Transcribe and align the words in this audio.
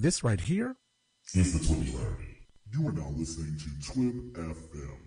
This 0.00 0.22
right 0.22 0.40
here 0.40 0.76
is 1.34 1.54
the 1.54 1.74
Twibbulary. 1.74 2.46
You 2.72 2.86
are 2.86 2.92
now 2.92 3.10
listening 3.16 3.58
to 3.58 3.68
Twib 3.90 4.32
FM. 4.32 5.00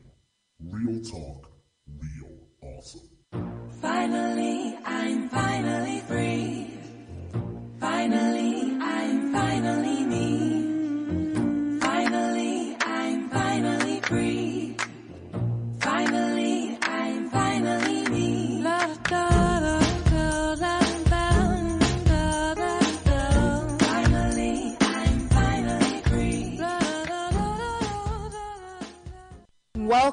Real 0.60 1.02
talk, 1.02 1.50
real 1.88 2.36
awesome. 2.62 3.10
Finally, 3.82 4.78
I'm 4.84 5.30
finally 5.30 6.02
free. 6.02 6.74
Finally, 7.80 8.41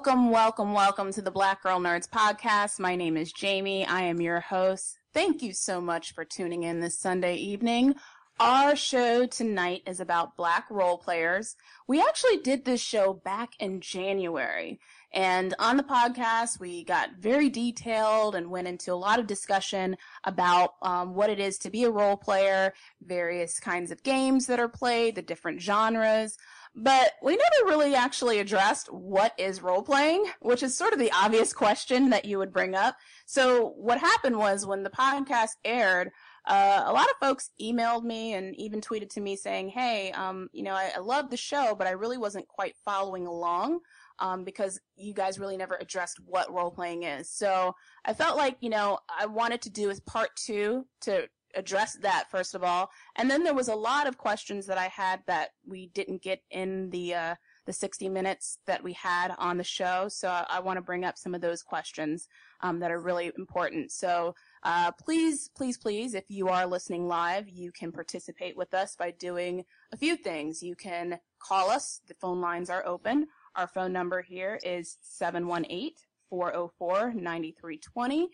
Welcome, 0.09 0.31
welcome, 0.31 0.73
welcome 0.73 1.13
to 1.13 1.21
the 1.21 1.31
Black 1.31 1.63
Girl 1.63 1.79
Nerds 1.79 2.09
podcast. 2.09 2.81
My 2.81 2.97
name 2.97 3.19
is 3.19 3.31
Jamie. 3.31 3.85
I 3.85 4.05
am 4.05 4.23
your 4.23 4.41
host. 4.41 4.99
Thank 5.13 5.43
you 5.43 5.53
so 5.53 5.83
much 5.83 6.15
for 6.15 6.25
tuning 6.25 6.63
in 6.63 6.81
this 6.81 6.99
Sunday 6.99 7.35
evening. 7.35 7.95
Our 8.41 8.75
show 8.75 9.27
tonight 9.27 9.83
is 9.85 10.01
about 10.01 10.35
black 10.35 10.65
role 10.71 10.97
players. 10.97 11.57
We 11.87 12.01
actually 12.01 12.39
did 12.39 12.65
this 12.65 12.81
show 12.81 13.13
back 13.13 13.51
in 13.61 13.83
January. 13.83 14.81
And 15.13 15.55
on 15.59 15.77
the 15.77 15.83
podcast, 15.83 16.59
we 16.59 16.85
got 16.85 17.17
very 17.19 17.51
detailed 17.51 18.35
and 18.35 18.51
went 18.51 18.67
into 18.67 18.95
a 18.95 18.97
lot 18.97 19.19
of 19.19 19.27
discussion 19.27 19.95
about 20.25 20.71
um, 20.81 21.15
what 21.15 21.29
it 21.29 21.39
is 21.39 21.59
to 21.59 21.71
be 21.71 21.85
a 21.85 21.91
role 21.91 22.17
player, 22.17 22.73
various 23.05 23.61
kinds 23.61 23.91
of 23.91 24.03
games 24.03 24.47
that 24.47 24.59
are 24.59 24.71
played, 24.71 25.17
the 25.17 25.23
different 25.23 25.61
genres. 25.61 26.39
But 26.75 27.13
we 27.23 27.37
never 27.37 27.71
really 27.71 27.95
actually 27.95 28.39
addressed 28.39 28.93
what 28.93 29.33
is 29.39 29.63
role 29.63 29.83
playing, 29.83 30.25
which 30.41 30.63
is 30.63 30.77
sort 30.77 30.93
of 30.93 30.99
the 30.99 31.13
obvious 31.13 31.53
question 31.53 32.11
that 32.11 32.25
you 32.25 32.39
would 32.39 32.53
bring 32.53 32.75
up. 32.75 32.97
So 33.27 33.75
what 33.77 33.99
happened 33.99 34.37
was 34.37 34.67
when 34.67 34.83
the 34.83 34.91
podcast 34.91 35.57
aired, 35.65 36.11
uh, 36.47 36.85
a 36.87 36.93
lot 36.93 37.11
of 37.11 37.17
folks 37.21 37.51
emailed 37.61 38.05
me 38.05 38.33
and 38.33 38.57
even 38.57 38.81
tweeted 38.81 39.11
to 39.11 39.21
me 39.21 39.37
saying, 39.37 39.69
"Hey, 39.69 40.13
um, 40.13 40.49
you 40.53 40.63
know, 40.63 40.73
I, 40.73 40.93
I 40.97 41.01
love 41.01 41.31
the 41.31 41.37
show, 41.37 41.75
but 41.77 41.87
I 41.87 41.91
really 41.91 42.17
wasn't 42.17 42.49
quite 42.49 42.75
following 42.85 43.27
along." 43.27 43.81
Um, 44.21 44.43
because 44.43 44.81
you 44.97 45.15
guys 45.15 45.39
really 45.39 45.57
never 45.57 45.77
addressed 45.77 46.19
what 46.27 46.53
role 46.53 46.73
playing 46.73 47.05
is. 47.05 47.31
So 47.31 47.77
I 48.05 48.15
felt 48.15 48.37
like, 48.37 48.57
you 48.61 48.69
know, 48.69 48.99
I 49.09 49.27
wanted 49.27 49.63
to 49.63 49.71
do 49.71 49.91
as 49.91 50.01
part 50.01 50.31
two 50.35 50.87
to 51.03 51.29
address 51.59 51.97
that 52.03 52.31
first 52.31 52.55
of 52.55 52.63
all. 52.63 52.91
And 53.17 53.31
then 53.31 53.45
there 53.45 53.55
was 53.55 53.69
a 53.69 53.75
lot 53.75 54.07
of 54.07 54.17
questions 54.17 54.67
that 54.67 54.79
I 54.79 54.87
had 54.87 55.23
that 55.27 55.51
we 55.67 55.89
didn't 55.89 56.23
get 56.23 56.41
in 56.51 56.91
the, 56.91 57.15
uh, 57.15 57.35
the 57.67 57.73
60 57.73 58.09
minutes 58.09 58.59
that 58.67 58.83
we 58.83 58.95
had 58.95 59.35
on 59.39 59.59
the 59.59 59.65
show. 59.65 60.09
So 60.09 60.29
I, 60.29 60.47
I 60.49 60.61
want 60.61 60.79
to 60.79 60.83
bring 60.83 61.05
up 61.05 61.19
some 61.19 61.35
of 61.35 61.41
those 61.41 61.63
questions, 61.63 62.29
um, 62.61 62.81
that 62.81 62.91
are 62.91 63.01
really 63.01 63.31
important. 63.37 63.93
So, 63.93 64.35
uh, 64.63 64.91
please, 64.93 65.51
please, 65.55 65.79
please, 65.79 66.15
if 66.15 66.25
you 66.29 66.49
are 66.49 66.67
listening 66.67 67.07
live, 67.07 67.49
you 67.49 67.71
can 67.73 67.93
participate 67.93 68.57
with 68.57 68.75
us 68.75 68.97
by 68.97 69.13
doing 69.13 69.65
a 69.93 69.97
few 69.97 70.17
things. 70.17 70.63
You 70.63 70.75
can 70.75 71.21
call 71.39 71.71
us. 71.71 72.01
The 72.07 72.15
phone 72.15 72.41
lines 72.41 72.71
are 72.71 72.85
open. 72.87 73.29
Our 73.55 73.69
phone 73.69 73.93
number 73.93 74.23
here 74.23 74.59
is 74.63 74.97
718-404-9320. 76.33 78.27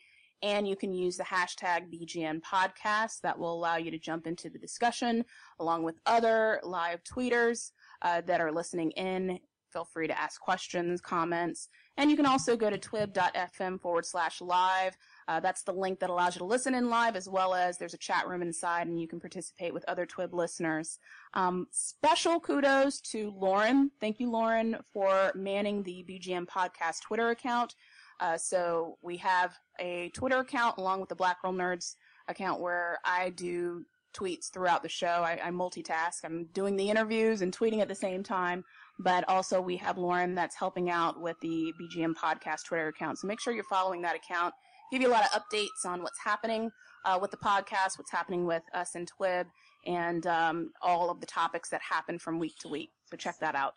And 0.44 0.68
you 0.68 0.76
can 0.76 0.92
use 0.92 1.16
the 1.16 1.24
hashtag 1.24 1.90
BGN 1.90 2.42
podcast. 2.42 3.22
That 3.22 3.38
will 3.38 3.54
allow 3.54 3.76
you 3.76 3.90
to 3.90 3.98
jump 3.98 4.26
into 4.26 4.50
the 4.50 4.58
discussion 4.58 5.24
along 5.58 5.84
with 5.84 5.98
other 6.04 6.60
live 6.62 7.02
tweeters 7.02 7.70
uh, 8.02 8.20
that 8.26 8.42
are 8.42 8.52
listening 8.52 8.90
in. 8.90 9.38
Feel 9.72 9.86
free 9.86 10.06
to 10.06 10.20
ask 10.20 10.40
questions, 10.40 11.00
comments, 11.00 11.68
and 11.96 12.10
you 12.10 12.16
can 12.16 12.26
also 12.26 12.56
go 12.56 12.70
to 12.70 12.78
twib.fm 12.78 13.80
forward 13.80 14.06
slash 14.06 14.40
live. 14.40 14.96
Uh, 15.26 15.40
that's 15.40 15.62
the 15.62 15.72
link 15.72 15.98
that 15.98 16.10
allows 16.10 16.36
you 16.36 16.40
to 16.40 16.44
listen 16.44 16.74
in 16.74 16.90
live, 16.90 17.16
as 17.16 17.28
well 17.28 17.54
as 17.54 17.78
there's 17.78 17.94
a 17.94 17.98
chat 17.98 18.28
room 18.28 18.42
inside, 18.42 18.86
and 18.86 19.00
you 19.00 19.08
can 19.08 19.18
participate 19.18 19.74
with 19.74 19.84
other 19.88 20.06
Twib 20.06 20.32
listeners. 20.32 20.98
Um, 21.32 21.66
special 21.72 22.38
kudos 22.38 23.00
to 23.12 23.32
Lauren. 23.36 23.90
Thank 24.00 24.20
you, 24.20 24.30
Lauren, 24.30 24.76
for 24.92 25.32
manning 25.34 25.82
the 25.82 26.04
BGN 26.08 26.46
podcast 26.46 27.00
Twitter 27.00 27.30
account. 27.30 27.74
Uh, 28.20 28.36
so 28.36 28.96
we 29.02 29.16
have 29.18 29.58
a 29.78 30.10
Twitter 30.10 30.38
account 30.38 30.78
along 30.78 31.00
with 31.00 31.08
the 31.08 31.14
Black 31.14 31.42
Girl 31.42 31.52
Nerds 31.52 31.96
account 32.28 32.60
where 32.60 32.98
I 33.04 33.30
do 33.30 33.84
tweets 34.14 34.50
throughout 34.50 34.82
the 34.82 34.88
show. 34.88 35.06
I, 35.24 35.38
I 35.44 35.50
multitask. 35.50 36.24
I'm 36.24 36.46
doing 36.52 36.76
the 36.76 36.88
interviews 36.88 37.42
and 37.42 37.56
tweeting 37.56 37.80
at 37.80 37.88
the 37.88 37.94
same 37.94 38.22
time. 38.22 38.64
But 38.98 39.28
also 39.28 39.60
we 39.60 39.76
have 39.78 39.98
Lauren 39.98 40.34
that's 40.34 40.54
helping 40.54 40.88
out 40.88 41.20
with 41.20 41.36
the 41.40 41.74
BGN 41.80 42.14
podcast 42.14 42.64
Twitter 42.66 42.88
account. 42.88 43.18
So 43.18 43.26
make 43.26 43.40
sure 43.40 43.52
you're 43.52 43.64
following 43.64 44.02
that 44.02 44.16
account. 44.16 44.54
Give 44.92 45.02
you 45.02 45.08
a 45.08 45.10
lot 45.10 45.24
of 45.24 45.42
updates 45.42 45.84
on 45.84 46.02
what's 46.02 46.20
happening 46.22 46.70
uh, 47.04 47.18
with 47.20 47.32
the 47.32 47.36
podcast, 47.36 47.98
what's 47.98 48.12
happening 48.12 48.46
with 48.46 48.62
us 48.72 48.94
and 48.94 49.10
Twib, 49.10 49.46
and 49.86 50.26
um, 50.26 50.70
all 50.82 51.10
of 51.10 51.20
the 51.20 51.26
topics 51.26 51.70
that 51.70 51.80
happen 51.82 52.18
from 52.18 52.38
week 52.38 52.56
to 52.60 52.68
week. 52.68 52.90
So 53.06 53.16
check 53.16 53.38
that 53.40 53.56
out. 53.56 53.74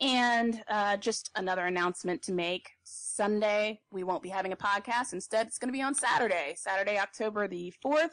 And 0.00 0.62
uh, 0.68 0.96
just 0.96 1.30
another 1.36 1.66
announcement 1.66 2.22
to 2.22 2.32
make. 2.32 2.70
Sunday, 2.82 3.80
we 3.92 4.02
won't 4.02 4.22
be 4.22 4.28
having 4.28 4.52
a 4.52 4.56
podcast. 4.56 5.12
Instead, 5.12 5.46
it's 5.46 5.58
going 5.58 5.68
to 5.68 5.76
be 5.76 5.82
on 5.82 5.94
Saturday, 5.94 6.54
Saturday, 6.56 6.98
October 6.98 7.46
the 7.46 7.72
4th, 7.84 8.10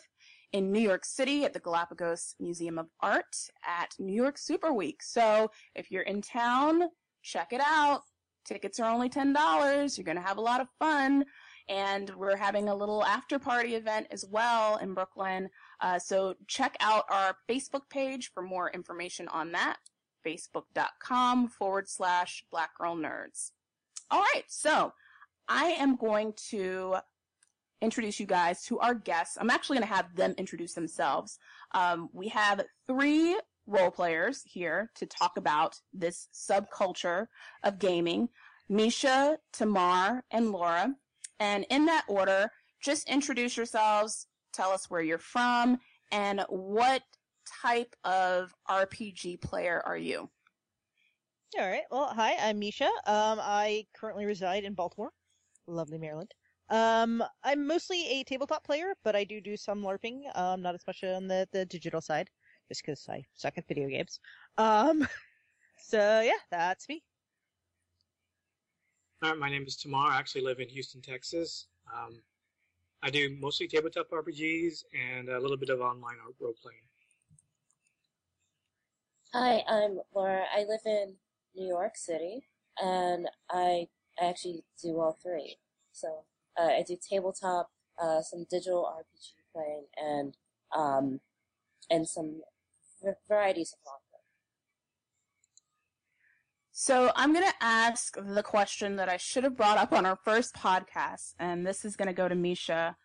in 0.53 0.72
New 0.72 0.80
York 0.80 1.06
City 1.06 1.44
at 1.44 1.53
the 1.53 1.59
Galapagos 1.59 2.36
Museum 2.40 2.78
of 2.78 2.88
Art 3.02 3.36
at 3.66 3.96
New 4.00 4.14
York 4.14 4.38
Super 4.38 4.74
Week. 4.74 5.02
So 5.02 5.50
if 5.75 5.90
you're 5.90 6.03
in 6.03 6.22
town, 6.22 6.84
check 7.24 7.52
it 7.52 7.62
out. 7.66 8.02
Tickets 8.46 8.80
are 8.80 8.92
only 8.92 9.09
$10. 9.09 9.98
You're 9.98 10.06
going 10.06 10.18
to 10.18 10.24
have 10.24 10.38
a 10.38 10.42
lot 10.42 10.62
of 10.62 10.68
fun. 10.80 11.25
And 11.69 12.09
we're 12.16 12.36
having 12.36 12.69
a 12.69 12.75
little 12.75 13.03
after 13.06 13.40
party 13.40 13.75
event 13.75 14.08
as 14.12 14.25
well 14.30 14.78
in 14.78 14.94
Brooklyn. 14.94 15.50
Uh, 15.80 16.00
so 16.00 16.34
check 16.48 16.75
out 16.81 17.06
our 17.09 17.36
Facebook 17.50 17.84
page 17.90 18.31
for 18.34 18.44
more 18.44 18.69
information 18.72 19.28
on 19.30 19.52
that 19.53 19.78
facebook.com 20.26 21.48
forward 21.48 21.88
slash 21.88 22.44
black 22.52 22.78
girl 22.78 22.96
nerds. 22.96 23.52
All 24.09 24.22
right, 24.22 24.44
so 24.48 24.94
I 25.48 25.66
am 25.80 25.96
going 25.96 26.34
to 26.50 26.98
introduce 27.82 28.20
you 28.20 28.26
guys 28.26 28.64
to 28.66 28.80
our 28.80 28.94
guests. 28.94 29.38
I'm 29.40 29.50
actually 29.50 29.78
going 29.78 29.88
to 29.88 29.94
have 29.94 30.16
them 30.16 30.36
introduce 30.38 30.74
themselves. 30.74 31.40
Um, 31.74 32.10
we 32.14 32.28
have 32.30 32.64
three 32.88 33.40
role 33.68 33.92
players 33.92 34.44
here 34.46 34.92
to 34.96 35.06
talk 35.06 35.38
about 35.38 35.80
this 35.94 36.28
subculture 36.34 37.28
of 37.64 37.80
gaming 37.80 38.30
Misha, 38.70 39.38
Tamar, 39.52 40.24
and 40.31 40.52
Laura. 40.52 40.96
And 41.40 41.66
in 41.70 41.86
that 41.88 42.06
order, 42.08 42.50
just 42.81 43.10
introduce 43.10 43.58
yourselves, 43.58 44.28
tell 44.54 44.72
us 44.72 44.90
where 44.90 45.02
you're 45.02 45.18
from, 45.18 45.80
and 46.12 46.46
what 46.48 47.02
type 47.62 47.95
of 48.03 48.53
RPG 48.69 49.41
player 49.41 49.81
are 49.85 49.97
you? 49.97 50.29
All 51.59 51.67
right. 51.67 51.84
Well, 51.91 52.07
hi, 52.07 52.35
I'm 52.39 52.59
Misha. 52.59 52.85
Um, 52.85 53.39
I 53.41 53.85
currently 53.94 54.25
reside 54.25 54.63
in 54.63 54.73
Baltimore, 54.73 55.12
lovely 55.67 55.97
Maryland. 55.97 56.31
Um, 56.69 57.22
I'm 57.44 57.67
mostly 57.67 58.07
a 58.07 58.23
tabletop 58.23 58.63
player, 58.63 58.94
but 59.03 59.16
I 59.16 59.25
do 59.25 59.41
do 59.41 59.57
some 59.57 59.84
LARPing. 59.84 60.22
Um, 60.35 60.62
not 60.62 60.75
as 60.75 60.88
much 60.88 61.03
on 61.03 61.28
the, 61.28 61.45
the 61.51 61.66
digital 61.66 62.00
side, 62.00 62.29
just 62.69 62.81
because 62.85 63.06
I 63.09 63.25
suck 63.34 63.57
at 63.57 63.68
video 63.68 63.89
games. 63.89 64.22
Um, 64.57 65.06
so 65.78 66.22
yeah, 66.22 66.39
that's 66.50 66.88
me. 66.88 67.03
All 69.22 69.31
right, 69.31 69.38
my 69.38 69.50
name 69.50 69.66
is 69.68 69.75
Tamar. 69.75 70.12
I 70.12 70.18
actually 70.18 70.44
live 70.44 70.62
in 70.62 70.69
Houston, 70.69 71.01
Texas. 71.01 71.68
Um, 71.94 72.22
I 73.03 73.09
do 73.09 73.35
mostly 73.41 73.68
tabletop 73.68 74.09
RPGs 74.09 74.85
and 74.94 75.28
a 75.29 75.39
little 75.39 75.57
bit 75.57 75.69
of 75.69 75.81
online 75.81 76.16
role 76.39 76.53
playing. 76.62 76.79
Hi, 79.33 79.63
I'm 79.66 80.01
Laura. 80.13 80.44
I 80.54 80.66
live 80.68 80.81
in 80.86 81.13
New 81.56 81.66
York 81.66 81.95
City, 81.95 82.44
and 82.78 83.30
I, 83.50 83.88
I 84.22 84.25
actually 84.25 84.66
do 84.83 85.00
all 85.00 85.18
three. 85.24 85.56
So 85.94 86.25
uh, 86.60 86.66
I 86.66 86.83
do 86.86 86.98
tabletop, 86.98 87.72
uh, 87.98 88.22
some 88.22 88.45
digital 88.50 88.83
RPG 88.83 89.31
playing, 89.54 89.86
and 89.95 90.36
um, 90.75 91.22
and 91.89 92.06
some 92.06 92.42
v- 93.01 93.12
varieties 93.30 93.72
of 93.72 93.80
manga. 93.86 94.22
So 96.74 97.13
I'm 97.16 97.31
going 97.31 97.48
to 97.48 97.56
ask 97.62 98.18
the 98.22 98.44
question 98.44 98.98
that 98.98 99.07
I 99.07 99.16
should 99.16 99.45
have 99.45 99.56
brought 99.56 99.78
up 99.78 99.94
on 99.94 100.06
our 100.06 100.19
first 100.25 100.56
podcast, 100.56 101.36
and 101.39 101.66
this 101.66 101.86
is 101.86 101.95
going 101.95 102.07
to 102.07 102.13
go 102.13 102.28
to 102.28 102.36
Misha. 102.36 102.98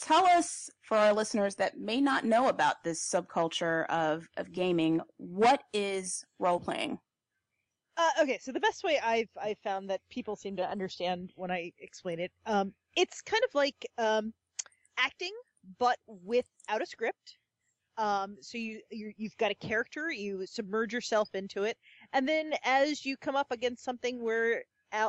Tell 0.00 0.26
us, 0.26 0.70
for 0.80 0.96
our 0.96 1.12
listeners 1.12 1.54
that 1.56 1.78
may 1.78 2.00
not 2.00 2.24
know 2.24 2.48
about 2.48 2.82
this 2.82 3.06
subculture 3.06 3.86
of, 3.88 4.28
of 4.38 4.50
gaming, 4.50 5.00
what 5.18 5.62
is 5.74 6.24
role 6.38 6.58
playing? 6.58 6.98
Uh, 7.98 8.22
okay, 8.22 8.38
so 8.40 8.50
the 8.50 8.60
best 8.60 8.82
way 8.82 8.98
I've 9.04 9.28
I've 9.40 9.58
found 9.58 9.90
that 9.90 10.00
people 10.10 10.34
seem 10.34 10.56
to 10.56 10.66
understand 10.66 11.32
when 11.36 11.50
I 11.50 11.70
explain 11.78 12.18
it, 12.18 12.32
um, 12.46 12.72
it's 12.96 13.20
kind 13.20 13.42
of 13.44 13.54
like 13.54 13.86
um, 13.98 14.32
acting, 14.96 15.32
but 15.78 15.98
without 16.06 16.80
a 16.80 16.86
script. 16.86 17.36
Um, 17.98 18.38
so 18.40 18.56
you, 18.56 18.80
you 18.90 19.12
you've 19.18 19.36
got 19.36 19.50
a 19.50 19.54
character, 19.56 20.10
you 20.10 20.46
submerge 20.46 20.94
yourself 20.94 21.28
into 21.34 21.64
it, 21.64 21.76
and 22.14 22.26
then 22.26 22.54
as 22.64 23.04
you 23.04 23.18
come 23.18 23.36
up 23.36 23.48
against 23.50 23.84
something 23.84 24.22
where 24.22 24.62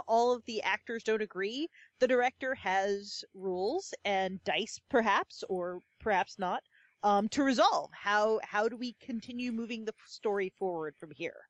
all 0.08 0.34
of 0.34 0.44
the 0.46 0.62
actors 0.62 1.04
don't 1.04 1.22
agree, 1.22 1.68
the 2.00 2.08
director 2.08 2.56
has 2.56 3.24
rules 3.34 3.94
and 4.06 4.44
dice, 4.44 4.80
perhaps 4.90 5.44
or 5.50 5.82
perhaps 6.00 6.38
not, 6.40 6.62
um, 7.04 7.28
to 7.30 7.44
resolve 7.44 7.90
how 7.94 8.40
how 8.44 8.68
do 8.68 8.78
we 8.78 8.96
continue 9.02 9.52
moving 9.52 9.86
the 9.86 9.94
story 10.06 10.54
forward 10.58 10.96
from 11.00 11.12
here. 11.16 11.48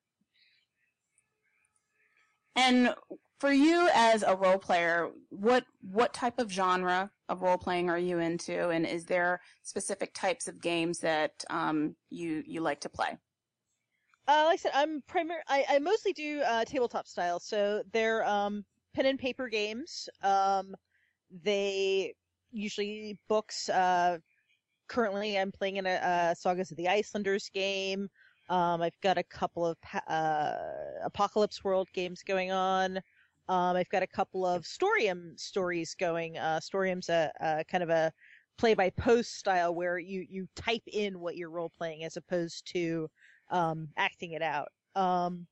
And 2.56 2.94
for 3.38 3.52
you 3.52 3.88
as 3.94 4.22
a 4.22 4.36
role 4.36 4.58
player, 4.58 5.10
what 5.30 5.64
what 5.80 6.12
type 6.14 6.38
of 6.38 6.50
genre 6.50 7.10
of 7.28 7.42
role 7.42 7.58
playing 7.58 7.90
are 7.90 7.98
you 7.98 8.18
into, 8.18 8.68
and 8.68 8.86
is 8.86 9.04
there 9.04 9.40
specific 9.62 10.14
types 10.14 10.48
of 10.48 10.60
games 10.60 10.98
that 11.00 11.32
um, 11.50 11.96
you 12.10 12.42
you 12.46 12.60
like 12.60 12.80
to 12.80 12.88
play? 12.88 13.16
Uh, 14.28 14.44
like 14.46 14.54
I 14.54 14.56
said, 14.56 14.72
I'm 14.74 15.02
primar- 15.02 15.42
I, 15.48 15.64
I 15.68 15.78
mostly 15.80 16.12
do 16.12 16.42
uh, 16.42 16.64
tabletop 16.64 17.08
style, 17.08 17.40
so 17.40 17.82
they're 17.92 18.24
um, 18.24 18.64
pen 18.94 19.06
and 19.06 19.18
paper 19.18 19.48
games. 19.48 20.08
Um, 20.22 20.74
they 21.30 22.14
usually 22.52 23.18
books. 23.28 23.68
Uh, 23.68 24.18
currently, 24.88 25.38
I'm 25.38 25.50
playing 25.50 25.76
in 25.76 25.86
a, 25.86 26.30
a 26.30 26.36
Sagas 26.36 26.70
of 26.70 26.76
the 26.76 26.88
Icelanders 26.88 27.50
game. 27.52 28.08
Um, 28.48 28.82
I've 28.82 29.00
got 29.02 29.18
a 29.18 29.24
couple 29.24 29.66
of 29.66 29.76
uh, 30.08 30.52
Apocalypse 31.04 31.64
World 31.64 31.88
games 31.92 32.22
going 32.22 32.52
on. 32.52 32.98
Um, 33.48 33.76
I've 33.76 33.88
got 33.88 34.02
a 34.02 34.06
couple 34.06 34.46
of 34.46 34.64
Storium 34.64 35.36
stories 35.36 35.96
going. 35.98 36.38
Uh, 36.38 36.60
Storium's 36.60 37.08
a, 37.08 37.32
a 37.40 37.64
kind 37.64 37.82
of 37.82 37.90
a 37.90 38.12
play 38.58 38.74
by 38.74 38.90
post 38.90 39.36
style 39.36 39.74
where 39.74 39.98
you 39.98 40.24
you 40.28 40.46
type 40.54 40.82
in 40.86 41.18
what 41.18 41.36
you're 41.36 41.50
role 41.50 41.72
playing 41.76 42.04
as 42.04 42.16
opposed 42.16 42.66
to 42.72 43.08
um, 43.50 43.88
acting 43.96 44.32
it 44.32 44.42
out. 44.42 44.68
Um, 44.94 45.46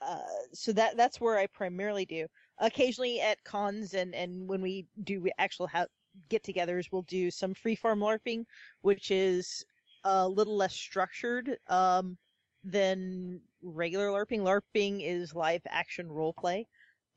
uh, 0.00 0.18
so 0.52 0.72
that 0.72 0.96
that's 0.96 1.20
where 1.20 1.38
I 1.38 1.46
primarily 1.46 2.04
do. 2.04 2.26
Occasionally 2.58 3.20
at 3.20 3.42
cons 3.44 3.94
and 3.94 4.14
and 4.14 4.48
when 4.48 4.60
we 4.60 4.86
do 5.04 5.26
actual 5.38 5.66
ha- 5.66 5.86
get-togethers, 6.28 6.86
we'll 6.90 7.02
do 7.02 7.30
some 7.30 7.54
freeform 7.54 7.98
LARPing, 7.98 8.44
which 8.82 9.10
is 9.10 9.64
a 10.04 10.28
little 10.28 10.56
less 10.56 10.74
structured 10.74 11.56
um, 11.68 12.16
than 12.64 13.40
regular 13.62 14.08
LARPing. 14.08 14.40
LARPing 14.40 15.00
is 15.02 15.34
live 15.34 15.62
action 15.68 16.10
role 16.10 16.32
play. 16.32 16.66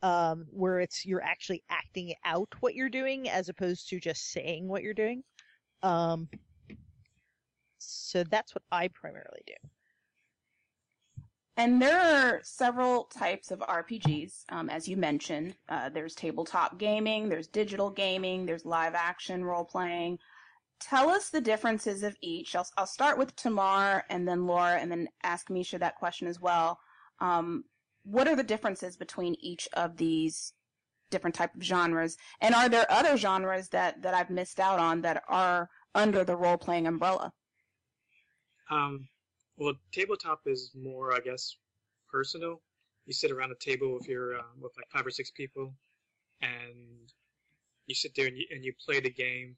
Um, 0.01 0.45
where 0.51 0.79
it's 0.79 1.05
you're 1.05 1.21
actually 1.21 1.61
acting 1.69 2.13
out 2.23 2.47
what 2.61 2.73
you're 2.73 2.87
doing 2.87 3.27
as 3.27 3.49
opposed 3.49 3.89
to 3.89 3.99
just 3.99 4.31
saying 4.31 4.65
what 4.65 4.81
you're 4.81 4.93
doing. 4.93 5.23
Um, 5.83 6.29
so 7.79 8.23
that's 8.23 8.53
what 8.53 8.63
I 8.71 8.89
primarily 8.89 9.41
do. 9.47 9.53
And 11.59 11.81
there 11.81 11.99
are 11.99 12.39
several 12.41 13.03
types 13.03 13.51
of 13.51 13.59
RPGs, 13.59 14.45
um, 14.47 14.69
as 14.69 14.87
you 14.87 14.95
mentioned. 14.95 15.55
Uh, 15.67 15.89
there's 15.89 16.15
tabletop 16.15 16.79
gaming, 16.79 17.27
there's 17.27 17.47
digital 17.47 17.89
gaming, 17.89 18.45
there's 18.45 18.63
live 18.63 18.95
action 18.95 19.43
role 19.43 19.65
playing. 19.65 20.19
Tell 20.79 21.09
us 21.09 21.29
the 21.29 21.41
differences 21.41 22.01
of 22.03 22.15
each. 22.21 22.55
I'll, 22.55 22.65
I'll 22.77 22.87
start 22.87 23.17
with 23.17 23.35
Tamar 23.35 24.05
and 24.09 24.25
then 24.25 24.47
Laura 24.47 24.79
and 24.79 24.89
then 24.89 25.09
ask 25.23 25.49
Misha 25.49 25.77
that 25.79 25.97
question 25.97 26.29
as 26.29 26.39
well. 26.39 26.79
Um, 27.19 27.65
what 28.03 28.29
are 28.29 28.37
the 28.37 28.43
differences 28.43 28.95
between 28.95 29.35
each 29.41 29.67
of 29.73 29.97
these 29.97 30.53
different 31.11 31.35
type 31.35 31.53
of 31.53 31.61
genres? 31.61 32.15
And 32.39 32.55
are 32.55 32.69
there 32.69 32.89
other 32.89 33.17
genres 33.17 33.67
that, 33.69 34.01
that 34.03 34.13
I've 34.13 34.29
missed 34.29 34.61
out 34.61 34.79
on 34.79 35.01
that 35.01 35.23
are 35.27 35.69
under 35.93 36.23
the 36.23 36.37
role 36.37 36.57
playing 36.57 36.87
umbrella? 36.87 37.33
Um, 38.69 39.07
well, 39.57 39.73
tabletop 39.91 40.41
is 40.45 40.71
more, 40.75 41.13
I 41.13 41.19
guess, 41.19 41.55
personal. 42.11 42.61
You 43.05 43.13
sit 43.13 43.31
around 43.31 43.51
a 43.51 43.55
table 43.55 43.93
with 43.93 44.07
your 44.07 44.37
uh, 44.37 44.43
with 44.59 44.73
like 44.77 44.89
five 44.89 45.05
or 45.05 45.11
six 45.11 45.31
people, 45.31 45.73
and 46.41 47.11
you 47.87 47.95
sit 47.95 48.13
there 48.15 48.27
and 48.27 48.37
you, 48.37 48.45
and 48.51 48.63
you 48.63 48.73
play 48.85 48.99
the 48.99 49.09
game, 49.09 49.55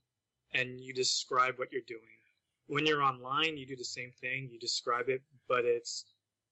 and 0.53 0.79
you 0.79 0.93
describe 0.93 1.55
what 1.57 1.71
you're 1.71 1.81
doing. 1.87 2.01
When 2.67 2.85
you're 2.85 3.03
online, 3.03 3.57
you 3.57 3.65
do 3.65 3.75
the 3.75 3.83
same 3.83 4.11
thing. 4.21 4.49
You 4.51 4.59
describe 4.59 5.09
it, 5.09 5.21
but 5.49 5.65
it's 5.65 6.05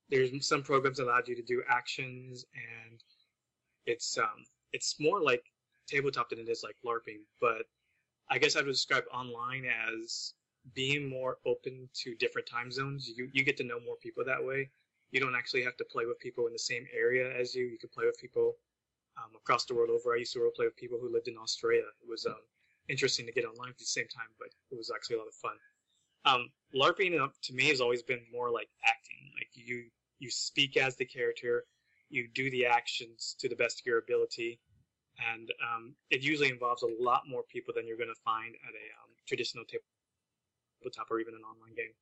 there's 0.09 0.31
some 0.47 0.63
programs 0.63 0.97
that 0.97 1.05
allow 1.05 1.21
you 1.25 1.35
to 1.35 1.41
do 1.41 1.63
actions, 1.69 2.45
and 2.53 2.99
it's 3.85 4.17
um 4.17 4.45
it's 4.73 4.99
more 4.99 5.21
like 5.21 5.43
tabletop 5.87 6.29
than 6.29 6.39
it 6.39 6.49
is 6.49 6.63
like 6.63 6.75
LARPing. 6.85 7.21
But 7.39 7.63
I 8.29 8.37
guess 8.37 8.55
I 8.55 8.61
would 8.61 8.67
describe 8.71 9.05
online 9.13 9.65
as 9.65 10.33
being 10.73 11.09
more 11.09 11.37
open 11.45 11.89
to 11.93 12.15
different 12.15 12.47
time 12.47 12.71
zones. 12.71 13.09
You 13.15 13.29
you 13.33 13.43
get 13.43 13.57
to 13.57 13.63
know 13.63 13.79
more 13.79 13.95
people 14.01 14.23
that 14.25 14.43
way. 14.43 14.69
You 15.11 15.19
don't 15.19 15.35
actually 15.35 15.63
have 15.63 15.77
to 15.77 15.85
play 15.85 16.05
with 16.05 16.19
people 16.19 16.45
in 16.47 16.53
the 16.53 16.59
same 16.59 16.85
area 16.95 17.35
as 17.39 17.55
you. 17.55 17.65
You 17.65 17.79
can 17.79 17.89
play 17.89 18.05
with 18.05 18.19
people 18.19 18.55
um, 19.17 19.31
across 19.35 19.65
the 19.65 19.73
world 19.73 19.89
over. 19.89 20.13
I 20.13 20.17
used 20.17 20.33
to 20.33 20.39
role 20.39 20.51
play 20.55 20.65
with 20.65 20.75
people 20.75 20.99
who 20.99 21.11
lived 21.11 21.27
in 21.27 21.37
Australia. 21.37 21.83
It 22.01 22.09
was 22.09 22.25
um, 22.25 22.41
interesting 22.89 23.25
to 23.25 23.31
get 23.31 23.45
online 23.45 23.69
at 23.69 23.77
the 23.77 23.85
same 23.85 24.07
time, 24.07 24.29
but 24.37 24.49
it 24.71 24.77
was 24.77 24.91
actually 24.93 25.17
a 25.17 25.19
lot 25.19 25.27
of 25.27 25.33
fun. 25.35 25.55
Um, 26.25 26.49
LARPing 26.75 27.17
to 27.41 27.53
me 27.53 27.65
has 27.69 27.81
always 27.81 28.03
been 28.03 28.21
more 28.31 28.51
like 28.51 28.69
acting. 28.85 29.31
Like 29.35 29.49
you 29.53 29.85
you 30.19 30.29
speak 30.29 30.75
as 30.75 30.95
the 30.97 31.05
character, 31.05 31.63
you 32.09 32.27
do 32.33 32.51
the 32.51 32.65
actions 32.65 33.35
to 33.39 33.47
the 33.47 33.55
best 33.55 33.79
of 33.79 33.85
your 33.85 33.99
ability, 33.99 34.59
and 35.31 35.49
um, 35.63 35.93
it 36.09 36.21
usually 36.21 36.49
involves 36.49 36.83
a 36.83 36.89
lot 36.99 37.23
more 37.27 37.43
people 37.49 37.73
than 37.73 37.87
you're 37.87 37.97
going 37.97 38.13
to 38.13 38.21
find 38.23 38.55
at 38.67 38.73
a 38.73 38.87
um, 39.01 39.11
traditional 39.27 39.63
tabletop 40.79 41.11
or 41.11 41.19
even 41.19 41.33
an 41.33 41.41
online 41.41 41.75
game. 41.75 41.93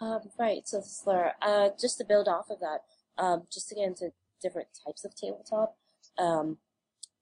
Um, 0.00 0.20
right, 0.38 0.66
so 0.66 0.82
Laura. 1.06 1.34
Uh, 1.40 1.68
just 1.80 1.98
to 1.98 2.04
build 2.04 2.28
off 2.28 2.50
of 2.50 2.58
that, 2.60 2.82
um, 3.18 3.44
just 3.52 3.68
to 3.68 3.74
get 3.74 3.84
into 3.84 4.12
different 4.42 4.68
types 4.84 5.04
of 5.04 5.14
tabletop. 5.14 5.76
Um, 6.18 6.58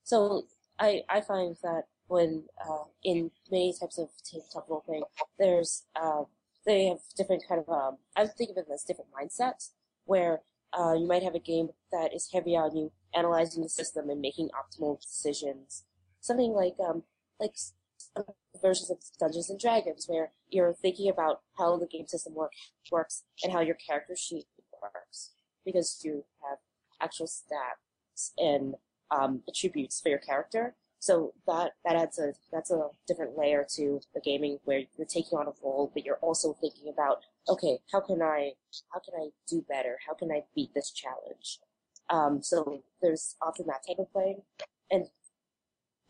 so 0.03 0.47
I 0.79 1.03
I 1.09 1.21
find 1.21 1.57
that 1.63 1.85
when 2.07 2.45
uh, 2.67 2.85
in 3.05 3.31
many 3.51 3.75
types 3.79 3.99
of 3.99 4.09
tabletop 4.25 4.69
role 4.69 4.83
playing, 4.87 5.05
there's 5.39 5.85
uh, 5.95 6.23
they 6.65 6.87
have 6.87 6.99
different 7.17 7.43
kind 7.47 7.61
of 7.61 7.69
um, 7.69 7.99
I 8.17 8.27
think 8.27 8.51
of 8.51 8.57
it 8.57 8.67
as 8.73 8.83
different 8.85 9.11
mindsets 9.13 9.71
where 10.07 10.41
uh, 10.73 10.95
you 10.95 11.07
might 11.07 11.23
have 11.23 11.35
a 11.35 11.41
game 11.41 11.69
that 11.93 12.15
is 12.15 12.31
heavy 12.33 12.57
on 12.57 12.75
you 12.75 12.93
analyzing 13.15 13.63
the 13.63 13.69
system 13.69 14.09
and 14.09 14.21
making 14.21 14.49
optimal 14.51 15.01
decisions. 15.01 15.85
Something 16.21 16.53
like 16.53 16.77
um 16.81 17.03
like 17.39 17.55
versions 18.61 18.91
of 18.91 18.99
Dungeons 19.19 19.51
and 19.51 19.59
Dragons 19.59 20.07
where 20.07 20.33
you're 20.49 20.75
thinking 20.75 21.09
about 21.11 21.41
how 21.59 21.77
the 21.77 21.87
game 21.87 22.07
system 22.07 22.35
work, 22.35 22.53
works 22.91 23.25
and 23.43 23.53
how 23.53 23.61
your 23.61 23.77
character 23.77 24.15
sheet 24.17 24.47
works 24.83 25.31
because 25.65 26.01
you 26.05 26.25
have 26.49 26.59
actual 27.01 27.27
stats 27.27 28.31
and 28.39 28.75
um, 29.11 29.43
attributes 29.49 30.01
for 30.01 30.09
your 30.09 30.19
character. 30.19 30.75
So 30.99 31.33
that 31.47 31.73
that 31.85 31.97
adds 31.97 32.19
a 32.19 32.35
that's 32.53 32.71
a 32.71 32.89
different 33.09 33.37
layer 33.37 33.67
to 33.77 34.01
the 34.15 34.21
gaming 34.21 34.59
where 34.65 34.83
you're 34.99 35.07
taking 35.07 35.39
on 35.39 35.47
a 35.47 35.53
role, 35.63 35.91
but 35.95 36.05
you're 36.05 36.17
also 36.17 36.55
thinking 36.61 36.93
about 36.93 37.23
okay, 37.49 37.79
how 37.91 38.01
can 38.01 38.21
I 38.21 38.53
how 38.93 39.01
can 39.01 39.15
I 39.19 39.31
do 39.49 39.65
better? 39.67 39.99
How 40.07 40.13
can 40.13 40.31
I 40.31 40.43
beat 40.55 40.75
this 40.75 40.91
challenge? 40.91 41.59
Um, 42.11 42.43
so 42.43 42.83
there's 43.01 43.37
often 43.41 43.67
that 43.69 43.87
type 43.87 43.99
of 43.99 44.13
playing, 44.13 44.43
and 44.91 45.07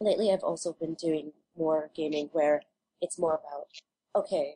lately 0.00 0.32
I've 0.32 0.42
also 0.42 0.72
been 0.72 0.94
doing 0.94 1.32
more 1.56 1.90
gaming 1.94 2.28
where 2.32 2.62
it's 3.00 3.18
more 3.18 3.34
about 3.34 3.66
okay, 4.16 4.54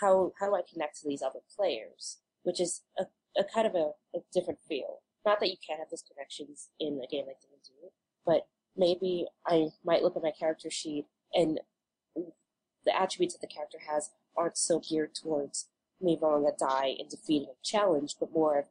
how 0.00 0.32
how 0.38 0.46
do 0.46 0.54
I 0.54 0.62
connect 0.70 1.00
to 1.00 1.08
these 1.08 1.22
other 1.22 1.40
players, 1.56 2.18
which 2.42 2.60
is 2.60 2.82
a, 2.98 3.04
a 3.38 3.44
kind 3.44 3.66
of 3.66 3.74
a, 3.74 3.92
a 4.16 4.20
different 4.32 4.60
feel. 4.68 5.00
Not 5.24 5.40
that 5.40 5.48
you 5.48 5.56
can't 5.66 5.78
have 5.78 5.90
those 5.90 6.04
connections 6.10 6.70
in 6.80 7.00
a 7.04 7.06
game 7.06 7.26
like 7.26 7.40
D&D, 7.40 7.90
but 8.24 8.46
maybe 8.76 9.26
I 9.46 9.68
might 9.84 10.02
look 10.02 10.16
at 10.16 10.22
my 10.22 10.30
character 10.30 10.70
sheet 10.70 11.06
and 11.34 11.60
the 12.84 12.98
attributes 12.98 13.34
that 13.34 13.40
the 13.40 13.52
character 13.52 13.78
has 13.90 14.10
aren't 14.36 14.56
so 14.56 14.80
geared 14.80 15.14
towards 15.14 15.68
me 16.00 16.16
rolling 16.20 16.46
a 16.46 16.56
die 16.56 16.94
and 16.98 17.08
defeating 17.08 17.48
a 17.48 17.64
challenge, 17.64 18.14
but 18.18 18.32
more 18.32 18.58
of 18.60 18.64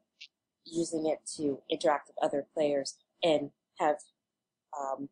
using 0.66 1.06
it 1.06 1.20
to 1.36 1.62
interact 1.70 2.08
with 2.08 2.18
other 2.22 2.46
players 2.54 2.96
and 3.24 3.52
have 3.80 3.98
um, 4.78 5.10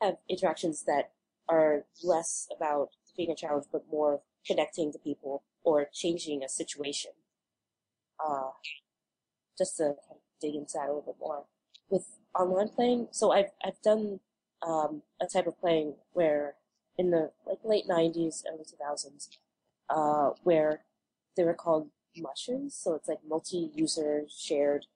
have 0.00 0.16
interactions 0.28 0.84
that 0.84 1.12
are 1.48 1.84
less 2.02 2.48
about 2.54 2.90
defeating 3.06 3.32
a 3.32 3.36
challenge, 3.36 3.66
but 3.72 3.84
more 3.90 4.20
connecting 4.46 4.92
to 4.92 4.98
people 4.98 5.42
or 5.64 5.86
changing 5.92 6.42
a 6.42 6.48
situation. 6.48 7.12
Uh, 8.24 8.50
just 9.58 9.76
to 9.76 9.84
kind 9.84 10.12
of 10.12 10.16
dig 10.40 10.54
into 10.54 10.72
that 10.74 10.84
a 10.84 10.92
little 10.92 11.02
bit 11.02 11.16
more 11.20 11.44
with 11.88 12.18
online 12.34 12.68
playing. 12.68 13.08
So 13.10 13.32
I've 13.32 13.50
I've 13.64 13.80
done 13.82 14.20
um, 14.66 15.02
a 15.20 15.26
type 15.26 15.46
of 15.46 15.58
playing 15.58 15.94
where 16.12 16.54
in 16.98 17.10
the 17.10 17.32
like 17.46 17.58
late 17.64 17.84
'90s, 17.88 18.42
early 18.50 18.64
2000s, 18.64 19.28
uh, 19.90 20.30
where 20.42 20.84
they 21.36 21.44
were 21.44 21.54
called 21.54 21.90
mushrooms. 22.16 22.74
So 22.74 22.94
it's 22.94 23.08
like 23.08 23.18
multi-user 23.26 24.24
shared, 24.28 24.86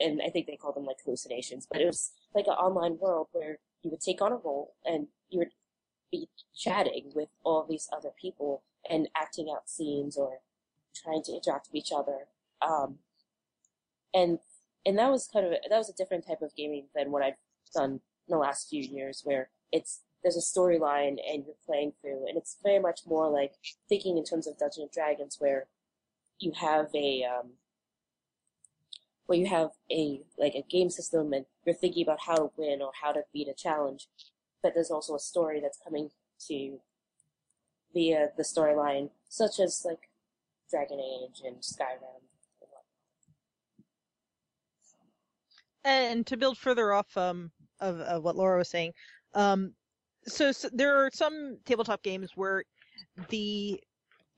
and 0.00 0.20
I 0.24 0.30
think 0.30 0.46
they 0.46 0.56
call 0.56 0.72
them 0.72 0.86
like 0.86 0.98
hallucinations. 1.04 1.66
But 1.70 1.80
it 1.80 1.86
was 1.86 2.12
like 2.34 2.46
an 2.46 2.52
online 2.54 2.98
world 2.98 3.28
where 3.32 3.58
you 3.82 3.90
would 3.90 4.00
take 4.00 4.20
on 4.20 4.32
a 4.32 4.36
role 4.36 4.74
and 4.84 5.08
you 5.30 5.38
would 5.38 5.50
be 6.10 6.28
chatting 6.56 7.12
with 7.14 7.28
all 7.44 7.66
these 7.68 7.88
other 7.94 8.10
people 8.20 8.62
and 8.88 9.08
acting 9.16 9.48
out 9.54 9.68
scenes 9.68 10.16
or 10.16 10.40
trying 10.94 11.22
to 11.24 11.32
interact 11.32 11.68
with 11.68 11.76
each 11.76 11.92
other. 11.94 12.26
Um, 12.62 12.96
and 14.14 14.38
and 14.86 14.98
that 14.98 15.10
was 15.10 15.28
kind 15.30 15.46
of 15.46 15.52
that 15.52 15.78
was 15.78 15.90
a 15.90 15.94
different 15.94 16.26
type 16.26 16.42
of 16.42 16.54
gaming 16.56 16.86
than 16.94 17.10
what 17.10 17.22
I've 17.22 17.34
done 17.74 17.92
in 17.92 18.00
the 18.30 18.38
last 18.38 18.68
few 18.68 18.82
years, 18.82 19.22
where 19.24 19.50
it's 19.72 20.00
there's 20.22 20.36
a 20.36 20.40
storyline 20.40 21.16
and 21.30 21.44
you're 21.46 21.54
playing 21.64 21.92
through, 22.00 22.26
and 22.26 22.36
it's 22.36 22.56
very 22.62 22.80
much 22.80 23.00
more 23.06 23.30
like 23.30 23.52
thinking 23.88 24.16
in 24.18 24.24
terms 24.24 24.46
of 24.46 24.58
Dungeons 24.58 24.78
and 24.78 24.90
Dragons, 24.90 25.36
where 25.38 25.66
you 26.40 26.52
have 26.52 26.88
a 26.94 27.24
um, 27.24 27.50
where 29.26 29.38
you 29.38 29.46
have 29.46 29.70
a 29.92 30.22
like 30.38 30.54
a 30.54 30.64
game 30.68 30.90
system 30.90 31.32
and 31.32 31.44
you're 31.64 31.74
thinking 31.74 32.02
about 32.02 32.20
how 32.26 32.34
to 32.34 32.50
win 32.56 32.80
or 32.80 32.90
how 33.00 33.12
to 33.12 33.22
beat 33.32 33.48
a 33.48 33.54
challenge, 33.54 34.08
but 34.62 34.74
there's 34.74 34.90
also 34.90 35.14
a 35.14 35.20
story 35.20 35.60
that's 35.60 35.78
coming 35.82 36.10
to 36.46 36.78
via 37.92 38.30
the 38.36 38.42
storyline, 38.42 39.10
such 39.28 39.60
as 39.60 39.82
like 39.84 40.10
Dragon 40.70 41.00
Age 41.00 41.42
and 41.44 41.56
Skyrim. 41.56 42.22
And 45.84 46.26
to 46.26 46.36
build 46.36 46.58
further 46.58 46.92
off 46.92 47.16
um, 47.16 47.50
of, 47.80 48.00
of 48.00 48.22
what 48.22 48.36
Laura 48.36 48.58
was 48.58 48.68
saying, 48.68 48.92
um, 49.34 49.72
so, 50.26 50.52
so 50.52 50.68
there 50.72 50.96
are 50.96 51.10
some 51.12 51.58
tabletop 51.64 52.02
games 52.02 52.32
where 52.34 52.64
the 53.30 53.80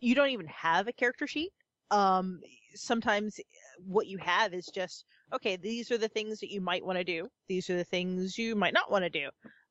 you 0.00 0.14
don't 0.14 0.30
even 0.30 0.46
have 0.46 0.88
a 0.88 0.92
character 0.92 1.26
sheet. 1.26 1.50
Um, 1.90 2.40
sometimes 2.74 3.40
what 3.84 4.06
you 4.06 4.18
have 4.18 4.54
is 4.54 4.66
just 4.72 5.04
okay. 5.34 5.56
These 5.56 5.90
are 5.90 5.98
the 5.98 6.08
things 6.08 6.38
that 6.40 6.50
you 6.50 6.60
might 6.60 6.84
want 6.84 6.98
to 6.98 7.04
do. 7.04 7.28
These 7.48 7.68
are 7.70 7.76
the 7.76 7.84
things 7.84 8.38
you 8.38 8.54
might 8.54 8.74
not 8.74 8.90
want 8.90 9.04
to 9.04 9.10
do. 9.10 9.28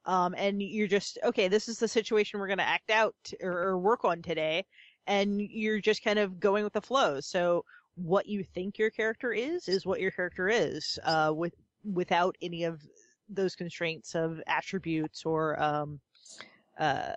Um, 0.09 0.33
and 0.39 0.59
you're 0.59 0.87
just 0.87 1.19
okay. 1.23 1.47
This 1.47 1.67
is 1.67 1.77
the 1.77 1.87
situation 1.87 2.39
we're 2.39 2.47
going 2.47 2.57
to 2.57 2.67
act 2.67 2.89
out 2.89 3.15
or, 3.43 3.51
or 3.51 3.77
work 3.77 4.03
on 4.03 4.23
today, 4.23 4.65
and 5.05 5.39
you're 5.39 5.79
just 5.79 6.03
kind 6.03 6.17
of 6.17 6.39
going 6.39 6.63
with 6.63 6.73
the 6.73 6.81
flow. 6.81 7.19
So 7.19 7.63
what 7.93 8.25
you 8.25 8.43
think 8.43 8.79
your 8.79 8.89
character 8.89 9.33
is 9.33 9.67
is 9.67 9.85
what 9.85 9.99
your 9.99 10.09
character 10.09 10.49
is, 10.49 10.97
uh, 11.03 11.31
with 11.35 11.53
without 11.93 12.35
any 12.41 12.63
of 12.63 12.81
those 13.29 13.55
constraints 13.55 14.15
of 14.15 14.41
attributes 14.47 15.27
or 15.27 15.61
um, 15.61 15.99
uh, 16.79 17.11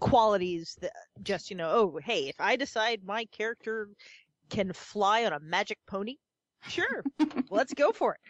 qualities 0.00 0.76
that 0.80 0.90
just 1.22 1.50
you 1.50 1.56
know 1.56 1.70
oh 1.70 2.00
hey 2.02 2.28
if 2.28 2.36
i 2.40 2.56
decide 2.56 3.02
my 3.04 3.26
character 3.26 3.90
can 4.48 4.72
fly 4.72 5.26
on 5.26 5.34
a 5.34 5.40
magic 5.40 5.78
pony 5.86 6.16
sure 6.68 7.04
let's 7.50 7.74
go 7.74 7.92
for 7.92 8.14
it 8.14 8.20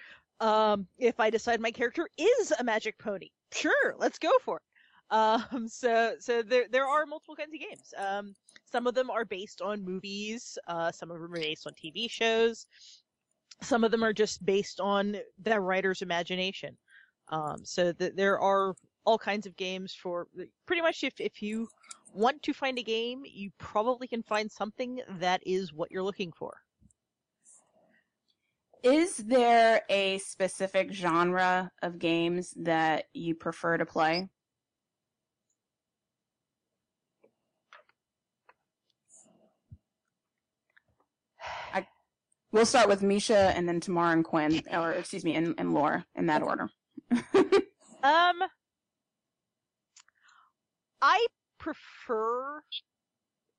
um 0.41 0.87
if 0.99 1.21
i 1.21 1.31
decide 1.31 1.61
my 1.61 1.71
character 1.71 2.09
is 2.19 2.53
a 2.59 2.65
magic 2.65 2.99
pony 2.99 3.29
sure 3.53 3.95
let's 3.99 4.19
go 4.19 4.31
for 4.45 4.57
it. 4.59 4.63
Um 5.13 5.67
so 5.67 6.15
so 6.21 6.41
there 6.41 6.67
there 6.71 6.87
are 6.87 7.05
multiple 7.05 7.35
kinds 7.35 7.53
of 7.53 7.59
games. 7.61 7.93
Um 7.99 8.33
some 8.65 8.87
of 8.87 8.95
them 8.95 9.11
are 9.11 9.25
based 9.25 9.61
on 9.61 9.85
movies 9.85 10.57
uh 10.69 10.93
some 10.93 11.11
of 11.11 11.21
them 11.21 11.35
are 11.35 11.41
based 11.41 11.67
on 11.67 11.73
tv 11.75 12.09
shows. 12.09 12.67
Some 13.61 13.83
of 13.83 13.91
them 13.91 14.05
are 14.05 14.13
just 14.13 14.45
based 14.47 14.79
on 14.79 15.17
the 15.43 15.61
writer's 15.61 16.03
imagination. 16.03 16.77
Um 17.29 17.65
so 17.65 17.93
th- 17.93 18.15
there 18.15 18.39
are 18.39 18.75
all 19.05 19.19
kinds 19.19 19.47
of 19.47 19.57
games 19.57 19.95
for 19.95 20.29
pretty 20.67 20.83
much 20.83 21.03
if, 21.03 21.15
if 21.21 21.43
you 21.43 21.69
want 22.13 22.43
to 22.43 22.53
find 22.53 22.79
a 22.79 22.83
game, 22.83 23.23
you 23.25 23.51
probably 23.59 24.07
can 24.07 24.23
find 24.23 24.51
something 24.51 25.01
that 25.19 25.43
is 25.45 25.73
what 25.73 25.91
you're 25.91 26.03
looking 26.03 26.33
for. 26.33 26.63
Is 28.83 29.17
there 29.19 29.83
a 29.91 30.19
specific 30.19 30.93
genre 30.93 31.71
of 31.83 31.99
games 31.99 32.55
that 32.57 33.05
you 33.13 33.35
prefer 33.35 33.77
to 33.77 33.85
play? 33.85 34.31
I, 41.75 41.87
we'll 42.53 42.65
start 42.65 42.89
with 42.89 43.03
Misha 43.03 43.53
and 43.55 43.69
then 43.69 43.81
Tamar 43.81 44.13
and 44.13 44.25
Quinn, 44.25 44.63
or 44.73 44.93
excuse 44.93 45.25
me, 45.25 45.35
and, 45.35 45.55
and 45.59 45.75
Laura 45.75 46.07
in 46.15 46.27
that 46.27 46.43
order. 46.43 46.71
um, 47.13 48.43
I 51.03 51.27
prefer, 51.59 52.63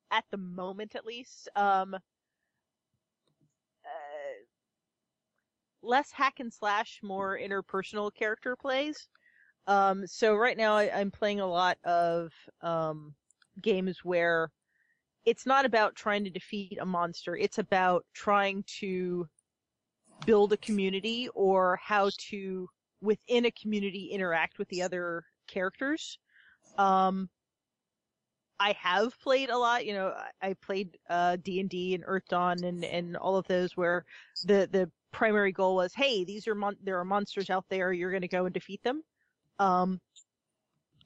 at 0.10 0.26
the 0.32 0.38
moment 0.38 0.96
at 0.96 1.06
least, 1.06 1.48
um, 1.56 1.96
less 5.84 6.12
hack 6.12 6.40
and 6.40 6.54
slash, 6.54 7.00
more 7.04 7.38
interpersonal 7.38 8.14
character 8.14 8.56
plays. 8.56 9.08
Um, 9.68 10.06
so 10.08 10.36
right 10.36 10.58
now 10.58 10.76
I, 10.76 11.02
am 11.02 11.12
playing 11.12 11.40
a 11.40 11.48
lot 11.48 11.78
of 11.84 12.32
um, 12.62 13.14
games 13.62 14.00
where 14.04 14.52
it's 15.26 15.46
not 15.46 15.66
about 15.66 15.96
trying 15.96 16.24
to 16.24 16.30
defeat 16.30 16.78
a 16.82 16.86
monster. 16.86 17.36
It's 17.36 17.60
about 17.60 18.06
trying 18.14 18.64
to 18.80 19.28
build 20.26 20.54
a 20.54 20.58
community 20.58 21.30
or 21.36 21.80
how 21.82 22.10
to, 22.30 22.68
within 23.02 23.46
a 23.46 23.52
community, 23.52 24.10
interact 24.12 24.58
with 24.58 24.68
the 24.70 24.82
other 24.82 25.24
characters. 25.48 26.18
Um, 26.78 27.30
I 28.60 28.76
have 28.80 29.20
played 29.20 29.50
a 29.50 29.58
lot. 29.58 29.86
You 29.86 29.94
know, 29.94 30.14
I 30.42 30.54
played 30.54 30.98
uh, 31.10 31.38
D 31.42 31.60
and 31.60 31.70
D 31.70 31.96
and 31.96 32.04
Earth 32.06 32.26
Dawn 32.30 32.64
and 32.64 32.86
and 32.86 33.18
all 33.18 33.36
of 33.36 33.48
those 33.48 33.76
where 33.76 34.06
the 34.44 34.70
the 34.72 34.92
primary 35.12 35.52
goal 35.52 35.76
was, 35.76 35.94
hey, 35.94 36.24
these 36.24 36.48
are 36.48 36.56
mon- 36.56 36.78
there 36.84 37.00
are 37.00 37.06
monsters 37.06 37.50
out 37.50 37.66
there. 37.70 37.94
You're 37.94 38.12
going 38.12 38.22
to 38.22 38.28
go 38.28 38.46
and 38.46 38.54
defeat 38.54 38.84
them. 38.84 39.04
Um, 39.60 40.00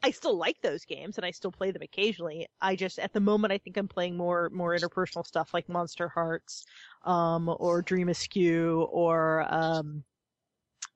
I 0.03 0.11
still 0.11 0.37
like 0.37 0.61
those 0.61 0.85
games 0.85 1.17
and 1.17 1.25
I 1.25 1.31
still 1.31 1.51
play 1.51 1.71
them 1.71 1.81
occasionally. 1.81 2.47
I 2.61 2.75
just 2.75 2.99
at 2.99 3.11
the 3.13 3.19
moment 3.19 3.51
I 3.51 3.57
think 3.57 3.75
I'm 3.75 3.87
playing 3.87 4.15
more 4.15 4.49
more 4.51 4.75
interpersonal 4.75 5.25
stuff 5.25 5.53
like 5.53 5.67
Monster 5.67 6.07
Hearts, 6.09 6.65
um, 7.05 7.53
or 7.59 7.81
Dream 7.81 8.09
Askew 8.09 8.87
or 8.91 9.45
um, 9.49 10.03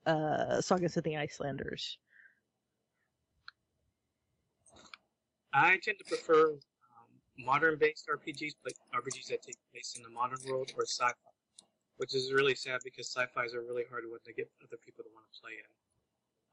uh, 0.06 0.62
Sagas 0.62 0.98
of 0.98 1.04
the 1.04 1.18
Icelanders. 1.18 1.98
I 5.54 5.80
tend 5.82 5.98
to 5.98 6.06
prefer 6.06 6.52
um, 6.52 7.10
modern-based 7.44 8.08
RPGs, 8.08 8.54
RPGs 8.94 9.28
that 9.30 9.42
take 9.42 9.58
place 9.72 9.96
in 9.98 10.04
the 10.04 10.10
modern 10.10 10.38
world, 10.48 10.72
or 10.78 10.84
sci-fi, 10.86 11.14
which 12.00 12.16
is 12.16 12.32
really 12.32 12.56
sad 12.56 12.80
because 12.84 13.08
sci-fi's 13.08 13.54
are 13.54 13.62
really 13.62 13.84
hard 13.90 14.06
one 14.10 14.20
to 14.26 14.32
get 14.32 14.50
other 14.64 14.78
people 14.78 15.04
to 15.04 15.10
want 15.14 15.26
to 15.34 15.42
play 15.42 15.52
in. 15.60 15.70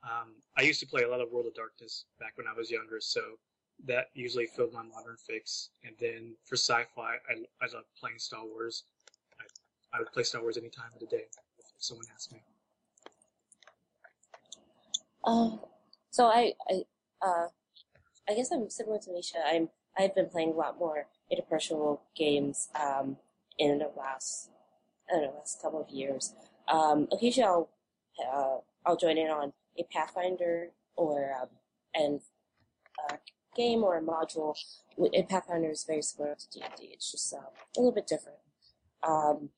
Um, 0.03 0.35
I 0.59 0.63
used 0.63 0.81
to 0.81 0.87
play 0.87 1.03
a 1.03 1.09
lot 1.09 1.21
of 1.21 1.31
World 1.31 1.47
of 1.47 1.55
Darkness 1.55 2.07
back 2.19 2.33
when 2.37 2.49
I 2.49 2.53
was 2.53 2.69
younger, 2.69 3.01
so 3.01 3.21
that 3.87 4.07
usually 4.15 4.47
filled 4.47 4.73
my 4.73 4.83
modern 4.83 5.17
fix. 5.25 5.71
And 5.85 5.95
then 6.01 6.35
for 6.45 6.57
sci-fi, 6.57 7.15
I, 7.31 7.35
I 7.63 7.67
love 7.73 7.85
playing 7.99 8.19
Star 8.19 8.45
Wars. 8.45 8.85
I, 9.39 9.45
I 9.97 10.01
would 10.01 10.11
play 10.13 10.25
Star 10.25 10.43
Wars 10.43 10.57
any 10.57 10.69
time 10.69 10.91
of 10.93 10.99
the 10.99 11.07
day 11.07 11.27
if 11.59 11.65
someone 11.79 12.07
asked 12.13 12.33
me. 12.33 12.43
Um, 15.25 15.61
so 16.11 16.27
I, 16.27 16.55
I, 16.69 16.83
uh, 17.25 17.49
I 18.29 18.35
guess 18.35 18.51
I'm 18.51 18.69
similar 18.69 18.99
to 18.99 19.13
Misha. 19.13 19.39
I'm 19.47 19.69
I've 19.97 20.15
been 20.15 20.29
playing 20.29 20.51
a 20.51 20.57
lot 20.57 20.79
more 20.79 21.07
interpersonal 21.33 22.01
games 22.17 22.69
um, 22.75 23.17
in 23.59 23.79
the 23.79 23.91
last 23.97 24.51
I 25.11 25.15
don't 25.15 25.23
know 25.23 25.35
last 25.39 25.63
couple 25.63 25.83
of 25.83 25.91
years. 25.91 26.35
Um, 26.69 27.09
occasionally, 27.13 27.49
I'll 27.49 27.69
uh, 28.33 28.59
I'll 28.85 28.97
join 28.97 29.19
in 29.19 29.29
on 29.29 29.53
a 29.79 29.85
Pathfinder 29.85 30.71
or 30.97 31.33
um, 31.41 31.49
and 31.95 32.21
a 33.11 33.19
game 33.57 33.85
or 33.85 33.99
a 33.99 34.03
module. 34.03 34.55
And 34.99 35.29
Pathfinder 35.29 35.71
is 35.71 35.85
very 35.85 36.03
similar 36.03 36.35
to 36.35 36.51
D 36.51 36.65
and 36.65 36.75
D. 36.77 36.91
It's 36.93 37.11
just 37.11 37.33
uh, 37.33 37.39
a 37.39 37.79
little 37.79 37.93
bit 37.93 38.07
different. 38.07 38.39
Um, 39.07 39.51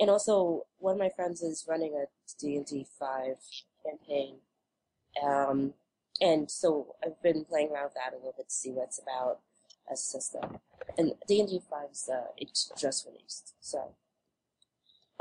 and 0.00 0.10
also, 0.10 0.66
one 0.78 0.94
of 0.94 0.98
my 0.98 1.10
friends 1.14 1.42
is 1.42 1.64
running 1.68 1.94
a 1.94 2.06
D 2.40 2.56
and 2.56 2.66
D 2.66 2.86
five 2.98 3.36
campaign. 3.84 4.36
Um, 5.22 5.74
and 6.20 6.50
so 6.50 6.94
I've 7.04 7.20
been 7.22 7.44
playing 7.44 7.70
around 7.70 7.84
with 7.84 7.94
that 7.94 8.12
a 8.12 8.16
little 8.16 8.34
bit 8.36 8.48
to 8.48 8.54
see 8.54 8.70
what's 8.70 9.00
about 9.00 9.40
as 9.90 10.00
a 10.00 10.02
system. 10.02 10.58
And 10.96 11.12
D&D 11.26 11.60
5 11.68 11.90
is 11.90 12.08
uh, 12.12 12.26
it's 12.36 12.70
just 12.78 13.06
released, 13.06 13.54
so. 13.60 13.94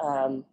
Um, 0.01 0.45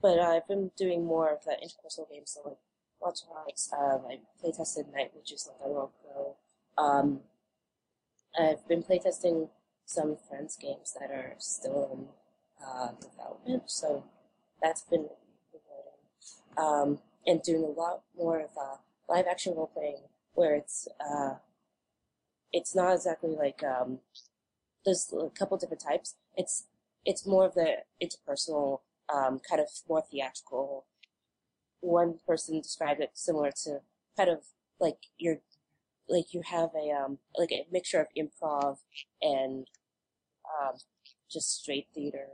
but 0.00 0.18
I've 0.18 0.46
been 0.46 0.70
doing 0.76 1.04
more 1.04 1.32
of 1.32 1.44
the 1.44 1.52
interpersonal 1.52 2.10
games, 2.10 2.36
so 2.36 2.48
like 2.48 2.58
Watch 3.00 3.20
Hearts. 3.32 3.72
Um, 3.72 4.02
I 4.08 4.18
playtested 4.42 4.92
Night 4.92 5.12
Witches 5.14 5.48
like 5.48 5.70
on 5.70 5.88
Pro. 6.02 6.36
Um, 6.76 7.20
I've 8.38 8.66
been 8.66 8.82
playtesting 8.82 9.48
some 9.84 10.16
friends' 10.28 10.56
games 10.56 10.94
that 10.98 11.10
are 11.10 11.34
still 11.38 11.90
in 11.92 12.66
uh, 12.66 12.92
development, 13.00 13.70
so 13.70 14.04
that's 14.62 14.82
been 14.82 15.08
rewarding. 15.52 15.98
Um, 16.56 16.98
and 17.26 17.42
doing 17.42 17.64
a 17.64 17.80
lot 17.80 18.02
more 18.16 18.40
of 18.40 18.50
uh, 18.60 18.76
live 19.08 19.26
action 19.26 19.54
role 19.54 19.70
playing 19.72 20.02
where 20.34 20.54
it's 20.54 20.88
uh, 21.00 21.34
it's 22.52 22.74
not 22.74 22.94
exactly 22.94 23.30
like 23.30 23.62
um, 23.62 24.00
there's 24.84 25.12
a 25.12 25.30
couple 25.30 25.56
different 25.56 25.82
types. 25.82 26.16
It's 26.36 26.64
it's 27.04 27.26
more 27.26 27.46
of 27.46 27.54
the 27.54 27.76
interpersonal 28.02 28.80
um, 29.14 29.40
kind 29.48 29.60
of 29.60 29.68
more 29.88 30.02
theatrical. 30.10 30.86
One 31.80 32.18
person 32.26 32.60
described 32.60 33.00
it 33.00 33.10
similar 33.14 33.50
to 33.64 33.80
kind 34.16 34.30
of 34.30 34.44
like 34.80 34.96
you're 35.18 35.40
like 36.08 36.32
you 36.34 36.42
have 36.44 36.70
a 36.74 36.90
um 36.90 37.18
like 37.38 37.52
a 37.52 37.66
mixture 37.70 38.00
of 38.00 38.08
improv 38.16 38.78
and 39.22 39.66
um 40.62 40.76
just 41.30 41.60
straight 41.60 41.86
theater. 41.94 42.28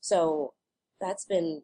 So 0.00 0.54
that's 1.00 1.24
been 1.24 1.62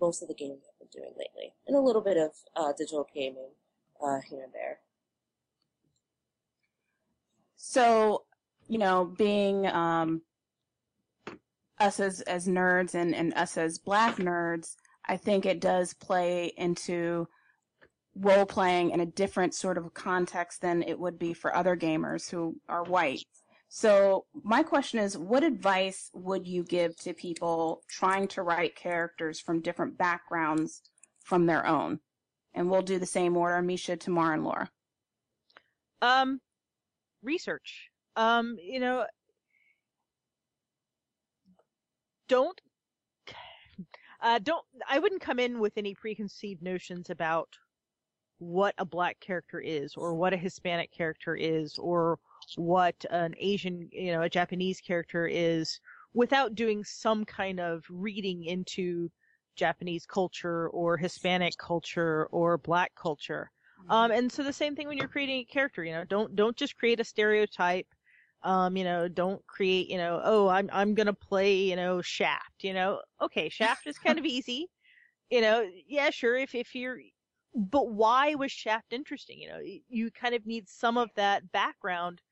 most 0.00 0.22
of 0.22 0.28
the 0.28 0.34
games 0.34 0.62
I've 0.68 0.78
been 0.78 1.02
doing 1.02 1.12
lately, 1.18 1.52
and 1.66 1.76
a 1.76 1.80
little 1.80 2.02
bit 2.02 2.16
of 2.16 2.32
uh, 2.56 2.72
digital 2.76 3.06
gaming 3.14 3.50
uh, 4.02 4.20
here 4.28 4.42
and 4.42 4.52
there. 4.52 4.78
So, 7.56 8.24
you 8.68 8.78
know, 8.78 9.04
being 9.04 9.66
um, 9.66 10.22
us 11.80 11.98
as, 11.98 12.20
as 12.22 12.46
nerds 12.46 12.94
and, 12.94 13.14
and 13.14 13.34
us 13.34 13.56
as 13.56 13.78
black 13.78 14.16
nerds, 14.16 14.76
I 15.08 15.16
think 15.16 15.46
it 15.46 15.60
does 15.60 15.94
play 15.94 16.52
into 16.56 17.26
role 18.14 18.46
playing 18.46 18.90
in 18.90 19.00
a 19.00 19.06
different 19.06 19.54
sort 19.54 19.78
of 19.78 19.94
context 19.94 20.60
than 20.60 20.82
it 20.82 20.98
would 20.98 21.18
be 21.18 21.32
for 21.32 21.54
other 21.54 21.76
gamers 21.76 22.30
who 22.30 22.56
are 22.68 22.84
white. 22.84 23.24
So 23.68 24.26
my 24.42 24.64
question 24.64 24.98
is, 24.98 25.16
what 25.16 25.44
advice 25.44 26.10
would 26.12 26.46
you 26.46 26.64
give 26.64 26.96
to 26.98 27.14
people 27.14 27.82
trying 27.88 28.26
to 28.28 28.42
write 28.42 28.74
characters 28.74 29.38
from 29.38 29.62
different 29.62 29.96
backgrounds 29.96 30.82
from 31.24 31.46
their 31.46 31.64
own? 31.66 32.00
And 32.52 32.68
we'll 32.68 32.82
do 32.82 32.98
the 32.98 33.06
same 33.06 33.36
order, 33.36 33.62
Misha, 33.62 33.96
Tamar, 33.96 34.34
and 34.34 34.44
Laura. 34.44 34.68
Um, 36.02 36.40
research. 37.22 37.90
Um, 38.16 38.56
you 38.60 38.80
know, 38.80 39.06
don't, 42.30 42.60
uh, 44.22 44.38
don't, 44.38 44.64
I 44.88 44.98
wouldn't 44.98 45.20
come 45.20 45.38
in 45.38 45.58
with 45.58 45.72
any 45.76 45.94
preconceived 45.94 46.62
notions 46.62 47.10
about 47.10 47.48
what 48.38 48.74
a 48.78 48.84
black 48.84 49.18
character 49.20 49.60
is 49.60 49.94
or 49.96 50.14
what 50.14 50.32
a 50.32 50.36
Hispanic 50.36 50.90
character 50.92 51.34
is 51.34 51.76
or 51.78 52.18
what 52.56 52.94
an 53.10 53.34
Asian, 53.38 53.88
you 53.92 54.12
know, 54.12 54.22
a 54.22 54.28
Japanese 54.28 54.80
character 54.80 55.26
is 55.26 55.80
without 56.14 56.54
doing 56.54 56.84
some 56.84 57.24
kind 57.24 57.60
of 57.60 57.84
reading 57.90 58.44
into 58.44 59.10
Japanese 59.56 60.06
culture 60.06 60.68
or 60.68 60.96
Hispanic 60.96 61.54
culture 61.58 62.28
or 62.30 62.56
black 62.58 62.92
culture. 62.94 63.50
Um, 63.88 64.10
and 64.10 64.30
so 64.30 64.42
the 64.42 64.52
same 64.52 64.76
thing 64.76 64.86
when 64.88 64.98
you're 64.98 65.08
creating 65.08 65.40
a 65.40 65.52
character, 65.52 65.82
you 65.82 65.92
know, 65.92 66.04
don't, 66.04 66.36
don't 66.36 66.56
just 66.56 66.76
create 66.76 67.00
a 67.00 67.04
stereotype. 67.04 67.86
Um, 68.42 68.74
you 68.74 68.84
know, 68.84 69.06
don't 69.06 69.46
create, 69.46 69.90
you 69.90 69.98
know, 69.98 70.18
oh, 70.24 70.48
I'm, 70.48 70.70
I'm 70.72 70.94
to 71.06 71.12
play, 71.12 71.54
you 71.56 71.76
know, 71.76 72.00
Shaft, 72.00 72.62
you 72.64 72.72
know, 72.72 73.02
okay, 73.20 73.50
Shaft 73.50 73.86
is 73.86 73.98
kind 73.98 74.18
of 74.18 74.24
easy. 74.24 74.70
You 75.28 75.42
know, 75.42 75.68
yeah, 75.86 76.08
sure. 76.08 76.36
If, 76.36 76.54
if 76.54 76.74
you're, 76.74 77.00
but 77.54 77.90
why 77.90 78.34
was 78.36 78.50
Shaft 78.50 78.92
interesting? 78.92 79.38
You 79.38 79.48
know, 79.48 79.60
you 79.88 80.10
kind 80.10 80.34
of 80.34 80.46
need 80.46 80.68
some 80.68 80.96
of 80.96 81.10
that 81.16 81.52
background 81.52 82.22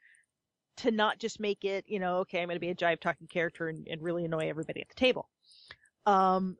to 0.78 0.90
not 0.90 1.18
just 1.18 1.40
make 1.40 1.64
it, 1.64 1.84
you 1.86 1.98
know, 1.98 2.18
okay, 2.18 2.40
I'm 2.40 2.48
to 2.48 2.58
be 2.60 2.70
a 2.70 2.74
jive 2.74 3.00
talking 3.00 3.26
character 3.26 3.68
and, 3.68 3.86
and 3.90 4.00
really 4.00 4.24
annoy 4.24 4.48
everybody 4.48 4.80
at 4.80 4.88
the 4.88 4.94
table. 4.94 5.28
Um, 6.06 6.56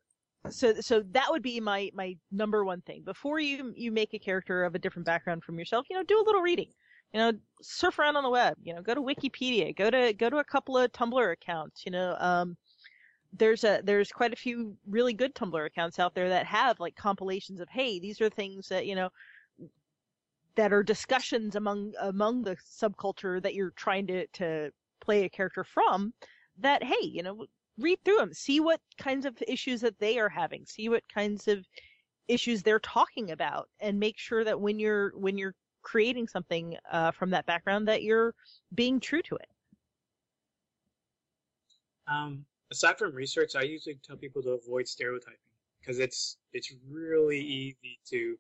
so, 0.51 0.75
so 0.81 1.03
that 1.13 1.29
would 1.31 1.43
be 1.43 1.59
my, 1.59 1.91
my 1.95 2.17
number 2.31 2.65
one 2.65 2.83
thing. 2.83 3.03
Before 3.03 3.41
you, 3.41 3.73
you 3.77 3.93
make 3.93 4.13
a 4.13 4.19
character 4.19 4.65
of 4.65 4.75
a 4.75 4.79
different 4.79 5.07
background 5.07 5.43
from 5.43 5.59
yourself, 5.59 5.87
you 5.89 5.97
know, 5.97 6.03
do 6.03 6.21
a 6.21 6.27
little 6.27 6.43
reading. 6.43 6.71
You 7.13 7.21
know, 7.21 7.33
surf 7.63 7.99
around 7.99 8.17
on 8.17 8.23
the 8.23 8.31
web, 8.31 8.57
you 8.63 8.75
know, 8.75 8.83
go 8.83 8.95
to 8.95 9.01
Wikipedia, 9.01 9.75
go 9.75 9.91
to, 9.91 10.13
go 10.13 10.29
to 10.29 10.39
a 10.39 10.45
couple 10.45 10.77
of 10.77 10.93
Tumblr 10.93 11.33
accounts, 11.33 11.85
you 11.87 11.93
know, 11.93 12.17
um, 12.21 12.57
there's 13.33 13.65
a 13.65 13.81
there's 13.85 14.11
quite 14.11 14.33
a 14.33 14.37
few 14.37 14.77
really 14.87 15.13
good 15.13 15.35
Tumblr 15.35 15.67
accounts 15.67 15.99
out 15.99 16.15
there 16.15 16.29
that 16.29 16.47
have 16.47 16.81
like 16.81 16.97
compilations 16.97 17.61
of 17.61 17.69
hey 17.69 17.99
these 17.99 18.21
are 18.21 18.31
things 18.31 18.69
that 18.69 18.87
you 18.87 18.95
know 18.95 19.11
that 20.57 20.73
are 20.73 20.83
discussions 20.83 21.55
among 21.55 21.93
among 22.01 22.43
the 22.43 22.57
subculture 22.57 23.43
that 23.43 23.55
you're 23.55 23.71
trying 23.73 24.07
to 24.07 24.27
to 24.29 24.71
play 25.01 25.25
a 25.25 25.29
character 25.29 25.65
from 25.65 26.13
that 26.59 26.83
hey 26.83 27.03
you 27.03 27.23
know 27.23 27.47
read 27.79 27.99
through 28.05 28.17
them 28.17 28.33
see 28.33 28.61
what 28.61 28.81
kinds 28.99 29.25
of 29.25 29.41
issues 29.47 29.81
that 29.81 29.99
they 30.01 30.19
are 30.19 30.29
having 30.29 30.65
see 30.67 30.89
what 30.89 31.05
kinds 31.13 31.47
of 31.49 31.65
issues 32.27 32.63
they're 32.63 32.81
talking 32.81 33.31
about 33.31 33.69
and 33.81 33.99
make 33.99 34.19
sure 34.19 34.43
that 34.45 34.61
when 34.61 34.79
you're 34.79 35.13
when 35.17 35.39
you're 35.39 35.55
creating 35.91 36.27
something 36.29 36.77
uh, 36.93 37.11
from 37.11 37.31
that 37.31 37.47
background 37.47 37.89
that 37.89 38.03
you're 38.03 38.35
being 38.75 39.01
true 39.01 39.23
to 39.23 39.37
it 39.37 39.49
Um, 42.09 42.45
aside 42.71 42.99
from 42.99 43.15
research, 43.15 43.55
I 43.55 43.63
usually 43.63 43.99
tell 44.03 44.17
people 44.17 44.43
to 44.43 44.51
avoid 44.51 44.89
stereotyping 44.89 45.39
because 45.81 45.99
it's 45.99 46.39
it's 46.53 46.73
really 46.91 47.41
easy 47.41 47.99
to 48.11 48.37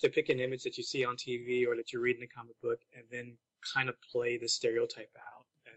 to 0.00 0.08
pick 0.08 0.28
an 0.28 0.40
image 0.40 0.62
that 0.62 0.78
you 0.78 0.84
see 0.84 1.04
on 1.04 1.16
TV 1.16 1.66
or 1.66 1.76
that 1.76 1.92
you 1.92 2.00
read 2.00 2.16
in 2.16 2.22
a 2.22 2.26
comic 2.26 2.60
book 2.62 2.80
and 2.96 3.04
then 3.10 3.36
kind 3.74 3.88
of 3.88 3.94
play 4.10 4.36
the 4.36 4.48
stereotype 4.48 5.14
out. 5.16 5.46
And 5.66 5.76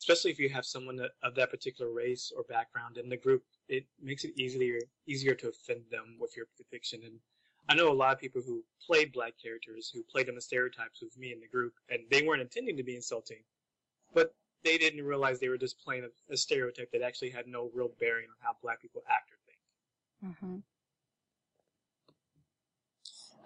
especially 0.00 0.30
if 0.30 0.38
you 0.38 0.50
have 0.50 0.66
someone 0.66 0.96
that, 0.96 1.12
of 1.22 1.34
that 1.36 1.50
particular 1.50 1.92
race 1.92 2.32
or 2.36 2.44
background 2.44 2.98
in 2.98 3.08
the 3.08 3.16
group, 3.16 3.42
it 3.68 3.86
makes 4.02 4.24
it 4.24 4.32
easier 4.38 4.78
easier 5.06 5.34
to 5.34 5.48
offend 5.48 5.82
them 5.90 6.16
with 6.18 6.36
your 6.36 6.46
depiction. 6.56 7.00
And 7.04 7.20
I 7.70 7.74
know 7.74 7.92
a 7.92 7.94
lot 7.94 8.12
of 8.12 8.18
people 8.18 8.42
who 8.44 8.64
played 8.84 9.12
black 9.12 9.34
characters 9.40 9.92
who 9.94 10.02
played 10.02 10.28
on 10.28 10.34
the 10.34 10.40
stereotypes 10.40 11.00
with 11.00 11.16
me 11.16 11.32
in 11.32 11.38
the 11.38 11.46
group, 11.46 11.72
and 11.88 12.00
they 12.10 12.22
weren't 12.22 12.42
intending 12.42 12.76
to 12.76 12.82
be 12.82 12.96
insulting, 12.96 13.38
but 14.12 14.34
they 14.64 14.76
didn't 14.76 15.04
realize 15.04 15.38
they 15.38 15.48
were 15.48 15.56
just 15.56 15.78
playing 15.78 16.02
a, 16.02 16.32
a 16.32 16.36
stereotype 16.36 16.90
that 16.90 17.00
actually 17.00 17.30
had 17.30 17.46
no 17.46 17.70
real 17.72 17.92
bearing 18.00 18.24
on 18.24 18.34
how 18.40 18.56
black 18.60 18.82
people 18.82 19.02
act 19.08 19.30
or 19.30 19.38
think. 19.46 20.34
Mm-hmm. 20.34 20.56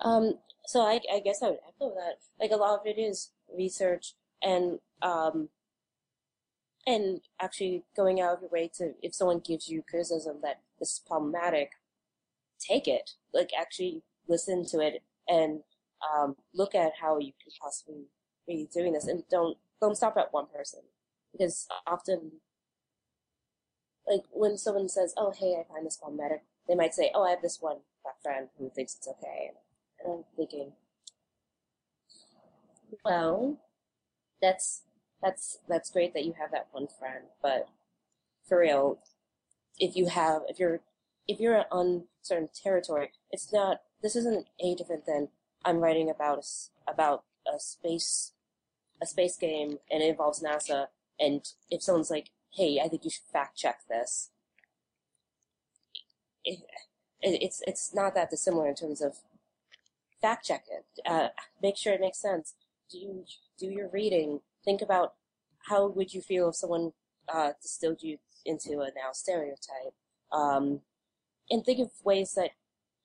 Um, 0.09 0.39
so 0.65 0.81
I, 0.81 1.01
I 1.13 1.21
guess 1.21 1.43
I 1.43 1.51
would 1.51 1.59
echo 1.69 1.95
that. 1.95 2.15
Like 2.41 2.51
a 2.51 2.57
lot 2.57 2.81
of 2.81 2.87
it 2.87 2.99
is 2.99 3.31
research 3.55 4.15
and 4.43 4.79
um, 5.03 5.51
and 6.87 7.21
actually 7.41 7.85
going 7.95 8.23
out 8.23 8.35
of 8.35 8.41
your 8.41 8.51
way 8.51 8.71
to 8.79 8.95
if 9.03 9.15
someone 9.15 9.41
gives 9.41 9.69
you 9.69 9.83
criticism 9.89 10.39
that 10.43 10.61
this 10.79 10.95
is 10.95 11.03
problematic, 11.07 11.73
take 12.59 12.89
it. 12.89 13.11
Like 13.33 13.51
actually 13.59 14.03
listen 14.29 14.65
to 14.67 14.81
it 14.81 15.03
and 15.29 15.61
um, 16.15 16.37
look 16.55 16.75
at 16.75 16.93
how 17.01 17.19
you 17.19 17.33
could 17.43 17.53
possibly 17.61 18.05
be 18.47 18.69
doing 18.73 18.93
this, 18.93 19.07
and 19.07 19.25
don't 19.31 19.57
don't 19.81 19.97
stop 19.97 20.17
at 20.17 20.33
one 20.33 20.47
person 20.55 20.81
because 21.33 21.67
often, 21.87 22.33
like 24.07 24.23
when 24.31 24.57
someone 24.59 24.89
says, 24.89 25.15
"Oh, 25.17 25.33
hey, 25.33 25.57
I 25.61 25.65
find 25.73 25.87
this 25.87 25.97
problematic," 25.97 26.43
they 26.69 26.75
might 26.75 26.95
say, 26.95 27.11
"Oh, 27.15 27.25
I 27.25 27.31
have 27.31 27.43
this 27.43 27.61
one 27.61 27.79
friend 28.23 28.49
who 28.59 28.71
thinks 28.71 28.97
it's 28.97 29.09
okay," 29.09 29.53
and 30.05 30.13
I'm 30.13 30.25
thinking, 30.37 30.73
well, 33.05 33.59
that's 34.43 34.83
that's 35.23 35.59
that's 35.69 35.91
great 35.91 36.15
that 36.15 36.25
you 36.25 36.35
have 36.39 36.51
that 36.53 36.69
one 36.73 36.89
friend, 36.99 37.25
but 37.43 37.69
for 38.49 38.61
real, 38.61 38.99
if 39.79 39.97
you 39.97 40.07
have 40.09 40.43
if 40.49 40.59
you're 40.59 40.81
if 41.29 41.41
you're 41.41 41.65
on 41.73 42.05
certain 42.23 42.49
territory, 42.63 43.13
it's 43.31 43.53
not. 43.53 43.83
This 44.05 44.17
isn't 44.17 44.47
any 44.61 44.75
different 44.75 45.07
than 45.07 45.29
I'm 45.65 45.79
writing 45.79 46.11
about 46.11 46.45
a, 46.87 46.91
about 46.91 47.25
a 47.51 47.59
space 47.59 48.33
a 49.01 49.07
space 49.07 49.39
game 49.39 49.79
and 49.91 50.03
it 50.03 50.11
involves 50.11 50.43
NASA. 50.43 50.89
And 51.19 51.43
if 51.71 51.83
someone's 51.83 52.11
like, 52.11 52.29
"Hey, 52.51 52.79
I 52.85 52.89
think 52.89 53.05
you 53.05 53.11
should 53.11 53.25
fact 53.33 53.57
check 53.57 53.81
this," 53.89 54.29
it, 56.45 56.59
it, 57.23 57.43
it's 57.43 57.63
it's 57.67 57.95
not 57.95 58.15
that 58.15 58.29
dissimilar 58.29 58.69
in 58.69 58.75
terms 58.75 59.01
of 59.01 59.21
fact 60.21 60.45
check 60.45 60.67
it. 60.71 60.85
Uh, 61.07 61.29
make 61.63 61.79
sure 61.79 61.95
it 61.95 62.01
makes 62.03 62.21
sense. 62.21 62.53
Do 62.91 62.99
you 62.99 63.25
do 63.59 63.69
your 63.71 63.89
reading? 63.89 64.41
Think 64.67 64.83
about 64.83 65.15
how 65.71 65.87
would 65.87 66.13
you 66.13 66.21
feel 66.21 66.51
if 66.51 66.57
someone 66.57 66.93
uh, 67.27 67.53
distilled 67.63 68.03
you 68.03 68.19
into 68.45 68.83
a 68.83 68.89
now 68.95 69.13
stereotype, 69.13 69.95
um, 70.31 70.83
and 71.49 71.65
think 71.65 71.81
of 71.81 71.91
ways 72.05 72.35
that 72.35 72.51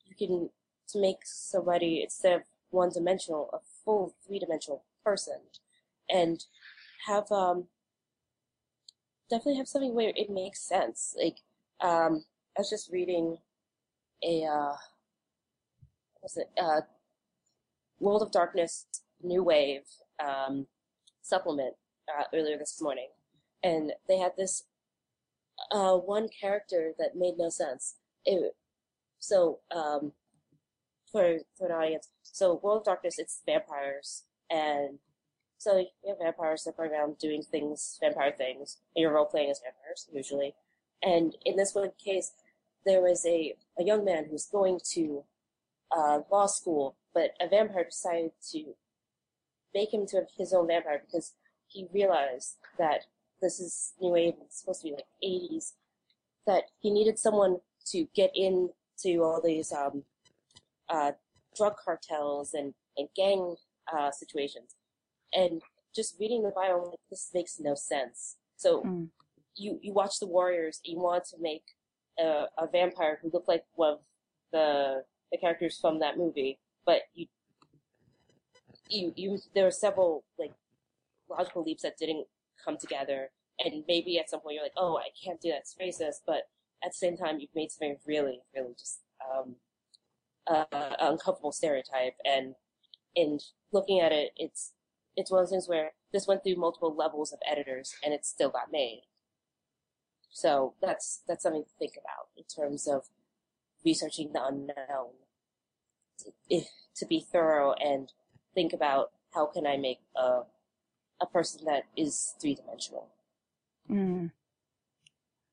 you 0.05 0.13
can 0.13 0.49
to 0.91 0.99
make 0.99 1.19
somebody 1.23 2.01
instead 2.03 2.33
of 2.33 2.41
one 2.71 2.89
dimensional, 2.89 3.49
a 3.53 3.57
full 3.83 4.15
three 4.25 4.39
dimensional 4.39 4.83
person, 5.03 5.39
and 6.09 6.45
have 7.07 7.31
um, 7.31 7.65
definitely 9.29 9.57
have 9.57 9.67
something 9.67 9.95
where 9.95 10.13
it 10.15 10.29
makes 10.29 10.61
sense. 10.61 11.15
Like 11.17 11.37
um, 11.81 12.25
I 12.57 12.61
was 12.61 12.69
just 12.69 12.91
reading 12.91 13.37
a 14.23 14.45
uh, 14.45 14.75
was 16.21 16.37
it 16.37 16.49
uh, 16.61 16.81
World 17.99 18.21
of 18.21 18.31
Darkness 18.31 18.85
New 19.21 19.43
Wave 19.43 19.83
um, 20.23 20.67
supplement 21.21 21.75
uh, 22.07 22.23
earlier 22.33 22.57
this 22.57 22.81
morning, 22.81 23.09
and 23.63 23.93
they 24.07 24.17
had 24.17 24.33
this 24.37 24.63
uh, 25.71 25.95
one 25.95 26.27
character 26.29 26.93
that 26.97 27.15
made 27.15 27.37
no 27.37 27.49
sense. 27.49 27.95
It, 28.25 28.55
so 29.19 29.59
um, 29.75 30.13
for 31.11 31.39
an 31.59 31.71
audience, 31.71 32.09
so 32.23 32.59
World 32.61 32.79
of 32.79 32.85
Darkness, 32.85 33.19
it's 33.19 33.41
vampires, 33.45 34.23
and 34.49 34.99
so 35.57 35.77
you 35.77 35.87
have 36.07 36.17
vampires 36.19 36.63
that 36.63 36.77
go 36.77 36.83
around 36.83 37.17
doing 37.17 37.43
things, 37.43 37.97
vampire 38.01 38.33
things, 38.37 38.77
and 38.95 39.01
you're 39.01 39.13
role 39.13 39.25
playing 39.25 39.51
as 39.51 39.59
vampires 39.59 40.07
usually. 40.11 40.55
And 41.03 41.35
in 41.45 41.55
this 41.55 41.75
one 41.75 41.91
case, 42.03 42.31
there 42.85 43.01
was 43.01 43.25
a 43.25 43.55
a 43.77 43.83
young 43.83 44.05
man 44.05 44.25
who's 44.29 44.45
going 44.45 44.79
to 44.93 45.23
uh, 45.95 46.19
law 46.31 46.45
school, 46.45 46.95
but 47.13 47.31
a 47.41 47.47
vampire 47.47 47.85
decided 47.85 48.31
to 48.51 48.75
make 49.73 49.93
him 49.93 50.05
to 50.07 50.25
his 50.37 50.53
own 50.53 50.67
vampire 50.67 51.03
because 51.05 51.33
he 51.67 51.87
realized 51.93 52.55
that 52.77 53.01
this 53.41 53.59
is 53.59 53.93
new 54.01 54.11
wave 54.11 54.33
it's 54.41 54.59
supposed 54.59 54.81
to 54.81 54.87
be 54.87 54.93
like 54.93 55.05
80s 55.23 55.73
that 56.45 56.63
he 56.79 56.89
needed 56.89 57.19
someone 57.19 57.57
to 57.85 58.07
get 58.15 58.31
into 58.35 59.23
all 59.23 59.41
these 59.43 59.71
um, 59.71 60.03
uh, 60.89 61.11
drug 61.55 61.75
cartels 61.83 62.53
and, 62.53 62.73
and 62.97 63.07
gang 63.15 63.55
uh, 63.95 64.11
situations. 64.11 64.75
And 65.33 65.61
just 65.95 66.15
reading 66.19 66.43
the 66.43 66.51
bio 66.51 66.77
I'm 66.77 66.85
like, 66.89 66.99
this 67.09 67.29
makes 67.33 67.59
no 67.59 67.75
sense. 67.75 68.37
So 68.57 68.83
Mm. 68.83 69.09
you 69.55 69.79
you 69.81 69.93
watch 69.93 70.19
the 70.19 70.27
warriors 70.27 70.79
you 70.83 70.97
want 70.99 71.25
to 71.25 71.37
make 71.39 71.63
a, 72.19 72.45
a 72.57 72.67
vampire 72.71 73.19
who 73.21 73.29
looked 73.33 73.47
like 73.47 73.63
one 73.75 73.93
of 73.93 73.99
the 74.51 75.03
the 75.31 75.37
characters 75.37 75.77
from 75.79 75.99
that 75.99 76.17
movie 76.17 76.59
but 76.85 77.01
you 77.13 77.25
you 78.89 79.13
you 79.15 79.39
there 79.55 79.65
were 79.65 79.71
several 79.71 80.23
like 80.37 80.53
logical 81.29 81.63
leaps 81.63 81.83
that 81.83 81.97
didn't 81.97 82.25
come 82.63 82.77
together. 82.77 83.29
And 83.63 83.83
maybe 83.87 84.17
at 84.19 84.29
some 84.29 84.39
point 84.39 84.55
you're 84.55 84.63
like 84.63 84.77
oh 84.77 84.97
i 84.97 85.09
can't 85.23 85.39
do 85.41 85.49
that 85.49 85.59
it's 85.65 85.75
racist 85.81 86.21
but 86.25 86.43
at 86.83 86.91
the 86.91 86.97
same 86.97 87.17
time 87.17 87.39
you've 87.39 87.53
made 87.55 87.71
something 87.71 87.97
really 88.07 88.39
really 88.55 88.73
just 88.77 89.01
um 89.29 89.55
uh, 90.49 90.65
uncomfortable 90.99 91.51
stereotype 91.51 92.15
and 92.25 92.55
and 93.15 93.41
looking 93.71 93.99
at 93.99 94.11
it 94.11 94.31
it's 94.35 94.73
it's 95.15 95.31
one 95.31 95.41
of 95.41 95.45
those 95.45 95.51
things 95.51 95.67
where 95.67 95.91
this 96.11 96.27
went 96.27 96.43
through 96.43 96.55
multiple 96.55 96.95
levels 96.95 97.31
of 97.31 97.39
editors 97.49 97.93
and 98.03 98.13
it 98.13 98.25
still 98.25 98.49
got 98.49 98.71
made 98.71 99.03
so 100.31 100.73
that's 100.81 101.21
that's 101.27 101.43
something 101.43 101.63
to 101.63 101.69
think 101.77 101.93
about 101.93 102.27
in 102.37 102.43
terms 102.43 102.87
of 102.87 103.05
researching 103.85 104.31
the 104.33 104.43
unknown 104.43 105.11
if 106.49 106.67
to 106.95 107.05
be 107.05 107.25
thorough 107.31 107.73
and 107.73 108.11
think 108.53 108.73
about 108.73 109.11
how 109.33 109.45
can 109.45 109.65
I 109.65 109.77
make 109.77 109.99
a 110.15 110.41
a 111.21 111.25
person 111.25 111.65
that 111.65 111.83
is 111.97 112.33
three 112.39 112.55
dimensional. 112.55 113.09
Mm. 113.89 114.31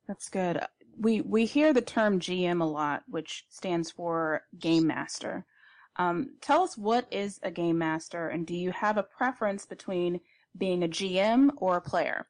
That's 0.06 0.28
good. 0.28 0.60
We 0.98 1.20
we 1.20 1.44
hear 1.44 1.72
the 1.72 1.82
term 1.82 2.20
GM 2.20 2.60
a 2.60 2.64
lot, 2.64 3.02
which 3.08 3.44
stands 3.50 3.90
for 3.90 4.42
Game 4.58 4.86
Master. 4.86 5.44
Um, 5.96 6.36
tell 6.40 6.62
us 6.62 6.76
what 6.76 7.06
is 7.10 7.40
a 7.42 7.50
Game 7.50 7.78
Master, 7.78 8.28
and 8.28 8.46
do 8.46 8.54
you 8.54 8.70
have 8.72 8.96
a 8.96 9.02
preference 9.02 9.66
between 9.66 10.20
being 10.56 10.82
a 10.82 10.88
GM 10.88 11.50
or 11.56 11.76
a 11.76 11.80
player? 11.80 12.26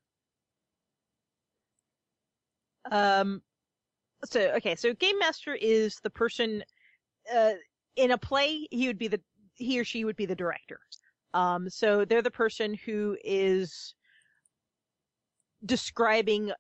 Um, 2.90 3.42
so 4.24 4.40
okay, 4.56 4.74
so 4.76 4.94
game 4.94 5.18
master 5.18 5.54
is 5.54 6.00
the 6.00 6.10
person 6.10 6.64
uh, 7.34 7.52
in 7.96 8.12
a 8.12 8.18
play. 8.18 8.66
He 8.70 8.86
would 8.86 8.98
be 8.98 9.08
the 9.08 9.20
he 9.54 9.78
or 9.80 9.84
she 9.84 10.04
would 10.04 10.16
be 10.16 10.26
the 10.26 10.34
director. 10.34 10.80
Um, 11.34 11.68
so 11.68 12.04
they're 12.04 12.22
the 12.22 12.30
person 12.30 12.74
who 12.74 13.16
is 13.24 13.94
describing 15.64 16.52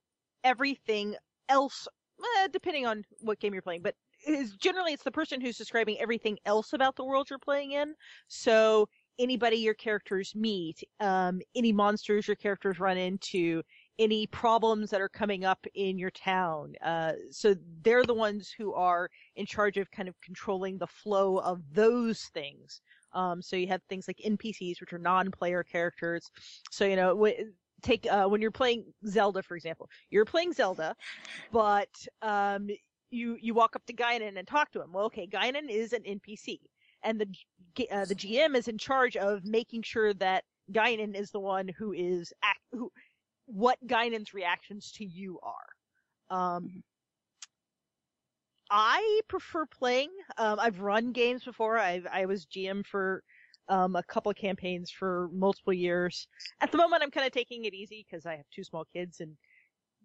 everything 0.44 1.14
else, 1.48 1.88
depending 2.52 2.86
on 2.86 3.04
what 3.20 3.40
game 3.40 3.52
you're 3.52 3.62
playing, 3.62 3.82
but 3.82 3.94
is 4.26 4.52
generally 4.56 4.92
it's 4.92 5.02
the 5.02 5.10
person 5.10 5.40
who's 5.40 5.58
describing 5.58 5.98
everything 5.98 6.38
else 6.46 6.72
about 6.72 6.96
the 6.96 7.04
world 7.04 7.28
you're 7.30 7.38
playing 7.38 7.72
in. 7.72 7.94
So 8.28 8.88
anybody 9.18 9.56
your 9.56 9.74
characters 9.74 10.34
meet, 10.34 10.82
um, 11.00 11.40
any 11.54 11.72
monsters 11.72 12.26
your 12.26 12.36
characters 12.36 12.78
run 12.78 12.96
into, 12.96 13.62
any 13.98 14.26
problems 14.26 14.90
that 14.90 15.00
are 15.00 15.08
coming 15.08 15.44
up 15.44 15.64
in 15.74 15.98
your 15.98 16.10
town. 16.10 16.74
Uh, 16.82 17.12
so 17.30 17.54
they're 17.82 18.04
the 18.04 18.14
ones 18.14 18.54
who 18.56 18.74
are 18.74 19.08
in 19.36 19.46
charge 19.46 19.78
of 19.78 19.90
kind 19.90 20.08
of 20.08 20.20
controlling 20.20 20.78
the 20.78 20.86
flow 20.86 21.38
of 21.38 21.62
those 21.72 22.22
things. 22.34 22.80
Um, 23.12 23.40
so 23.40 23.56
you 23.56 23.68
have 23.68 23.82
things 23.88 24.06
like 24.06 24.20
NPCs, 24.24 24.80
which 24.80 24.92
are 24.92 24.98
non-player 24.98 25.62
characters. 25.62 26.30
So 26.70 26.84
you 26.84 26.96
know, 26.96 27.14
take 27.82 28.06
uh, 28.10 28.26
when 28.26 28.40
you're 28.40 28.50
playing 28.50 28.84
Zelda, 29.06 29.42
for 29.42 29.56
example, 29.56 29.88
you're 30.10 30.24
playing 30.24 30.52
Zelda, 30.52 30.94
but 31.52 31.88
um, 32.22 32.68
you 33.10 33.36
you 33.40 33.54
walk 33.54 33.76
up 33.76 33.84
to 33.86 33.92
Guinan 33.92 34.38
and 34.38 34.46
talk 34.46 34.72
to 34.72 34.82
him. 34.82 34.92
Well, 34.92 35.06
okay, 35.06 35.26
Guinan 35.26 35.68
is 35.68 35.92
an 35.92 36.02
NPC, 36.02 36.58
and 37.02 37.20
the 37.20 37.26
G- 37.74 37.88
uh, 37.90 38.04
the 38.04 38.14
GM 38.14 38.56
is 38.56 38.68
in 38.68 38.78
charge 38.78 39.16
of 39.16 39.44
making 39.44 39.82
sure 39.82 40.14
that 40.14 40.44
Guinan 40.72 41.14
is 41.14 41.30
the 41.30 41.40
one 41.40 41.68
who 41.78 41.92
is 41.92 42.32
act 42.42 42.60
who 42.72 42.90
what 43.46 43.78
Guinan's 43.86 44.34
reactions 44.34 44.92
to 44.92 45.04
you 45.04 45.38
are. 45.42 46.36
Um, 46.36 46.82
I 48.70 49.20
prefer 49.28 49.66
playing. 49.66 50.10
Um, 50.36 50.58
I've 50.58 50.80
run 50.80 51.12
games 51.12 51.44
before. 51.44 51.78
I 51.78 52.02
I 52.12 52.26
was 52.26 52.46
GM 52.46 52.84
for 52.84 53.22
um, 53.68 53.96
a 53.96 54.02
couple 54.02 54.30
of 54.30 54.36
campaigns 54.36 54.90
for 54.90 55.28
multiple 55.32 55.72
years. 55.72 56.28
At 56.60 56.70
the 56.70 56.78
moment, 56.78 57.02
I'm 57.02 57.10
kind 57.10 57.26
of 57.26 57.32
taking 57.32 57.64
it 57.64 57.74
easy 57.74 58.06
because 58.08 58.26
I 58.26 58.36
have 58.36 58.46
two 58.50 58.64
small 58.64 58.84
kids 58.92 59.20
and 59.20 59.36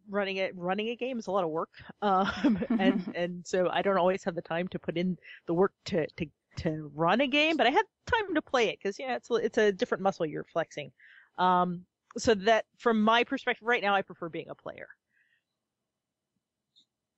running 0.10 0.38
it 0.38 0.58
running 0.58 0.90
a 0.90 0.96
game 0.96 1.20
is 1.20 1.28
a 1.28 1.32
lot 1.32 1.44
of 1.44 1.50
work. 1.50 1.70
Um, 2.04 2.60
and 2.80 3.04
and 3.16 3.48
so 3.48 3.70
I 3.72 3.82
don't 3.82 3.98
always 3.98 4.24
have 4.24 4.36
the 4.36 4.42
time 4.42 4.68
to 4.70 4.80
put 4.80 4.98
in 4.98 5.18
the 5.46 5.54
work 5.54 5.74
to 5.86 6.08
to 6.18 6.26
to 6.58 6.92
run 6.96 7.22
a 7.22 7.28
game, 7.28 7.58
but 7.58 7.68
I 7.68 7.70
had 7.70 7.86
time 8.08 8.34
to 8.36 8.42
play 8.42 8.70
it 8.70 8.80
because 8.82 8.98
yeah, 9.00 9.16
it's 9.16 9.30
a, 9.30 9.36
it's 9.36 9.58
a 9.58 9.72
different 9.72 10.04
muscle 10.04 10.26
you're 10.26 10.46
flexing. 10.46 10.92
Um, 11.38 11.86
so 12.18 12.34
that 12.36 12.66
from 12.78 13.02
my 13.02 13.24
perspective 13.24 13.66
right 13.66 13.82
now, 13.82 13.96
I 13.96 14.02
prefer 14.02 14.30
being 14.30 14.50
a 14.50 14.56
player. 14.56 14.88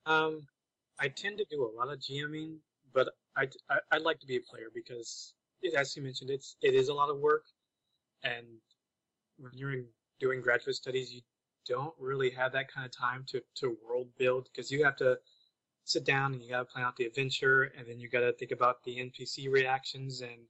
Um, 0.05 0.45
I 0.99 1.07
tend 1.07 1.37
to 1.39 1.45
do 1.49 1.63
a 1.63 1.71
lot 1.75 1.91
of 1.91 1.99
GMing, 1.99 2.57
but 2.93 3.09
I, 3.35 3.47
I 3.69 3.79
I'd 3.91 4.01
like 4.01 4.19
to 4.19 4.27
be 4.27 4.35
a 4.35 4.41
player 4.41 4.67
because, 4.73 5.33
it, 5.39 5.42
as 5.75 5.95
you 5.95 6.03
mentioned, 6.03 6.29
it's 6.29 6.55
it 6.61 6.73
is 6.73 6.89
a 6.89 6.93
lot 6.93 7.09
of 7.09 7.19
work, 7.19 7.45
and 8.23 8.45
when 9.37 9.51
you're 9.53 9.73
in, 9.73 9.85
doing 10.19 10.41
graduate 10.41 10.75
studies, 10.75 11.13
you 11.13 11.21
don't 11.67 11.93
really 11.99 12.29
have 12.29 12.51
that 12.51 12.71
kind 12.71 12.85
of 12.85 12.91
time 12.91 13.23
to 13.27 13.41
to 13.55 13.77
world 13.87 14.07
build 14.17 14.49
because 14.51 14.71
you 14.71 14.83
have 14.83 14.95
to 14.97 15.17
sit 15.85 16.05
down 16.05 16.33
and 16.33 16.41
you 16.41 16.49
got 16.49 16.59
to 16.59 16.65
plan 16.65 16.85
out 16.85 16.95
the 16.95 17.05
adventure, 17.05 17.71
and 17.77 17.87
then 17.87 17.99
you 17.99 18.09
got 18.09 18.21
to 18.21 18.33
think 18.33 18.51
about 18.51 18.83
the 18.83 18.97
NPC 18.97 19.51
reactions, 19.51 20.21
and 20.21 20.47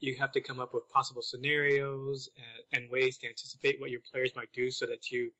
you 0.00 0.14
have 0.16 0.32
to 0.32 0.40
come 0.40 0.60
up 0.60 0.74
with 0.74 0.88
possible 0.88 1.22
scenarios 1.22 2.28
and, 2.36 2.82
and 2.82 2.90
ways 2.90 3.16
to 3.18 3.26
anticipate 3.26 3.80
what 3.80 3.90
your 3.90 4.00
players 4.10 4.32
might 4.36 4.52
do, 4.52 4.70
so 4.70 4.86
that 4.86 5.10
you 5.10 5.30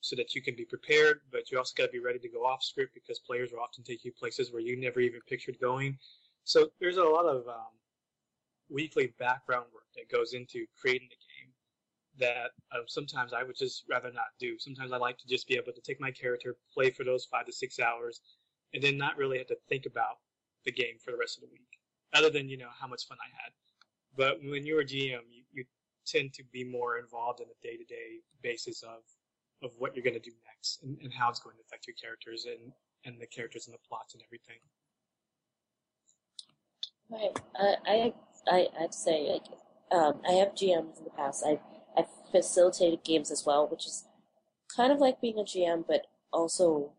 so 0.00 0.16
that 0.16 0.34
you 0.34 0.42
can 0.42 0.56
be 0.56 0.64
prepared, 0.64 1.20
but 1.30 1.50
you 1.50 1.58
also 1.58 1.74
got 1.76 1.86
to 1.86 1.92
be 1.92 1.98
ready 1.98 2.18
to 2.18 2.28
go 2.28 2.44
off 2.44 2.62
script 2.62 2.94
because 2.94 3.18
players 3.18 3.52
will 3.52 3.60
often 3.60 3.84
take 3.84 4.04
you 4.04 4.12
places 4.12 4.50
where 4.50 4.62
you 4.62 4.80
never 4.80 5.00
even 5.00 5.20
pictured 5.28 5.58
going. 5.60 5.98
So 6.44 6.70
there's 6.80 6.96
a 6.96 7.04
lot 7.04 7.26
of 7.26 7.46
um, 7.48 7.72
weekly 8.70 9.12
background 9.18 9.66
work 9.74 9.86
that 9.96 10.08
goes 10.14 10.32
into 10.32 10.66
creating 10.80 11.08
the 11.10 11.16
game 11.16 11.52
that 12.18 12.50
um, 12.76 12.84
sometimes 12.86 13.32
I 13.32 13.42
would 13.42 13.56
just 13.56 13.84
rather 13.88 14.12
not 14.12 14.36
do. 14.38 14.58
Sometimes 14.58 14.92
I 14.92 14.96
like 14.96 15.18
to 15.18 15.28
just 15.28 15.48
be 15.48 15.56
able 15.56 15.72
to 15.72 15.80
take 15.80 16.00
my 16.00 16.10
character, 16.10 16.56
play 16.72 16.90
for 16.90 17.04
those 17.04 17.24
five 17.24 17.46
to 17.46 17.52
six 17.52 17.78
hours, 17.78 18.20
and 18.74 18.82
then 18.82 18.96
not 18.96 19.16
really 19.16 19.38
have 19.38 19.46
to 19.48 19.56
think 19.68 19.86
about 19.86 20.18
the 20.64 20.72
game 20.72 20.98
for 21.02 21.10
the 21.12 21.16
rest 21.16 21.38
of 21.38 21.42
the 21.42 21.52
week, 21.52 21.78
other 22.12 22.30
than 22.30 22.48
you 22.48 22.58
know 22.58 22.68
how 22.78 22.86
much 22.86 23.06
fun 23.08 23.18
I 23.20 23.30
had. 23.42 23.52
But 24.16 24.38
when 24.42 24.66
you're 24.66 24.80
a 24.80 24.84
GM, 24.84 25.22
you, 25.30 25.44
you 25.52 25.64
tend 26.06 26.34
to 26.34 26.44
be 26.52 26.64
more 26.64 26.98
involved 26.98 27.40
in 27.40 27.46
the 27.48 27.68
day-to-day 27.68 28.20
basis 28.42 28.82
of 28.82 29.00
of 29.62 29.72
what 29.76 29.94
you're 29.94 30.04
going 30.04 30.14
to 30.14 30.20
do 30.20 30.32
next 30.46 30.82
and, 30.82 30.96
and 31.02 31.12
how 31.12 31.28
it's 31.28 31.38
going 31.38 31.54
to 31.54 31.62
affect 31.62 31.86
your 31.86 31.94
characters 32.00 32.46
and, 32.46 32.72
and 33.04 33.20
the 33.20 33.26
characters 33.26 33.66
and 33.66 33.74
the 33.74 33.78
plots 33.86 34.14
and 34.14 34.22
everything. 34.24 34.56
Right. 37.10 37.38
I 37.58 37.92
I 37.92 38.12
I 38.48 38.68
I'd 38.78 38.94
say 38.94 39.28
like 39.30 39.44
um, 39.90 40.20
I 40.28 40.32
have 40.32 40.54
GMs 40.54 40.98
in 40.98 41.04
the 41.04 41.10
past. 41.16 41.44
I 41.46 41.60
I've 41.96 42.06
facilitated 42.30 43.04
games 43.04 43.30
as 43.30 43.44
well, 43.44 43.66
which 43.66 43.86
is 43.86 44.04
kind 44.74 44.92
of 44.92 44.98
like 44.98 45.20
being 45.20 45.38
a 45.38 45.42
GM, 45.42 45.84
but 45.86 46.06
also 46.32 46.92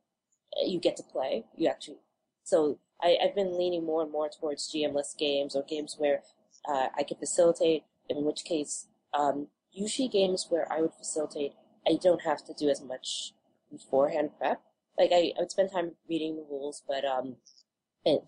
uh, 0.58 0.68
you 0.68 0.80
get 0.80 0.98
to 0.98 1.04
play. 1.04 1.46
You 1.56 1.68
actually 1.70 1.98
so 2.44 2.80
I 3.02 3.18
I've 3.24 3.36
been 3.36 3.58
leaning 3.58 3.86
more 3.86 4.04
and 4.04 4.12
more 4.12 4.30
towards 4.30 4.72
GM-less 4.72 5.14
games 5.16 5.56
or 5.56 5.64
games 5.64 5.96
where 5.98 6.22
uh, 6.68 6.88
I 6.98 7.04
can 7.04 7.18
facilitate. 7.18 7.84
In 8.10 8.26
which 8.26 8.44
case, 8.44 8.88
um, 9.14 9.48
usually 9.72 10.10
games 10.10 10.48
where 10.50 10.72
I 10.72 10.82
would 10.82 10.94
facilitate, 10.94 11.54
I 11.88 11.98
don't 12.02 12.24
have 12.24 12.44
to 12.46 12.54
do 12.54 12.68
as 12.68 12.82
much 12.82 13.34
beforehand 13.72 14.32
prep. 14.38 14.62
Like 14.98 15.12
I, 15.14 15.32
I 15.38 15.40
would 15.40 15.52
spend 15.52 15.72
time 15.72 15.94
reading 16.10 16.36
the 16.36 16.46
rules, 16.50 16.84
but 16.86 17.06
um, 17.06 17.38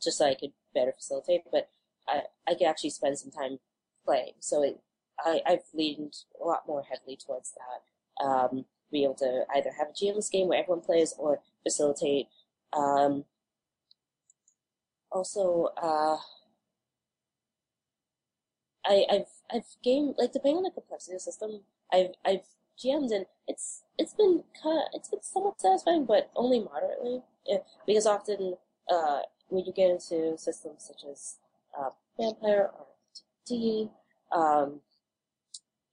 just 0.01 0.19
so 0.19 0.25
I 0.25 0.35
could 0.35 0.53
better 0.73 0.93
facilitate. 0.93 1.41
But 1.51 1.69
I 2.07 2.21
I 2.47 2.55
could 2.55 2.67
actually 2.67 2.91
spend 2.91 3.17
some 3.19 3.31
time 3.31 3.59
playing. 4.05 4.33
So 4.39 4.63
it, 4.63 4.79
I 5.19 5.41
I've 5.45 5.65
leaned 5.73 6.15
a 6.41 6.45
lot 6.45 6.67
more 6.67 6.83
heavily 6.83 7.17
towards 7.17 7.53
that. 7.53 8.23
Um, 8.25 8.65
be 8.91 9.03
able 9.03 9.15
to 9.15 9.43
either 9.55 9.71
have 9.77 9.89
a 9.89 9.91
GMless 9.91 10.31
game 10.31 10.47
where 10.47 10.59
everyone 10.59 10.81
plays 10.81 11.13
or 11.17 11.39
facilitate. 11.63 12.27
Um, 12.71 13.25
also, 15.11 15.69
uh, 15.81 16.17
I, 18.85 19.05
I've 19.09 19.27
I've 19.51 19.75
game 19.83 20.13
like 20.17 20.33
depending 20.33 20.57
on 20.57 20.63
the 20.63 20.71
complexity 20.71 21.15
of 21.15 21.19
the 21.19 21.23
system, 21.23 21.61
I've 21.91 22.11
I've 22.25 22.45
GM'd 22.81 23.11
and 23.11 23.25
it's 23.47 23.83
it's 23.97 24.13
been 24.13 24.43
kind 24.61 24.79
of 24.79 24.85
it's 24.93 25.09
been 25.09 25.21
somewhat 25.21 25.61
satisfying, 25.61 26.05
but 26.05 26.31
only 26.35 26.59
moderately. 26.59 27.21
Yeah, 27.45 27.59
because 27.85 28.05
often 28.05 28.55
uh, 28.89 29.19
when 29.49 29.65
you 29.65 29.73
get 29.73 29.91
into 29.91 30.37
systems 30.37 30.85
such 30.87 31.03
as 31.09 31.37
uh, 31.77 31.89
Vampire 32.19 32.69
or 32.77 32.85
D, 33.47 33.89
um, 34.31 34.81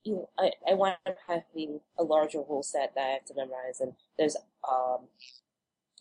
you 0.04 0.26
I, 0.38 0.52
I 0.68 0.74
wind 0.74 0.96
up 1.06 1.16
having 1.26 1.80
a 1.98 2.02
larger 2.02 2.38
rule 2.38 2.62
set 2.62 2.94
that 2.94 3.00
I 3.00 3.12
have 3.12 3.24
to 3.26 3.34
memorize, 3.34 3.80
and 3.80 3.94
there's 4.18 4.36
um, 4.68 5.08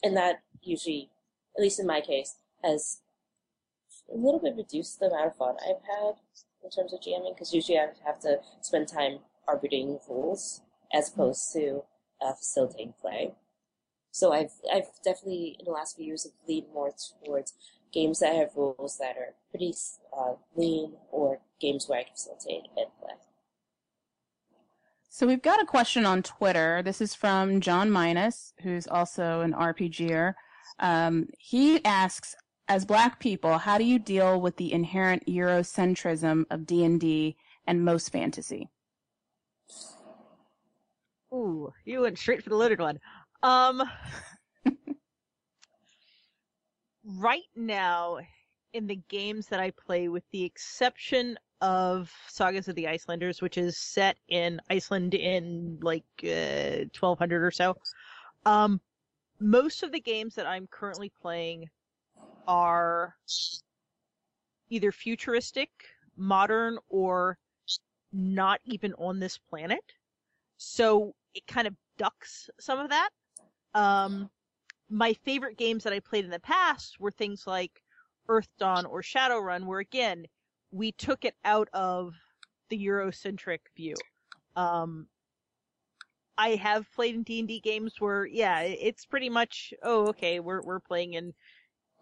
and 0.04 0.16
that 0.16 0.42
usually, 0.62 1.10
at 1.58 1.62
least 1.62 1.80
in 1.80 1.88
my 1.88 2.02
case, 2.02 2.36
has 2.64 3.02
a 4.12 4.18
little 4.18 4.40
bit 4.40 4.56
reduced 4.56 5.00
the 5.00 5.08
amount 5.08 5.28
of 5.28 5.36
fun 5.36 5.56
I've 5.62 5.84
had 5.84 6.16
in 6.64 6.70
terms 6.70 6.94
of 6.94 7.00
GMing 7.02 7.36
because 7.36 7.54
usually 7.54 7.78
I 7.78 7.88
have 8.06 8.20
to 8.22 8.40
spend 8.62 8.88
time 8.88 9.20
arbitrating 9.48 10.00
rules 10.08 10.62
as 10.94 11.10
opposed 11.10 11.52
to 11.54 11.84
uh, 12.22 12.34
facilitating 12.34 12.94
play. 13.00 13.34
So 14.12 14.34
I've 14.34 14.52
I've 14.74 14.90
definitely 15.04 15.58
in 15.60 15.66
the 15.66 15.72
last 15.72 15.96
few 15.96 16.06
years 16.06 16.24
have 16.24 16.34
leaned 16.48 16.68
more 16.74 16.92
towards 17.24 17.54
games 17.92 18.20
that 18.20 18.36
have 18.36 18.50
rules 18.56 18.98
that 19.00 19.18
are 19.18 19.34
pretty 19.52 19.74
uh, 20.18 20.34
lean 20.56 20.94
or 21.12 21.40
games 21.60 21.88
where 21.88 22.00
I 22.00 22.04
can 22.04 22.14
facilitate 22.14 22.64
and 22.78 22.88
play. 23.00 23.14
So 25.10 25.26
we've 25.28 25.42
got 25.42 25.62
a 25.62 25.66
question 25.66 26.06
on 26.06 26.24
Twitter. 26.24 26.82
This 26.84 27.02
is 27.02 27.16
from 27.16 27.62
John 27.62 27.90
Minus, 27.90 28.54
who's 28.62 28.88
also 28.88 29.42
an 29.42 29.54
RPGer. 29.54 30.34
Um, 30.80 31.28
he 31.38 31.84
asks, 31.84 32.36
as 32.68 32.86
Black 32.86 33.20
people, 33.20 33.58
how 33.58 33.78
do 33.78 33.84
you 33.84 33.98
deal 33.98 34.40
with 34.40 34.56
the 34.58 34.72
inherent 34.72 35.26
Eurocentrism 35.26 36.46
of 36.52 36.66
D 36.66 36.86
and 36.86 37.00
D 37.00 37.36
and 37.66 37.84
most 37.84 38.12
fantasy? 38.12 38.70
Ooh, 41.34 41.74
you 41.86 42.02
went 42.02 42.18
straight 42.18 42.44
for 42.44 42.50
the 42.50 42.56
loaded 42.56 42.80
one. 42.80 43.00
Um, 43.44 43.84
right 47.18 47.50
now, 47.56 48.20
in 48.74 48.88
the 48.88 49.00
games 49.10 49.48
that 49.48 49.60
I 49.60 49.72
play, 49.72 50.08
with 50.10 50.24
the 50.32 50.44
exception 50.44 51.38
of 51.62 52.12
Sagas 52.28 52.68
of 52.68 52.76
the 52.76 52.88
Icelanders, 52.88 53.42
which 53.42 53.58
is 53.58 53.78
set 53.78 54.18
in 54.28 54.62
Iceland 54.70 55.14
in 55.16 55.80
like 55.82 56.06
uh, 56.24 56.86
1200 56.98 57.44
or 57.44 57.52
so, 57.52 57.76
um, 58.46 58.80
most 59.40 59.84
of 59.84 59.92
the 59.92 60.00
games 60.00 60.36
that 60.36 60.46
I'm 60.46 60.68
currently 60.68 61.12
playing 61.22 61.66
are 62.48 63.16
either 64.70 64.92
futuristic, 64.92 65.70
modern, 66.16 66.78
or 66.90 67.38
not 68.14 68.60
even 68.66 68.94
on 68.94 69.20
this 69.20 69.38
planet. 69.38 69.84
So 70.58 71.14
it 71.34 71.46
kind 71.48 71.68
of 71.68 71.76
ducks 71.98 72.50
some 72.60 72.80
of 72.80 72.90
that. 72.90 73.10
Um, 73.74 74.30
my 74.90 75.14
favorite 75.14 75.58
games 75.58 75.84
that 75.84 75.94
I 75.94 76.00
played 76.00 76.26
in 76.26 76.32
the 76.32 76.40
past 76.40 77.00
were 77.00 77.12
things 77.12 77.46
like 77.46 77.84
Earth 78.28 78.50
Dawn 78.58 78.86
or 78.86 79.02
Shadowrun, 79.02 79.66
where 79.66 79.80
again, 79.80 80.26
we 80.72 80.92
took 80.92 81.26
it 81.26 81.36
out 81.46 81.68
of 81.74 82.14
the 82.70 82.88
Eurocentric 82.88 83.60
view. 83.76 83.96
Um, 84.56 85.08
I 86.38 86.50
have 86.56 86.92
played 86.94 87.16
in 87.16 87.24
D&D 87.24 87.60
games 87.60 87.96
where, 88.00 88.26
yeah, 88.26 88.62
it's 88.62 89.06
pretty 89.06 89.30
much, 89.30 89.74
oh, 89.84 90.08
okay, 90.08 90.40
we're, 90.40 90.62
we're 90.62 90.80
playing 90.80 91.14
in 91.14 91.34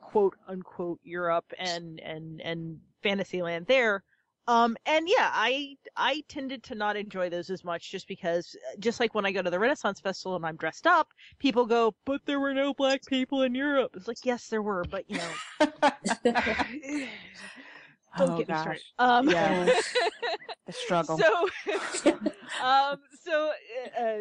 quote 0.02 0.36
unquote 0.48 1.00
Europe 1.04 1.52
and, 1.58 2.00
and, 2.02 2.42
and 2.42 2.80
Fantasyland 3.02 3.66
there. 3.68 4.04
Um, 4.48 4.78
and 4.86 5.08
yeah, 5.10 5.30
I, 5.34 5.76
I 5.98 6.24
tended 6.30 6.64
to 6.64 6.76
not 6.76 6.96
enjoy 6.96 7.30
those 7.30 7.50
as 7.50 7.64
much 7.64 7.92
just 7.92 8.08
because, 8.08 8.56
just 8.80 9.00
like 9.00 9.14
when 9.14 9.26
I 9.26 9.32
go 9.32 9.42
to 9.42 9.50
the 9.50 9.60
Renaissance 9.60 10.00
Festival 10.00 10.36
and 10.38 10.46
I'm 10.46 10.56
dressed 10.56 10.88
up, 10.88 11.10
people 11.40 11.66
go, 11.66 11.94
but 12.06 12.22
there 12.26 12.40
were 12.40 12.54
no 12.54 12.74
black 12.74 13.02
people 13.06 13.42
in 13.42 13.54
Europe. 13.54 13.92
It's 13.96 14.08
like, 14.08 14.24
yes, 14.24 14.48
there 14.48 14.62
were, 14.62 14.86
but 14.90 15.04
you 15.10 15.18
know. 15.18 15.30
Don't 18.18 18.32
oh, 18.32 18.38
get 18.38 18.48
gosh. 18.48 18.58
me 18.58 18.62
started. 18.64 18.82
Um, 19.00 19.30
Yeah. 19.30 19.80
The 20.66 20.74
struggle. 20.74 21.18
so, 21.18 21.48
um, 22.62 22.98
so, 23.24 23.52
uh, 23.98 24.18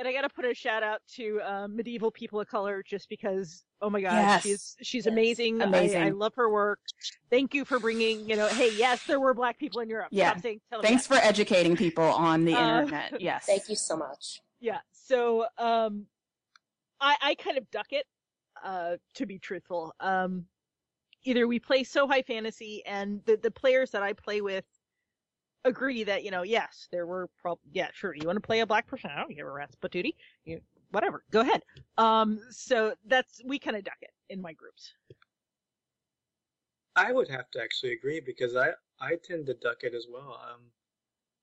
and 0.00 0.08
I 0.08 0.12
gotta 0.14 0.30
put 0.30 0.46
a 0.46 0.54
shout 0.54 0.82
out 0.82 1.00
to 1.16 1.40
uh, 1.42 1.68
medieval 1.68 2.10
people 2.10 2.40
of 2.40 2.48
color 2.48 2.82
just 2.82 3.06
because, 3.10 3.64
oh 3.82 3.90
my 3.90 4.00
god, 4.00 4.14
Yes. 4.14 4.42
she's 4.42 4.76
she's 4.80 5.04
Yes. 5.06 5.12
amazing. 5.12 5.60
Amazing. 5.60 6.02
I, 6.02 6.06
I 6.06 6.10
love 6.10 6.34
her 6.36 6.48
work. 6.50 6.80
Thank 7.28 7.52
you 7.54 7.66
for 7.66 7.78
bringing, 7.78 8.28
you 8.28 8.34
know, 8.34 8.48
hey, 8.48 8.70
yes, 8.76 9.04
there 9.04 9.20
were 9.20 9.34
black 9.34 9.58
people 9.58 9.80
in 9.82 9.90
Europe. 9.90 10.08
Yeah. 10.10 10.34
Saying, 10.38 10.60
Thanks 10.80 11.06
that. 11.06 11.20
for 11.20 11.24
educating 11.26 11.76
people 11.76 12.04
on 12.04 12.46
the 12.46 12.54
Uh, 12.54 12.80
internet. 12.80 13.20
Yes. 13.20 13.44
Thank 13.44 13.68
you 13.68 13.76
so 13.76 13.94
much. 13.96 14.40
Yeah. 14.58 14.78
So, 14.92 15.44
um, 15.58 16.06
I 17.00 17.16
I 17.20 17.34
kind 17.34 17.58
of 17.58 17.70
duck 17.70 17.88
it, 17.92 18.06
uh, 18.64 18.96
to 19.14 19.26
be 19.26 19.38
truthful. 19.38 19.94
Um, 20.00 20.46
either 21.24 21.46
we 21.46 21.58
play 21.58 21.84
so 21.84 22.08
high 22.08 22.22
fantasy, 22.22 22.82
and 22.86 23.22
the 23.26 23.36
the 23.36 23.50
players 23.50 23.90
that 23.90 24.02
I 24.02 24.14
play 24.14 24.40
with 24.40 24.64
agree 25.64 26.04
that 26.04 26.24
you 26.24 26.30
know, 26.30 26.42
yes, 26.42 26.88
there 26.90 27.06
were 27.06 27.28
prob 27.40 27.58
yeah, 27.72 27.88
sure, 27.92 28.14
you 28.14 28.26
want 28.26 28.36
to 28.36 28.46
play 28.46 28.60
a 28.60 28.66
black 28.66 28.86
person? 28.86 29.10
I 29.14 29.20
don't 29.20 29.34
give 29.34 29.46
a 29.46 29.50
rat's 29.50 29.76
patootie. 29.76 30.14
You 30.44 30.60
whatever, 30.90 31.24
go 31.30 31.40
ahead. 31.40 31.62
Um, 31.98 32.40
so 32.50 32.94
that's 33.06 33.40
we 33.44 33.58
kind 33.58 33.76
of 33.76 33.84
duck 33.84 33.98
it 34.00 34.10
in 34.28 34.40
my 34.40 34.52
groups. 34.52 34.92
I 36.96 37.12
would 37.12 37.28
have 37.28 37.50
to 37.52 37.62
actually 37.62 37.92
agree 37.92 38.20
because 38.20 38.56
I 38.56 38.70
I 39.00 39.16
tend 39.22 39.46
to 39.46 39.54
duck 39.54 39.78
it 39.82 39.94
as 39.94 40.06
well. 40.10 40.40
Um, 40.50 40.60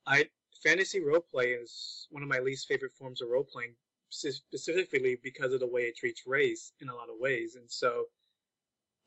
I 0.06 0.30
fantasy 0.64 1.00
roleplay 1.00 1.62
is 1.62 2.08
one 2.12 2.24
of 2.24 2.30
my 2.30 2.40
least 2.40 2.68
favorite 2.68 2.94
forms 2.94 3.22
of 3.22 3.30
role 3.30 3.44
playing, 3.44 3.76
specifically 4.10 5.20
because 5.24 5.54
of 5.54 5.60
the 5.60 5.68
way 5.68 5.84
it 5.84 5.98
treats 5.98 6.24
race 6.26 6.74
in 6.82 6.90
a 6.90 6.96
lot 6.96 7.10
of 7.10 7.20
ways, 7.20 7.56
and 7.56 7.70
so 7.70 8.06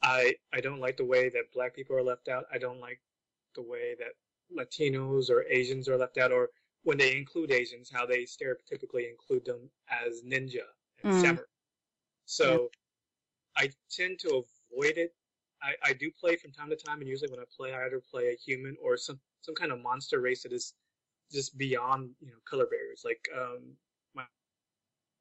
I 0.03 0.35
I 0.53 0.61
don't 0.61 0.81
like 0.81 0.97
the 0.97 1.05
way 1.05 1.29
that 1.29 1.53
black 1.55 1.75
people 1.75 1.97
are 1.97 2.03
left 2.03 2.29
out. 2.29 2.45
I 2.53 2.59
don't 2.59 2.81
like 2.81 3.01
the 3.55 3.63
way 3.63 3.95
that 3.99 4.13
Latinos 4.57 5.31
or 5.31 5.45
Asians 5.45 5.89
are 5.89 5.97
left 5.97 6.19
out, 6.19 6.33
or 6.33 6.51
when 6.83 6.99
they 6.99 7.17
include 7.17 7.51
Asians, 7.51 7.91
how 7.93 8.07
they 8.07 8.23
stereotypically 8.25 9.09
include 9.11 9.45
them 9.45 9.71
as 9.89 10.23
ninja 10.23 10.67
and 11.03 11.13
Mm. 11.13 11.21
samurai. 11.21 11.47
So 12.25 12.71
I 13.57 13.71
tend 13.91 14.19
to 14.21 14.45
avoid 14.73 14.99
it 14.99 15.15
I, 15.63 15.75
I 15.85 15.93
do 15.93 16.11
play 16.11 16.37
from 16.37 16.53
time 16.53 16.71
to 16.71 16.77
time, 16.77 17.01
and 17.01 17.09
usually 17.09 17.31
when 17.31 17.41
I 17.41 17.45
play, 17.55 17.75
I 17.75 17.85
either 17.87 18.01
play 18.01 18.29
a 18.33 18.37
human 18.37 18.77
or 18.83 18.97
some 18.97 19.21
some 19.43 19.55
kind 19.55 19.73
of 19.73 19.81
monster 19.81 20.21
race 20.21 20.43
that 20.43 20.53
is 20.53 20.75
just 21.31 21.57
beyond 21.59 22.11
you 22.21 22.29
know 22.29 22.39
color 22.49 22.67
barriers. 22.67 23.03
Like 23.05 23.21
um, 23.37 23.77
my 24.15 24.25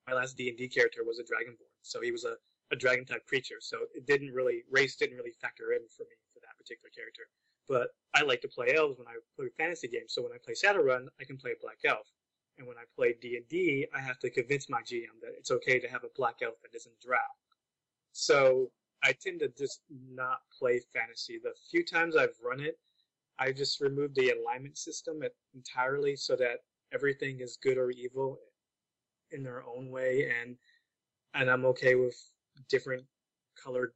my 0.07 0.13
last 0.13 0.37
D 0.37 0.49
and 0.49 0.57
D 0.57 0.67
character 0.67 1.03
was 1.03 1.19
a 1.19 1.23
dragonborn, 1.23 1.73
so 1.81 2.01
he 2.01 2.11
was 2.11 2.23
a, 2.23 2.35
a 2.71 2.75
dragon 2.75 3.05
type 3.05 3.25
creature. 3.27 3.59
So 3.59 3.79
it 3.93 4.05
didn't 4.05 4.31
really 4.31 4.63
race 4.71 4.95
didn't 4.95 5.17
really 5.17 5.33
factor 5.41 5.73
in 5.73 5.87
for 5.89 6.03
me 6.03 6.15
for 6.33 6.39
that 6.41 6.57
particular 6.57 6.89
character. 6.95 7.23
But 7.69 7.89
I 8.13 8.23
like 8.23 8.41
to 8.41 8.49
play 8.49 8.75
elves 8.75 8.97
when 8.97 9.07
I 9.07 9.13
play 9.37 9.47
fantasy 9.57 9.87
games. 9.87 10.13
So 10.13 10.23
when 10.23 10.33
I 10.33 10.37
play 10.43 10.55
Shadowrun, 10.55 11.07
I 11.21 11.23
can 11.23 11.37
play 11.37 11.51
a 11.51 11.61
black 11.61 11.77
elf, 11.85 12.07
and 12.57 12.67
when 12.67 12.77
I 12.77 12.83
play 12.95 13.15
D 13.21 13.37
and 13.37 13.47
D, 13.47 13.87
I 13.95 14.01
have 14.01 14.19
to 14.19 14.29
convince 14.29 14.69
my 14.69 14.81
GM 14.81 15.21
that 15.21 15.35
it's 15.37 15.51
okay 15.51 15.79
to 15.79 15.87
have 15.87 16.03
a 16.03 16.09
black 16.17 16.37
elf 16.41 16.55
that 16.63 16.75
isn't 16.75 16.99
drow. 16.99 17.17
So 18.11 18.71
I 19.03 19.13
tend 19.13 19.39
to 19.41 19.49
just 19.57 19.81
not 20.11 20.39
play 20.57 20.81
fantasy. 20.93 21.39
The 21.41 21.53
few 21.71 21.85
times 21.85 22.17
I've 22.17 22.35
run 22.43 22.59
it, 22.59 22.77
I 23.37 23.51
just 23.53 23.79
removed 23.79 24.15
the 24.15 24.31
alignment 24.31 24.77
system 24.77 25.21
entirely 25.55 26.15
so 26.15 26.35
that 26.35 26.59
everything 26.93 27.39
is 27.39 27.57
good 27.61 27.77
or 27.77 27.91
evil 27.91 28.39
in 29.31 29.43
their 29.43 29.63
own 29.63 29.91
way, 29.91 30.31
and 30.41 30.57
and 31.35 31.49
I'm 31.49 31.65
okay 31.65 31.95
with 31.95 32.17
different 32.67 33.05
colored 33.63 33.93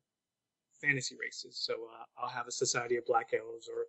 fantasy 0.84 1.15
races. 1.19 1.58
So 1.58 1.74
uh, 1.74 2.06
I'll 2.17 2.30
have 2.30 2.48
a 2.48 2.52
society 2.52 2.98
of 2.98 3.06
black 3.06 3.30
elves 3.34 3.69
or 3.74 3.88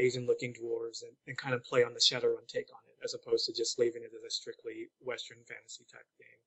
Asian-looking 0.00 0.54
dwarves, 0.54 1.02
and, 1.02 1.12
and 1.26 1.36
kind 1.36 1.54
of 1.54 1.64
play 1.64 1.82
on 1.82 1.92
the 1.92 1.98
Shadowrun 1.98 2.46
take 2.46 2.68
on 2.72 2.80
it, 2.86 3.04
as 3.04 3.14
opposed 3.14 3.46
to 3.46 3.52
just 3.52 3.80
leaving 3.80 4.02
it 4.02 4.12
as 4.16 4.22
a 4.24 4.30
strictly 4.30 4.88
Western 5.00 5.38
fantasy 5.48 5.84
type 5.90 6.06
game. 6.20 6.40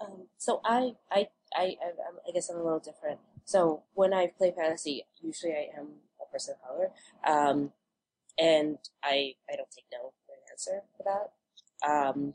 Um, 0.00 0.28
so 0.38 0.60
I, 0.64 0.92
I, 1.10 1.28
I, 1.54 1.76
I, 1.84 1.90
I 2.28 2.32
guess 2.32 2.48
I'm 2.48 2.56
a 2.56 2.62
little 2.62 2.78
different. 2.78 3.18
So 3.44 3.82
when 3.92 4.14
I 4.14 4.28
play 4.38 4.52
fantasy, 4.56 5.04
usually 5.20 5.52
I 5.52 5.78
am 5.78 5.88
a 6.22 6.32
person 6.32 6.54
of 6.54 6.68
color, 6.68 6.90
um, 7.26 7.72
and 8.38 8.78
I, 9.04 9.34
I 9.50 9.56
don't 9.56 9.70
take 9.70 9.84
no 9.92 10.12
for 10.24 10.32
an 10.32 10.42
answer 10.50 10.82
for 10.96 11.04
that. 11.04 11.26
Um, 11.86 12.34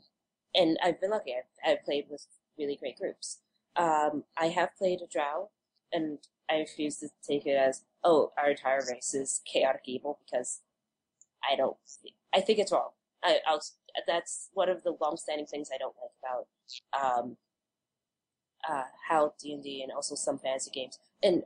and 0.54 0.78
I've 0.84 1.00
been 1.00 1.10
lucky. 1.10 1.34
I've, 1.34 1.72
I've 1.72 1.84
played 1.84 2.06
with 2.08 2.26
really 2.56 2.76
great 2.76 2.98
groups. 2.98 3.40
Um, 3.76 4.24
I 4.38 4.46
have 4.46 4.76
played 4.76 5.00
a 5.00 5.06
drow, 5.06 5.50
and 5.92 6.18
I 6.50 6.58
refuse 6.58 6.98
to 6.98 7.08
take 7.26 7.46
it 7.46 7.56
as, 7.56 7.82
oh, 8.04 8.32
our 8.36 8.50
entire 8.50 8.82
race 8.90 9.14
is 9.14 9.40
chaotic 9.50 9.82
evil 9.86 10.18
because 10.24 10.60
I 11.50 11.56
don't. 11.56 11.76
I 12.34 12.40
think 12.40 12.58
it's 12.58 12.72
wrong. 12.72 12.90
I, 13.24 13.38
I'll, 13.46 13.62
that's 14.06 14.48
one 14.52 14.68
of 14.68 14.82
the 14.82 14.96
long-standing 15.00 15.46
things 15.46 15.70
I 15.72 15.78
don't 15.78 15.94
like 16.02 16.12
about 16.22 17.18
um, 17.18 17.36
uh, 18.68 18.84
how 19.08 19.34
D 19.40 19.52
and 19.52 19.62
D 19.62 19.82
and 19.82 19.92
also 19.92 20.14
some 20.14 20.38
fantasy 20.38 20.70
games, 20.70 20.98
and 21.22 21.44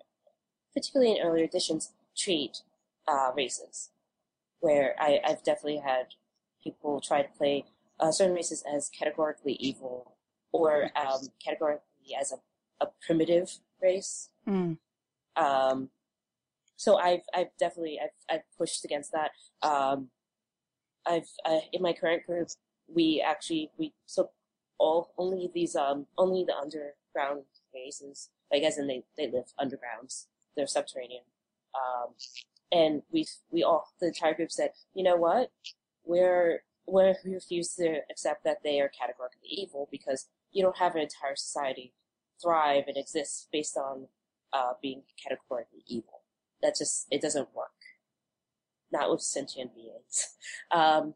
particularly 0.74 1.12
in 1.12 1.24
earlier 1.24 1.44
editions, 1.44 1.92
treat 2.16 2.62
uh, 3.06 3.30
races. 3.36 3.90
Where 4.60 4.96
I, 4.98 5.20
I've 5.24 5.44
definitely 5.44 5.78
had 5.78 6.14
people 6.64 7.00
try 7.00 7.22
to 7.22 7.28
play 7.36 7.66
uh, 8.00 8.10
certain 8.10 8.34
races 8.34 8.64
as 8.70 8.88
categorically 8.88 9.52
evil 9.54 10.16
or 10.50 10.90
um, 10.96 11.20
categorically 11.44 11.82
as 12.14 12.32
a, 12.32 12.84
a 12.84 12.88
primitive 13.04 13.58
race. 13.82 14.30
Mm. 14.48 14.78
Um, 15.36 15.90
so 16.76 16.96
I've 16.96 17.22
I've 17.34 17.56
definitely 17.58 17.98
I've 18.02 18.36
I've 18.36 18.56
pushed 18.58 18.84
against 18.84 19.12
that. 19.12 19.30
Um, 19.62 20.08
I've 21.06 21.28
uh, 21.44 21.60
in 21.72 21.82
my 21.82 21.92
current 21.92 22.26
group, 22.26 22.48
we 22.92 23.22
actually 23.26 23.70
we 23.78 23.92
took 24.12 24.32
all 24.78 25.10
only 25.16 25.50
these 25.54 25.74
um 25.74 26.06
only 26.18 26.44
the 26.44 26.54
underground 26.54 27.44
races 27.74 28.28
Like 28.52 28.62
as 28.62 28.78
in 28.78 28.86
they 28.86 29.04
they 29.16 29.30
live 29.30 29.52
underground, 29.58 30.12
they're 30.56 30.66
subterranean. 30.66 31.22
Um, 31.74 32.14
and 32.72 33.02
we 33.10 33.26
we 33.50 33.62
all 33.62 33.88
the 34.00 34.08
entire 34.08 34.34
group 34.34 34.50
said, 34.50 34.70
you 34.94 35.02
know 35.02 35.16
what, 35.16 35.50
we're 36.04 36.60
we 36.86 37.34
refuse 37.34 37.74
to 37.74 38.00
accept 38.10 38.44
that 38.44 38.62
they 38.62 38.80
are 38.80 38.88
categorically 38.88 39.48
evil 39.48 39.88
because 39.90 40.28
you 40.56 40.62
don't 40.62 40.78
have 40.78 40.94
an 40.94 41.02
entire 41.02 41.36
society 41.36 41.92
thrive 42.42 42.84
and 42.88 42.96
exist 42.96 43.48
based 43.52 43.76
on 43.76 44.08
uh, 44.54 44.72
being 44.80 45.02
categorically 45.22 45.84
evil. 45.86 46.22
That 46.62 46.76
just 46.78 47.06
it 47.10 47.20
doesn't 47.20 47.54
work. 47.54 47.68
Not 48.90 49.10
with 49.10 49.20
sentient 49.20 49.74
beings. 49.74 50.30
Um, 50.70 51.14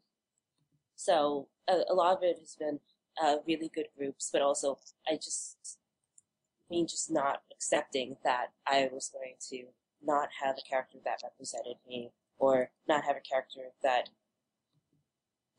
so 0.94 1.48
a, 1.66 1.80
a, 1.88 1.94
lot 1.94 2.16
of 2.16 2.22
it 2.22 2.38
has 2.38 2.54
been 2.54 2.78
uh, 3.20 3.36
really 3.46 3.68
good 3.74 3.86
groups, 3.98 4.30
but 4.32 4.42
also 4.42 4.78
I 5.08 5.16
just 5.16 5.78
me 6.70 6.84
just 6.84 7.10
not 7.10 7.42
accepting 7.50 8.16
that 8.22 8.52
I 8.66 8.88
was 8.92 9.10
going 9.12 9.34
to 9.48 9.64
not 10.04 10.28
have 10.40 10.56
a 10.56 10.68
character 10.68 10.98
that 11.04 11.22
represented 11.24 11.76
me 11.88 12.12
or 12.38 12.70
not 12.86 13.04
have 13.04 13.16
a 13.16 13.28
character 13.28 13.72
that 13.82 14.10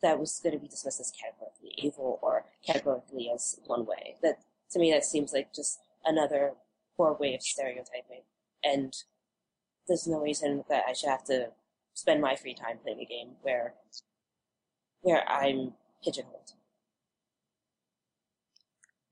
that 0.02 0.20
was 0.20 0.40
going 0.42 0.54
to 0.54 0.60
be 0.60 0.68
dismissed 0.68 1.00
as 1.00 1.12
categorically 1.12 1.74
evil 1.78 2.20
or 2.22 2.46
categorically 2.66 3.32
as 3.34 3.60
one 3.66 3.86
way. 3.86 4.16
That 4.22 4.40
to 4.72 4.80
me, 4.80 4.92
that 4.92 5.06
seems 5.06 5.34
like 5.34 5.54
just 5.54 5.80
another 6.06 6.54
poor 6.98 7.14
way 7.20 7.36
of 7.36 7.42
stereotyping. 7.42 8.24
And 8.64 8.94
there's 9.88 10.08
no 10.08 10.20
reason 10.20 10.64
that 10.70 10.84
I 10.88 10.94
should 10.94 11.10
have 11.10 11.24
to 11.26 11.50
spend 11.94 12.22
my 12.22 12.36
free 12.36 12.54
time 12.54 12.78
playing 12.82 13.02
a 13.02 13.06
game 13.06 13.32
where 13.42 13.74
where 15.02 15.28
I'm 15.30 15.74
pigeonholed. 16.04 16.54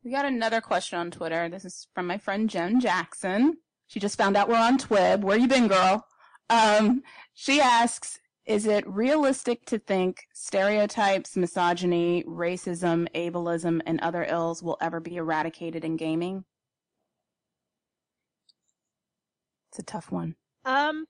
We 0.04 0.12
got 0.12 0.26
another 0.26 0.62
question 0.62 0.98
on 0.98 1.12
Twitter. 1.12 1.50
This 1.50 1.66
is 1.66 1.88
from 1.94 2.08
my 2.08 2.18
friend 2.18 2.50
Jen 2.50 2.80
Jackson. 2.80 3.58
She 3.88 4.00
just 4.00 4.18
found 4.18 4.38
out 4.38 4.48
we're 4.48 4.56
on 4.56 4.78
Twib. 4.78 5.22
Where 5.22 5.38
you 5.38 5.48
been, 5.48 5.68
girl? 5.68 6.06
Um, 6.50 7.04
she 7.34 7.60
asks, 7.60 8.20
is 8.50 8.66
it 8.66 8.86
realistic 8.88 9.64
to 9.66 9.78
think 9.78 10.26
stereotypes, 10.34 11.38
misogyny, 11.38 12.24
racism, 12.24 13.08
ableism, 13.14 13.80
and 13.86 14.00
other 14.02 14.26
ills 14.28 14.64
will 14.64 14.76
ever 14.82 15.00
be 15.00 15.18
eradicated 15.18 15.86
in 15.86 15.98
gaming? 15.98 16.44
It's 19.70 19.78
a 19.78 19.84
tough 19.84 20.12
one. 20.12 20.36
Um, 20.66 21.06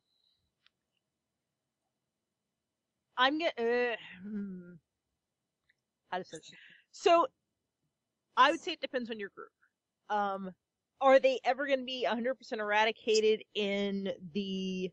I'm 3.17 3.39
gonna. 3.39 3.51
Uh, 3.57 3.95
hmm. 4.21 4.71
How 6.11 6.17
to 6.17 6.25
say 6.25 6.39
So, 6.91 7.25
I 8.35 8.51
would 8.51 8.59
say 8.59 8.73
it 8.73 8.81
depends 8.81 9.09
on 9.09 9.17
your 9.17 9.29
group. 9.29 9.47
Um, 10.09 10.51
are 10.99 11.19
they 11.19 11.39
ever 11.45 11.67
going 11.67 11.79
to 11.79 11.85
be 11.85 12.05
100% 12.05 12.33
eradicated 12.59 13.43
in 13.55 14.11
the 14.33 14.91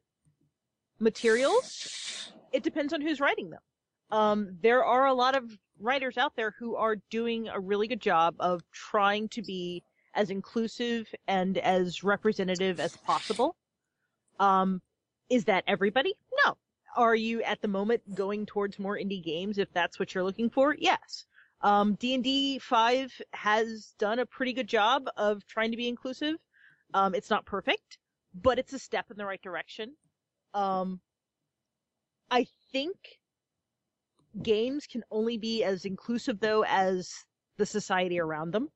materials, 1.01 2.33
it 2.53 2.63
depends 2.63 2.93
on 2.93 3.01
who's 3.01 3.21
writing 3.21 3.51
them. 3.51 3.61
Um, 4.11 4.57
there 4.61 4.85
are 4.85 5.07
a 5.07 5.15
lot 5.15 5.37
of 5.37 5.59
writers 5.81 6.17
out 6.17 6.35
there 6.37 6.55
who 6.59 6.77
are 6.77 6.97
doing 7.11 7.49
a 7.49 7.61
really 7.61 7.89
good 7.89 8.01
job 8.01 8.37
of 8.39 8.63
trying 8.73 9.29
to 9.31 9.43
be 9.43 9.83
as 10.15 10.31
inclusive 10.31 11.07
and 11.29 11.59
as 11.59 12.03
representative 12.03 12.81
as 12.81 12.97
possible. 12.97 13.57
Um, 14.41 14.81
is 15.29 15.45
that 15.45 15.65
everybody? 15.67 16.15
No. 16.45 16.57
Are 16.97 17.15
you 17.15 17.43
at 17.43 17.61
the 17.61 17.69
moment 17.69 18.03
going 18.15 18.47
towards 18.47 18.79
more 18.79 18.97
indie 18.97 19.23
games 19.23 19.59
if 19.59 19.71
that's 19.73 19.99
what 19.99 20.15
you're 20.15 20.25
looking 20.25 20.49
for? 20.49 20.75
Yes. 20.79 21.27
Um, 21.61 21.95
D&D 21.95 22.59
5 22.59 23.21
has 23.33 23.95
done 23.99 24.19
a 24.19 24.27
pretty 24.27 24.53
good 24.53 24.69
job 24.69 25.09
of 25.17 25.47
trying 25.47 25.71
to 25.71 25.77
be 25.77 25.89
inclusive. 25.89 26.37
Um, 26.95 27.15
it's 27.15 27.31
not 27.31 27.45
perfect, 27.45 27.99
but 28.35 28.59
it's 28.59 28.73
a 28.73 28.79
step 28.79 29.11
in 29.11 29.17
the 29.17 29.27
right 29.27 29.43
direction. 29.43 29.95
Um, 30.55 31.01
I 32.31 32.47
think 32.73 32.97
games 34.43 34.87
can 34.87 35.03
only 35.11 35.39
be 35.39 35.65
as 35.65 35.85
inclusive 35.85 36.41
though 36.41 36.65
as 36.65 37.13
the 37.57 37.67
society 37.67 38.21
around 38.21 38.53
them. 38.53 38.69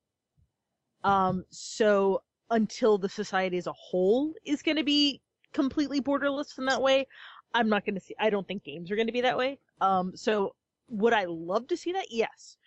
Um, 1.03 1.45
so 1.49 2.21
until 2.49 2.97
the 2.97 3.09
society 3.09 3.57
as 3.57 3.67
a 3.67 3.73
whole 3.73 4.33
is 4.45 4.61
going 4.61 4.77
to 4.77 4.83
be 4.83 5.21
completely 5.53 6.01
borderless 6.01 6.57
in 6.57 6.65
that 6.65 6.81
way, 6.81 7.07
I'm 7.53 7.69
not 7.69 7.85
going 7.85 7.95
to 7.95 8.01
see, 8.01 8.15
I 8.19 8.29
don't 8.29 8.47
think 8.47 8.63
games 8.63 8.91
are 8.91 8.95
going 8.95 9.07
to 9.07 9.13
be 9.13 9.21
that 9.21 9.37
way. 9.37 9.59
Um, 9.81 10.15
so 10.15 10.55
would 10.89 11.13
I 11.13 11.25
love 11.25 11.67
to 11.67 11.77
see 11.77 11.91
that? 11.93 12.07
Yes. 12.09 12.57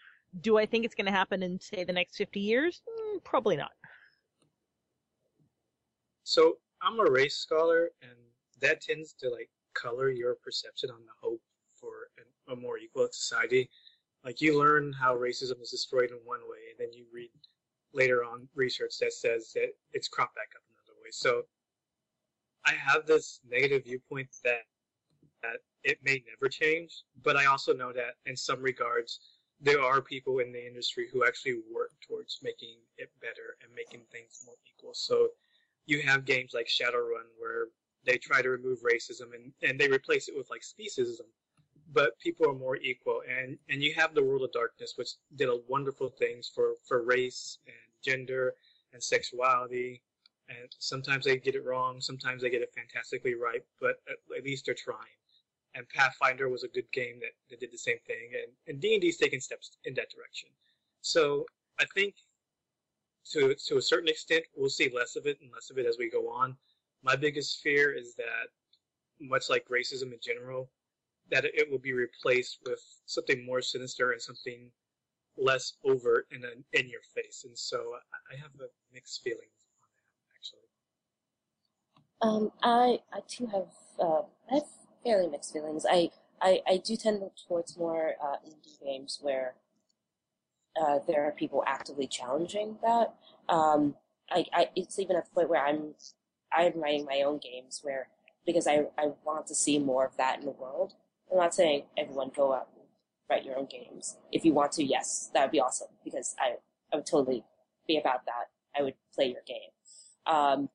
Do 0.40 0.59
I 0.59 0.66
think 0.66 0.85
it's 0.85 0.94
going 0.94 1.07
to 1.07 1.12
happen 1.12 1.42
in, 1.42 1.61
say, 1.61 1.85
the 1.85 1.92
next 1.92 2.16
50 2.16 2.40
years? 2.40 2.83
Mm, 2.88 3.23
probably 3.23 3.57
not. 3.57 3.70
So 6.25 6.59
I'm 6.83 6.99
a 6.99 7.11
race 7.11 7.37
scholar, 7.37 7.90
and 8.03 8.18
that 8.61 8.81
tends 8.81 9.12
to 9.20 9.29
like 9.29 9.51
color 9.74 10.10
your 10.10 10.37
perception 10.37 10.90
on 10.90 11.00
the 11.04 11.12
hope 11.20 11.40
for 11.74 12.08
an, 12.18 12.24
a 12.52 12.56
more 12.56 12.78
equal 12.78 13.08
society. 13.12 13.68
Like 14.24 14.40
you 14.40 14.58
learn 14.58 14.92
how 14.92 15.16
racism 15.16 15.60
is 15.60 15.70
destroyed 15.70 16.10
in 16.10 16.18
one 16.24 16.40
way, 16.48 16.58
and 16.70 16.78
then 16.78 16.92
you 16.92 17.04
read 17.12 17.30
later 17.92 18.24
on 18.24 18.48
research 18.54 18.94
that 19.00 19.12
says 19.12 19.52
that 19.54 19.68
it's 19.92 20.08
cropped 20.08 20.34
back 20.34 20.48
up 20.56 20.62
another 20.70 20.98
way. 21.02 21.10
So 21.10 21.42
I 22.66 22.72
have 22.72 23.06
this 23.06 23.40
negative 23.48 23.84
viewpoint 23.84 24.28
that 24.44 24.62
that 25.42 25.58
it 25.82 25.98
may 26.02 26.22
never 26.26 26.48
change, 26.48 27.04
but 27.22 27.37
I 27.37 27.44
also 27.44 27.74
know 27.74 27.92
that 27.92 28.14
in 28.24 28.37
some 28.37 28.62
regards 28.62 29.20
there 29.60 29.80
are 29.82 30.00
people 30.00 30.38
in 30.38 30.52
the 30.52 30.66
industry 30.66 31.06
who 31.12 31.26
actually 31.26 31.60
work 31.72 31.90
towards 32.06 32.38
making 32.42 32.76
it 32.96 33.10
better 33.20 33.56
and 33.62 33.70
making 33.74 34.00
things 34.10 34.42
more 34.46 34.56
equal. 34.66 34.94
So 34.94 35.28
you 35.87 36.02
have 36.02 36.24
games 36.24 36.52
like 36.54 36.66
Shadowrun 36.66 37.28
where 37.38 37.68
they 38.05 38.19
try 38.19 38.43
to 38.43 38.51
remove 38.51 38.79
racism 38.83 39.35
and, 39.35 39.53
and 39.62 39.79
they 39.79 39.88
replace 39.88 40.29
it 40.29 40.37
with 40.37 40.51
like 40.51 40.62
speciesism. 40.62 41.27
But 41.93 42.19
people 42.19 42.49
are 42.49 42.55
more 42.55 42.77
equal, 42.77 43.21
and, 43.29 43.57
and 43.69 43.83
you 43.83 43.95
have 43.95 44.14
the 44.14 44.25
World 44.25 44.43
of 44.43 44.53
Darkness, 44.53 44.95
which 44.97 45.11
did 45.37 45.49
a 45.49 45.61
wonderful 45.69 46.09
things 46.09 46.51
for, 46.53 46.73
for 46.83 47.05
race 47.05 47.59
and 47.67 47.77
gender 48.03 48.55
and 48.93 49.03
sexuality. 49.03 50.03
And 50.49 50.75
sometimes 50.79 51.25
they 51.25 51.37
get 51.37 51.55
it 51.55 51.64
wrong, 51.64 52.01
sometimes 52.01 52.43
they 52.43 52.51
get 52.51 52.62
it 52.62 52.73
fantastically 52.75 53.35
right, 53.35 53.62
but 53.81 53.97
at, 54.09 54.17
at 54.37 54.45
least 54.45 54.67
they're 54.67 54.75
trying. 54.75 55.19
And 55.75 55.88
Pathfinder 55.88 56.49
was 56.49 56.64
a 56.64 56.69
good 56.69 56.90
game 56.93 57.21
that, 57.21 57.33
that 57.51 57.61
did 57.61 57.73
the 57.73 57.79
same 57.79 57.99
thing, 58.07 58.31
and, 58.33 58.53
and 58.67 58.81
D&D's 58.81 59.17
taken 59.17 59.40
steps 59.40 59.77
in 59.85 59.95
that 59.95 60.11
direction. 60.11 60.49
So 61.01 61.45
I 61.79 61.85
think 61.95 62.14
to 63.33 63.55
to 63.55 63.77
a 63.77 63.83
certain 63.83 64.09
extent 64.09 64.45
we'll 64.55 64.71
see 64.71 64.90
less 64.95 65.17
of 65.17 65.27
it 65.27 65.38
and 65.40 65.51
less 65.53 65.71
of 65.71 65.79
it 65.79 65.87
as 65.87 65.97
we 65.99 66.11
go 66.11 66.29
on 66.29 66.57
my 67.05 67.14
biggest 67.17 67.61
fear 67.62 67.93
is 67.93 68.14
that, 68.17 68.49
much 69.21 69.49
like 69.49 69.64
racism 69.69 70.12
in 70.12 70.19
general, 70.21 70.71
that 71.31 71.45
it 71.45 71.71
will 71.71 71.79
be 71.79 71.93
replaced 71.93 72.59
with 72.67 72.81
something 73.07 73.47
more 73.47 73.62
sinister 73.62 74.11
and 74.12 74.21
something 74.21 74.71
less 75.37 75.75
overt 75.85 76.27
and 76.33 76.45
in 76.73 76.88
your 76.88 77.01
face. 77.14 77.45
And 77.47 77.57
so 77.57 77.95
I 78.33 78.37
have 78.37 78.51
a 78.61 78.69
mixed 78.93 79.23
feeling 79.23 79.49
on 79.83 79.88
that, 79.93 80.35
actually. 80.35 80.69
Um, 82.23 82.53
I 82.62 82.99
I 83.12 83.21
too 83.29 83.47
have 83.47 83.69
uh, 84.01 84.23
I 84.51 84.55
have 84.55 84.69
fairly 85.05 85.29
mixed 85.29 85.53
feelings. 85.53 85.87
I 85.88 86.11
I, 86.40 86.61
I 86.67 86.77
do 86.79 86.97
tend 86.97 87.23
towards 87.47 87.77
more 87.77 88.14
uh, 88.23 88.37
indie 88.47 88.83
games 88.85 89.19
where 89.23 89.55
uh, 90.81 90.99
there 91.07 91.25
are 91.25 91.33
people 91.33 91.62
actively 91.67 92.07
challenging 92.07 92.79
that. 92.83 93.14
Um, 93.49 93.95
I, 94.31 94.47
I 94.53 94.71
it's 94.75 94.99
even 94.99 95.17
at 95.17 95.27
the 95.27 95.31
point 95.31 95.51
where 95.51 95.64
I'm 95.64 95.95
I'm 96.55 96.81
writing 96.81 97.05
my 97.05 97.23
own 97.23 97.38
games 97.38 97.81
where 97.83 98.09
because 98.46 98.67
I, 98.67 98.87
I 98.98 99.13
want 99.25 99.46
to 99.48 99.55
see 99.55 99.79
more 99.79 100.05
of 100.05 100.17
that 100.17 100.40
in 100.40 100.44
the 100.44 100.50
world. 100.50 100.94
I'm 101.31 101.38
not 101.38 101.55
saying 101.55 101.85
everyone 101.96 102.31
go 102.35 102.52
out 102.52 102.69
and 102.75 102.85
write 103.29 103.44
your 103.44 103.59
own 103.59 103.67
games. 103.67 104.17
If 104.31 104.44
you 104.44 104.52
want 104.52 104.73
to, 104.73 104.85
yes, 104.85 105.31
that 105.33 105.42
would 105.42 105.50
be 105.50 105.61
awesome 105.61 105.88
because 106.05 106.35
I, 106.38 106.57
I 106.92 106.96
would 106.96 107.07
totally 107.07 107.44
be 107.88 107.98
about 107.98 108.27
that. 108.27 108.48
I 108.79 108.83
would 108.83 108.94
play 109.15 109.27
your 109.27 109.40
game. 109.46 109.71
Um, 110.27 110.69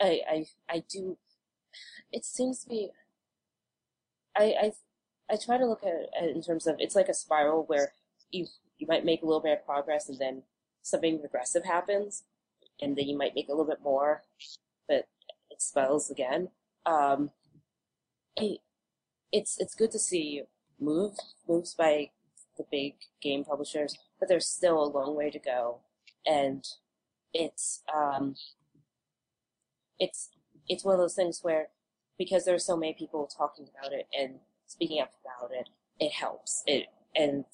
I, 0.00 0.20
I, 0.28 0.46
I 0.68 0.84
do, 0.88 1.16
it 2.12 2.24
seems 2.24 2.62
to 2.64 2.68
be, 2.68 2.90
I, 4.36 4.54
I, 4.60 4.72
I 5.30 5.36
try 5.42 5.56
to 5.56 5.66
look 5.66 5.82
at 5.82 5.94
it 5.94 6.36
in 6.36 6.42
terms 6.42 6.66
of, 6.66 6.76
it's 6.78 6.94
like 6.94 7.08
a 7.08 7.14
spiral 7.14 7.64
where 7.66 7.92
you, 8.30 8.46
you 8.76 8.86
might 8.86 9.04
make 9.04 9.22
a 9.22 9.26
little 9.26 9.40
bit 9.40 9.58
of 9.58 9.64
progress 9.64 10.08
and 10.08 10.18
then 10.18 10.42
something 10.82 11.22
regressive 11.22 11.64
happens 11.64 12.24
and 12.80 12.96
then 12.96 13.06
you 13.06 13.16
might 13.16 13.34
make 13.34 13.48
a 13.48 13.52
little 13.52 13.66
bit 13.66 13.82
more, 13.82 14.22
but 14.88 15.06
it 15.50 15.60
spells 15.60 16.10
again. 16.10 16.48
Um, 16.86 17.30
it, 18.36 18.60
it's 19.32 19.56
it's 19.58 19.74
good 19.74 19.90
to 19.92 19.98
see 19.98 20.42
move 20.80 21.14
moves 21.48 21.74
by 21.74 22.10
the 22.56 22.64
big 22.70 22.94
game 23.22 23.44
publishers, 23.44 23.96
but 24.18 24.28
there's 24.28 24.46
still 24.46 24.82
a 24.82 24.86
long 24.86 25.16
way 25.16 25.30
to 25.30 25.38
go, 25.38 25.80
and 26.26 26.64
it's 27.32 27.82
um, 27.92 28.36
it's 29.98 30.30
it's 30.68 30.84
one 30.84 30.94
of 30.94 31.00
those 31.00 31.14
things 31.14 31.40
where 31.42 31.68
because 32.18 32.44
there 32.44 32.54
are 32.54 32.58
so 32.60 32.76
many 32.76 32.94
people 32.94 33.26
talking 33.26 33.66
about 33.78 33.92
it 33.92 34.06
and 34.18 34.36
speaking 34.66 35.00
up 35.00 35.12
about 35.24 35.50
it, 35.52 35.68
it 35.98 36.12
helps. 36.12 36.62
It 36.66 36.86
and 37.14 37.44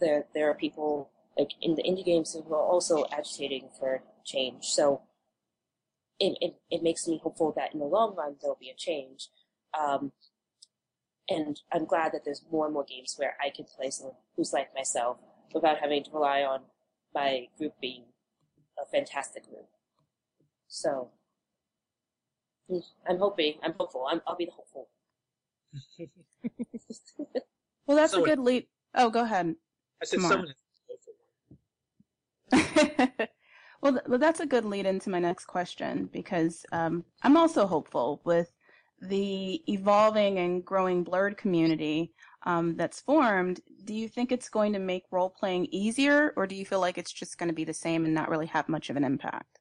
there 0.00 0.26
there 0.34 0.50
are 0.50 0.54
people 0.54 1.10
like 1.38 1.50
in 1.60 1.74
the 1.74 1.82
indie 1.82 2.04
games 2.04 2.34
who 2.34 2.54
are 2.54 2.60
also 2.60 3.04
agitating 3.12 3.68
for 3.78 4.02
change. 4.24 4.66
So 4.66 5.02
it 6.18 6.36
it, 6.40 6.54
it 6.70 6.82
makes 6.82 7.06
me 7.08 7.18
hopeful 7.22 7.52
that 7.56 7.72
in 7.72 7.80
the 7.80 7.86
long 7.86 8.14
run 8.14 8.36
there'll 8.40 8.56
be 8.60 8.70
a 8.70 8.74
change. 8.76 9.28
Um, 9.78 10.12
and 11.28 11.60
I'm 11.72 11.84
glad 11.84 12.12
that 12.12 12.24
there's 12.24 12.42
more 12.50 12.64
and 12.66 12.74
more 12.74 12.84
games 12.84 13.14
where 13.16 13.36
I 13.44 13.50
can 13.50 13.64
play 13.64 13.90
someone 13.90 14.16
who's 14.36 14.52
like 14.52 14.74
myself 14.74 15.18
without 15.54 15.78
having 15.78 16.02
to 16.04 16.10
rely 16.10 16.42
on 16.42 16.62
my 17.14 17.46
group 17.56 17.74
being 17.80 18.04
a 18.80 18.84
fantastic 18.86 19.44
group. 19.48 19.68
So 20.66 21.10
mm, 22.70 22.82
I'm 23.08 23.18
hoping, 23.18 23.54
I'm 23.62 23.74
hopeful. 23.78 24.06
I'm, 24.10 24.20
I'll 24.26 24.36
be 24.36 24.46
the 24.46 24.52
hopeful. 24.52 24.88
Well, 27.86 27.96
that's 27.96 28.12
So- 28.12 28.22
a 28.22 28.26
good 28.26 28.38
lead. 28.38 28.66
Oh, 28.94 29.10
go 29.10 29.22
ahead. 29.24 29.54
I 30.00 30.04
said 30.04 30.20
Come 30.20 30.26
on. 30.32 30.54
someone 32.52 33.18
well, 33.82 34.18
that's 34.18 34.40
a 34.40 34.46
good 34.46 34.64
lead 34.64 34.86
into 34.86 35.10
my 35.10 35.18
next 35.18 35.46
question 35.46 36.08
because 36.12 36.64
um, 36.72 37.04
I'm 37.22 37.36
also 37.36 37.66
hopeful 37.66 38.20
with 38.24 38.50
the 39.00 39.62
evolving 39.72 40.38
and 40.38 40.64
growing 40.64 41.04
blerd 41.04 41.36
community 41.38 42.12
um, 42.44 42.76
that's 42.76 43.00
formed. 43.00 43.60
Do 43.84 43.94
you 43.94 44.08
think 44.08 44.32
it's 44.32 44.48
going 44.50 44.72
to 44.74 44.78
make 44.78 45.04
role 45.10 45.30
playing 45.30 45.68
easier, 45.70 46.32
or 46.36 46.46
do 46.46 46.54
you 46.54 46.66
feel 46.66 46.80
like 46.80 46.98
it's 46.98 47.12
just 47.12 47.38
going 47.38 47.48
to 47.48 47.54
be 47.54 47.64
the 47.64 47.74
same 47.74 48.04
and 48.04 48.14
not 48.14 48.28
really 48.28 48.46
have 48.46 48.68
much 48.68 48.90
of 48.90 48.96
an 48.96 49.04
impact? 49.04 49.58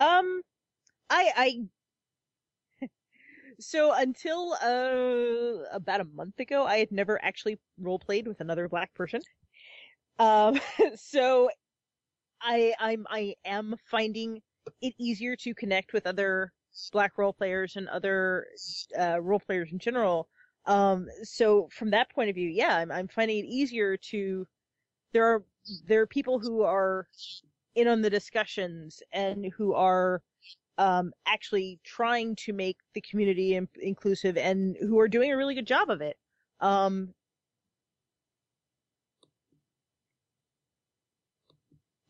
Um, 0.00 0.42
I 1.10 1.68
I 2.80 2.88
so 3.60 3.92
until 3.92 4.54
uh 4.62 5.64
about 5.72 6.00
a 6.00 6.04
month 6.04 6.38
ago, 6.40 6.66
I 6.66 6.78
had 6.78 6.92
never 6.92 7.22
actually 7.24 7.58
role 7.78 7.98
played 7.98 8.26
with 8.28 8.40
another 8.40 8.68
black 8.68 8.94
person. 8.94 9.20
Um, 10.18 10.60
so 10.96 11.50
I 12.40 12.74
I'm 12.78 13.06
I 13.10 13.34
am 13.44 13.76
finding 13.90 14.42
it 14.80 14.94
easier 14.98 15.36
to 15.36 15.54
connect 15.54 15.92
with 15.92 16.06
other 16.06 16.52
black 16.92 17.16
role 17.18 17.32
players 17.32 17.76
and 17.76 17.88
other 17.88 18.46
uh, 18.98 19.20
role 19.20 19.40
players 19.40 19.72
in 19.72 19.78
general. 19.78 20.28
Um, 20.66 21.06
so 21.22 21.68
from 21.72 21.90
that 21.90 22.10
point 22.10 22.28
of 22.28 22.34
view, 22.34 22.48
yeah, 22.48 22.76
I'm 22.76 22.90
I'm 22.90 23.08
finding 23.08 23.38
it 23.38 23.46
easier 23.48 23.96
to. 23.96 24.46
There 25.12 25.24
are 25.24 25.44
there 25.86 26.02
are 26.02 26.06
people 26.06 26.38
who 26.38 26.62
are 26.62 27.06
in 27.74 27.88
on 27.88 28.02
the 28.02 28.10
discussions 28.10 29.02
and 29.12 29.52
who 29.56 29.74
are 29.74 30.22
um, 30.78 31.12
actually 31.26 31.78
trying 31.84 32.36
to 32.36 32.52
make 32.52 32.76
the 32.94 33.00
community 33.00 33.54
in- 33.54 33.68
inclusive 33.80 34.36
and 34.36 34.76
who 34.80 34.98
are 34.98 35.08
doing 35.08 35.32
a 35.32 35.36
really 35.36 35.54
good 35.54 35.66
job 35.66 35.90
of 35.90 36.00
it. 36.00 36.16
Um, 36.60 37.14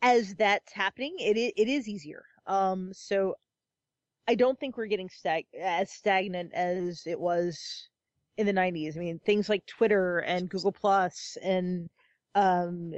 as 0.01 0.35
that's 0.35 0.71
happening, 0.73 1.15
it 1.19 1.37
it 1.37 1.67
is 1.67 1.87
easier. 1.87 2.25
Um, 2.45 2.93
so 2.93 3.35
I 4.27 4.35
don't 4.35 4.59
think 4.59 4.77
we're 4.77 4.87
getting 4.87 5.09
stag- 5.09 5.47
as 5.59 5.91
stagnant 5.91 6.53
as 6.53 7.03
it 7.05 7.19
was 7.19 7.89
in 8.37 8.45
the 8.45 8.53
90s. 8.53 8.95
I 8.95 8.99
mean, 8.99 9.19
things 9.19 9.49
like 9.49 9.65
Twitter 9.65 10.19
and 10.19 10.49
Google 10.49 10.71
Plus 10.71 11.37
and 11.41 11.89
um, 12.35 12.93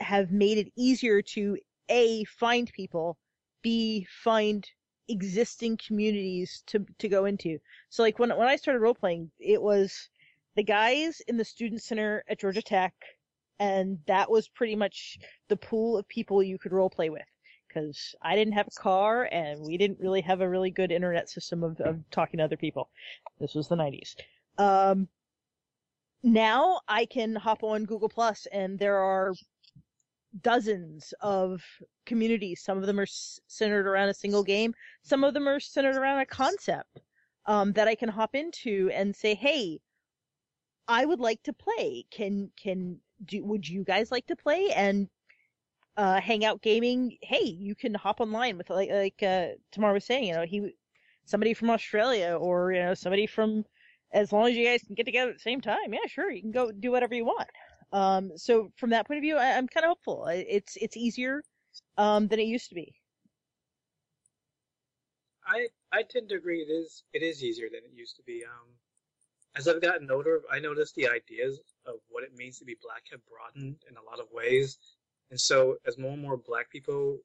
have 0.00 0.32
made 0.32 0.58
it 0.58 0.72
easier 0.76 1.22
to 1.22 1.56
a 1.88 2.24
find 2.24 2.70
people, 2.72 3.18
b 3.62 4.06
find 4.10 4.68
existing 5.08 5.76
communities 5.76 6.62
to 6.66 6.84
to 6.98 7.08
go 7.08 7.24
into. 7.26 7.58
So 7.90 8.02
like 8.02 8.18
when 8.18 8.30
when 8.30 8.48
I 8.48 8.56
started 8.56 8.80
role 8.80 8.94
playing, 8.94 9.30
it 9.38 9.60
was 9.62 10.08
the 10.56 10.62
guys 10.62 11.20
in 11.28 11.36
the 11.36 11.44
student 11.44 11.82
center 11.82 12.24
at 12.28 12.40
Georgia 12.40 12.62
Tech, 12.62 12.94
and 13.62 13.98
that 14.08 14.28
was 14.28 14.48
pretty 14.48 14.74
much 14.74 15.18
the 15.48 15.56
pool 15.56 15.96
of 15.96 16.08
people 16.08 16.42
you 16.42 16.58
could 16.58 16.72
role 16.72 16.90
play 16.90 17.10
with. 17.10 17.22
Because 17.68 18.14
I 18.20 18.34
didn't 18.34 18.54
have 18.54 18.66
a 18.66 18.80
car, 18.80 19.28
and 19.30 19.60
we 19.64 19.78
didn't 19.78 20.00
really 20.00 20.20
have 20.20 20.40
a 20.40 20.48
really 20.48 20.70
good 20.70 20.90
internet 20.90 21.30
system 21.30 21.62
of, 21.62 21.80
of 21.80 22.00
talking 22.10 22.38
to 22.38 22.44
other 22.44 22.56
people. 22.56 22.90
This 23.40 23.54
was 23.54 23.68
the 23.68 23.76
90s. 23.76 24.16
Um, 24.58 25.08
now 26.24 26.80
I 26.88 27.06
can 27.06 27.36
hop 27.36 27.62
on 27.62 27.84
Google 27.84 28.08
Plus, 28.08 28.46
and 28.52 28.78
there 28.78 28.98
are 28.98 29.32
dozens 30.42 31.14
of 31.20 31.62
communities. 32.04 32.62
Some 32.62 32.78
of 32.78 32.86
them 32.86 32.98
are 32.98 33.06
centered 33.06 33.86
around 33.86 34.08
a 34.08 34.14
single 34.14 34.42
game. 34.42 34.74
Some 35.02 35.22
of 35.22 35.34
them 35.34 35.48
are 35.48 35.60
centered 35.60 35.96
around 35.96 36.18
a 36.18 36.26
concept 36.26 37.00
um, 37.46 37.72
that 37.72 37.86
I 37.86 37.94
can 37.94 38.08
hop 38.08 38.34
into 38.34 38.90
and 38.92 39.14
say, 39.14 39.34
"Hey, 39.34 39.80
I 40.88 41.04
would 41.04 41.20
like 41.20 41.42
to 41.44 41.52
play. 41.52 42.04
Can 42.10 42.50
can 42.56 43.00
do? 43.24 43.44
Would 43.44 43.68
you 43.68 43.84
guys 43.84 44.10
like 44.10 44.26
to 44.26 44.36
play?" 44.36 44.70
And 44.70 45.08
uh, 45.96 46.20
Hangout 46.20 46.62
Gaming. 46.62 47.16
Hey, 47.22 47.44
you 47.44 47.74
can 47.74 47.94
hop 47.94 48.20
online 48.20 48.58
with 48.58 48.70
like 48.70 48.90
like 48.90 49.22
uh, 49.22 49.54
Tamar 49.72 49.92
was 49.92 50.04
saying. 50.04 50.28
You 50.28 50.34
know, 50.34 50.46
he 50.46 50.72
somebody 51.24 51.54
from 51.54 51.70
Australia 51.70 52.36
or 52.38 52.72
you 52.72 52.82
know 52.82 52.94
somebody 52.94 53.26
from. 53.26 53.64
As 54.14 54.30
long 54.30 54.46
as 54.46 54.54
you 54.54 54.66
guys 54.66 54.82
can 54.82 54.94
get 54.94 55.06
together 55.06 55.30
at 55.30 55.36
the 55.36 55.42
same 55.42 55.62
time, 55.62 55.94
yeah, 55.94 56.06
sure, 56.06 56.30
you 56.30 56.42
can 56.42 56.50
go 56.50 56.70
do 56.70 56.90
whatever 56.90 57.14
you 57.14 57.24
want. 57.24 57.48
Um, 57.92 58.32
so 58.36 58.70
from 58.76 58.90
that 58.90 59.06
point 59.06 59.16
of 59.16 59.22
view, 59.22 59.38
I, 59.38 59.52
I'm 59.56 59.66
kind 59.66 59.84
of 59.84 59.88
hopeful. 59.88 60.26
It's 60.28 60.76
it's 60.76 60.98
easier 60.98 61.42
um, 61.96 62.28
than 62.28 62.38
it 62.38 62.44
used 62.44 62.68
to 62.68 62.74
be. 62.74 62.94
I 65.46 65.68
I 65.92 66.02
tend 66.02 66.28
to 66.30 66.36
agree. 66.36 66.60
It 66.60 66.70
is 66.70 67.04
it 67.12 67.22
is 67.22 67.42
easier 67.42 67.68
than 67.70 67.80
it 67.84 67.96
used 67.96 68.16
to 68.16 68.22
be. 68.22 68.44
Um, 68.44 68.68
as 69.56 69.68
I've 69.68 69.82
gotten 69.82 70.10
older, 70.10 70.42
I 70.50 70.58
noticed 70.58 70.94
the 70.94 71.08
ideas 71.08 71.60
of 71.86 71.96
what 72.08 72.24
it 72.24 72.36
means 72.36 72.58
to 72.58 72.64
be 72.64 72.76
black 72.82 73.02
have 73.10 73.20
broadened 73.26 73.76
mm-hmm. 73.76 73.88
in 73.90 73.96
a 73.96 74.04
lot 74.04 74.20
of 74.20 74.26
ways, 74.32 74.78
and 75.30 75.40
so 75.40 75.76
as 75.86 75.98
more 75.98 76.12
and 76.12 76.22
more 76.22 76.36
black 76.36 76.70
people 76.70 77.18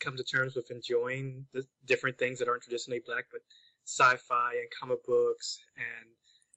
come 0.00 0.16
to 0.16 0.24
terms 0.24 0.54
with 0.54 0.70
enjoying 0.70 1.44
the 1.52 1.66
different 1.86 2.16
things 2.18 2.38
that 2.38 2.48
aren't 2.48 2.62
traditionally 2.62 3.02
black, 3.04 3.24
but 3.32 3.40
sci-fi 3.84 4.52
and 4.52 4.68
comic 4.78 5.04
books 5.04 5.58
and 5.76 6.08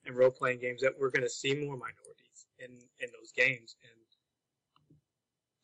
and 0.04 0.16
role 0.16 0.30
playing 0.30 0.58
games, 0.58 0.80
that 0.82 0.92
we're 0.98 1.10
going 1.10 1.22
to 1.22 1.30
see 1.30 1.54
more 1.54 1.76
minorities 1.76 2.46
in 2.58 2.70
in 3.00 3.08
those 3.18 3.32
games 3.32 3.76
and. 3.82 3.92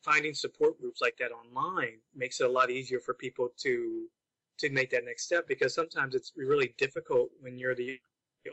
Finding 0.01 0.33
support 0.33 0.79
groups 0.79 1.01
like 1.01 1.17
that 1.19 1.31
online 1.33 1.99
makes 2.15 2.39
it 2.39 2.47
a 2.47 2.51
lot 2.51 2.71
easier 2.71 3.01
for 3.01 3.13
people 3.13 3.49
to 3.57 4.07
to 4.59 4.69
make 4.69 4.89
that 4.91 5.05
next 5.05 5.23
step 5.23 5.47
because 5.47 5.73
sometimes 5.73 6.15
it's 6.15 6.31
really 6.35 6.73
difficult 6.77 7.29
when 7.41 7.57
you're 7.57 7.75
the 7.75 7.99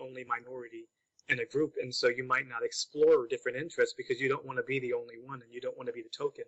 only 0.00 0.24
minority 0.24 0.86
in 1.29 1.41
a 1.41 1.45
group 1.47 1.74
and 1.81 1.93
so 1.93 2.09
you 2.09 2.24
might 2.24 2.49
not 2.49 2.62
explore 2.62 3.27
different 3.27 3.59
interests 3.59 3.95
because 3.97 4.20
you 4.20 4.29
don't 4.29 4.45
want 4.45 4.59
to 4.59 4.62
be 4.62 4.79
the 4.79 4.93
only 4.93 5.16
one 5.24 5.43
and 5.43 5.53
you 5.53 5.61
don't 5.61 5.77
want 5.77 5.89
to 5.89 5.93
be 5.93 6.03
the 6.03 6.16
token. 6.16 6.45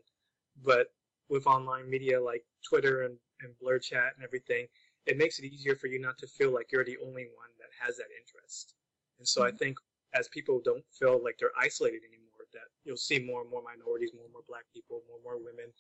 But 0.65 0.89
with 1.29 1.47
online 1.47 1.89
media 1.89 2.21
like 2.21 2.45
twitter 2.67 3.03
and, 3.03 3.17
and 3.43 3.53
blur 3.61 3.79
chat 3.79 4.13
and 4.17 4.25
everything 4.25 4.67
it 5.07 5.17
makes 5.17 5.39
it 5.39 5.45
easier 5.45 5.75
for 5.75 5.87
you 5.87 6.01
not 6.01 6.19
to 6.19 6.27
feel 6.27 6.53
like 6.53 6.73
you're 6.73 6.85
the 6.85 6.99
only 7.05 7.25
one 7.37 7.53
that 7.59 7.69
has 7.81 7.97
that 7.97 8.09
interest. 8.19 8.75
And 9.19 9.27
so 9.27 9.43
i 9.45 9.49
mm-hmm. 9.49 9.57
think 9.57 9.77
as 10.15 10.29
people 10.29 10.61
don't 10.65 10.85
feel 10.99 11.23
like 11.23 11.37
they're 11.39 11.57
isolated 11.61 12.01
anymore 12.09 12.29
that 12.53 12.69
you'll 12.85 12.97
see 12.97 13.19
more 13.19 13.43
and 13.43 13.51
more 13.51 13.63
minorities 13.63 14.13
more 14.15 14.25
and 14.25 14.33
more 14.33 14.47
black 14.49 14.65
people 14.73 15.03
more 15.07 15.17
and 15.17 15.25
more 15.25 15.37
women 15.37 15.71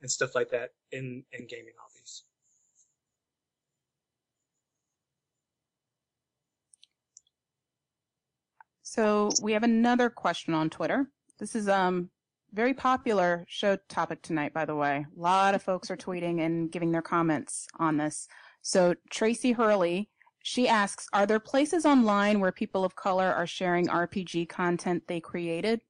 and 0.00 0.10
stuff 0.10 0.34
like 0.34 0.50
that 0.50 0.70
in 0.92 1.22
in 1.32 1.46
gaming 1.46 1.74
hobbies 1.78 2.24
So 8.94 9.28
we 9.42 9.52
have 9.54 9.64
another 9.64 10.08
question 10.08 10.54
on 10.54 10.70
Twitter. 10.70 11.10
This 11.40 11.56
is 11.56 11.68
um 11.68 12.10
very 12.52 12.72
popular 12.72 13.44
show 13.48 13.76
topic 13.88 14.22
tonight, 14.22 14.54
by 14.54 14.64
the 14.64 14.76
way. 14.76 15.04
A 15.04 15.20
lot 15.20 15.56
of 15.56 15.62
folks 15.64 15.90
are 15.90 15.96
tweeting 15.96 16.46
and 16.46 16.70
giving 16.70 16.92
their 16.92 17.02
comments 17.02 17.66
on 17.80 17.96
this. 17.96 18.28
So 18.62 18.94
Tracy 19.10 19.50
Hurley, 19.50 20.10
she 20.44 20.68
asks, 20.68 21.08
are 21.12 21.26
there 21.26 21.40
places 21.40 21.84
online 21.84 22.38
where 22.38 22.52
people 22.52 22.84
of 22.84 22.94
color 22.94 23.32
are 23.32 23.48
sharing 23.48 23.88
RPG 23.88 24.48
content 24.48 25.02
they 25.08 25.18
created? 25.18 25.80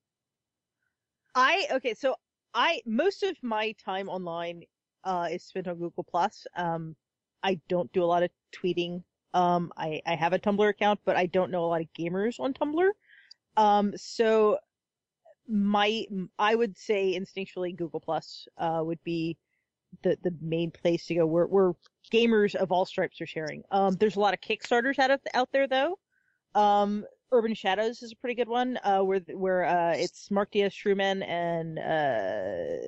I 1.34 1.66
okay, 1.72 1.92
so 1.92 2.14
I 2.54 2.80
most 2.86 3.22
of 3.22 3.36
my 3.42 3.72
time 3.72 4.08
online 4.08 4.62
uh 5.04 5.28
is 5.30 5.44
spent 5.44 5.68
on 5.68 5.76
Google 5.76 6.04
Plus. 6.04 6.46
Um 6.56 6.96
I 7.42 7.60
don't 7.68 7.92
do 7.92 8.02
a 8.02 8.06
lot 8.06 8.22
of 8.22 8.30
tweeting. 8.56 9.02
Um 9.34 9.72
I 9.76 10.00
I 10.06 10.14
have 10.14 10.32
a 10.32 10.38
Tumblr 10.38 10.68
account, 10.68 11.00
but 11.04 11.16
I 11.16 11.26
don't 11.26 11.50
know 11.50 11.64
a 11.64 11.66
lot 11.66 11.82
of 11.82 11.92
gamers 11.98 12.40
on 12.40 12.54
Tumblr. 12.54 12.90
Um 13.56 13.92
so 13.96 14.58
my 15.48 16.06
I 16.38 16.54
would 16.54 16.78
say 16.78 17.18
instinctually 17.18 17.76
Google 17.76 18.00
Plus 18.00 18.48
uh 18.56 18.80
would 18.82 19.02
be 19.04 19.36
the 20.02 20.16
the 20.22 20.34
main 20.40 20.70
place 20.70 21.06
to 21.06 21.14
go 21.16 21.26
where 21.26 21.46
where 21.46 21.74
gamers 22.12 22.54
of 22.54 22.72
all 22.72 22.86
stripes 22.86 23.20
are 23.20 23.26
sharing. 23.26 23.62
Um 23.70 23.96
there's 23.96 24.16
a 24.16 24.20
lot 24.20 24.34
of 24.34 24.40
Kickstarters 24.40 24.98
out 24.98 25.10
of 25.10 25.20
out 25.34 25.50
there 25.52 25.66
though. 25.66 25.98
Um 26.54 27.04
Urban 27.34 27.54
Shadows 27.54 28.02
is 28.02 28.12
a 28.12 28.16
pretty 28.16 28.36
good 28.36 28.48
one, 28.48 28.78
uh, 28.84 29.00
where 29.00 29.18
where 29.32 29.64
uh, 29.64 29.92
it's 29.96 30.30
Mark 30.30 30.52
Diaz 30.52 30.72
Truman 30.72 31.22
and 31.24 31.78
uh, 31.80 32.86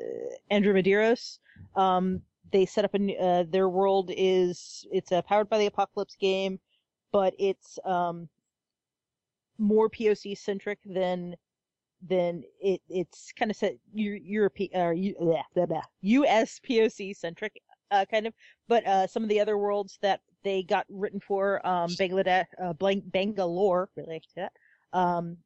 Andrew 0.51 0.73
Medeiros. 0.73 1.39
Um, 1.75 2.23
they 2.53 2.67
set 2.67 2.85
up 2.85 2.95
a 2.95 3.17
uh, 3.19 3.45
their 3.49 3.69
world 3.69 4.11
is 4.17 4.87
it's 4.91 5.13
a 5.13 5.23
powered 5.23 5.49
by 5.49 5.59
the 5.59 5.67
apocalypse 5.67 6.17
game, 6.17 6.59
but 7.13 7.35
it's 7.39 7.79
um 7.85 8.29
more 9.59 9.89
POC 9.89 10.37
centric 10.37 10.79
than 10.85 11.37
than 12.07 12.43
it 12.61 12.81
it's 12.89 13.33
kind 13.33 13.51
of 13.51 13.57
set 13.57 13.77
European 13.95 14.71
or 14.75 14.93
uh, 14.93 15.81
US 16.03 16.61
POC 16.61 17.17
centric 17.17 17.61
uh, 17.91 18.05
kind 18.11 18.27
of, 18.27 18.35
but 18.69 18.87
uh, 18.87 19.07
some 19.07 19.23
of 19.23 19.29
the 19.29 19.41
other 19.41 19.59
worlds 19.59 19.99
that 20.03 20.21
they 20.43 20.63
got 20.63 20.87
written 20.89 21.21
for 21.21 21.67
um 21.67 21.91
Bangladesh, 21.91 22.47
uh, 22.63 22.73
Bangalore, 22.73 23.89
really 23.97 24.23
that, 24.37 24.53
um, 24.93 25.37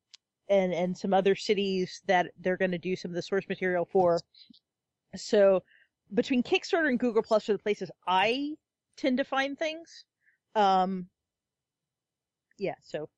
and 0.48 0.72
and 0.72 0.96
some 0.96 1.14
other 1.14 1.34
cities 1.34 2.02
that 2.06 2.30
they're 2.40 2.56
going 2.56 2.70
to 2.70 2.78
do 2.78 2.96
some 2.96 3.10
of 3.10 3.14
the 3.14 3.22
source 3.22 3.48
material 3.48 3.86
for. 3.90 4.18
So 5.16 5.62
between 6.14 6.42
Kickstarter 6.42 6.88
and 6.88 6.98
Google 6.98 7.22
Plus 7.22 7.48
are 7.48 7.52
the 7.52 7.58
places 7.58 7.90
I 8.06 8.54
tend 8.96 9.18
to 9.18 9.24
find 9.24 9.58
things. 9.58 10.04
Um, 10.54 11.08
yeah, 12.58 12.74
so 12.82 13.08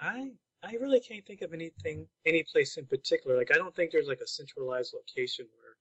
I 0.00 0.32
I 0.62 0.72
really 0.80 1.00
can't 1.00 1.24
think 1.26 1.42
of 1.42 1.52
anything, 1.52 2.06
any 2.26 2.44
place 2.44 2.76
in 2.76 2.86
particular. 2.86 3.36
Like 3.36 3.50
I 3.52 3.58
don't 3.58 3.74
think 3.74 3.90
there's 3.90 4.08
like 4.08 4.20
a 4.20 4.26
centralized 4.26 4.94
location 4.94 5.46
where 5.56 5.76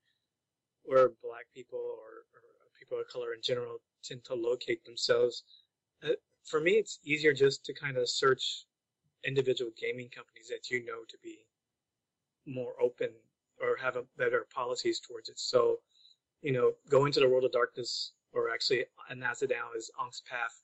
where 0.84 1.10
Black 1.24 1.45
people 1.54 1.80
or, 1.80 2.26
or 2.34 2.41
people 2.78 2.99
of 2.99 3.08
color 3.08 3.34
in 3.34 3.41
general 3.41 3.78
tend 4.04 4.24
to 4.26 4.36
locate 4.36 4.84
themselves. 4.84 5.43
Uh, 6.04 6.14
for 6.43 6.60
me, 6.60 6.72
it's 6.72 6.99
easier 7.04 7.34
just 7.34 7.64
to 7.66 7.74
kind 7.74 7.97
of 7.97 8.10
search 8.10 8.66
individual 9.24 9.72
gaming 9.80 10.10
companies 10.10 10.47
that 10.49 10.70
you 10.70 10.84
know 10.86 11.04
to 11.08 11.18
be 11.22 11.45
more 12.47 12.74
open 12.82 13.10
or 13.62 13.78
have 13.78 13.95
a 13.95 14.03
better 14.18 14.47
policies 14.53 14.99
towards 14.99 15.30
it. 15.30 15.39
So, 15.39 15.80
you 16.41 16.51
know, 16.51 16.74
go 16.89 17.05
into 17.05 17.20
the 17.20 17.30
world 17.30 17.45
of 17.45 17.51
darkness, 17.51 18.14
or 18.34 18.49
actually 18.51 18.86
Anazadao 19.12 19.76
is 19.76 19.91
Onyx 19.99 20.22
Path 20.30 20.64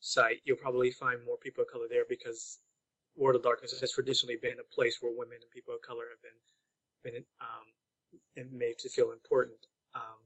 site. 0.00 0.40
You'll 0.44 0.56
probably 0.56 0.90
find 0.90 1.24
more 1.24 1.36
people 1.36 1.62
of 1.62 1.70
color 1.70 1.86
there 1.88 2.04
because 2.08 2.58
World 3.16 3.36
of 3.36 3.42
Darkness 3.42 3.78
has 3.80 3.92
traditionally 3.92 4.36
been 4.40 4.58
a 4.60 4.74
place 4.74 4.98
where 5.00 5.12
women 5.16 5.38
and 5.40 5.50
people 5.50 5.74
of 5.74 5.82
color 5.82 6.04
have 6.10 6.22
been 6.22 6.40
been 7.02 7.24
um, 7.40 8.58
made 8.58 8.78
to 8.78 8.88
feel 8.88 9.12
important. 9.12 9.56
Um, 9.94 10.20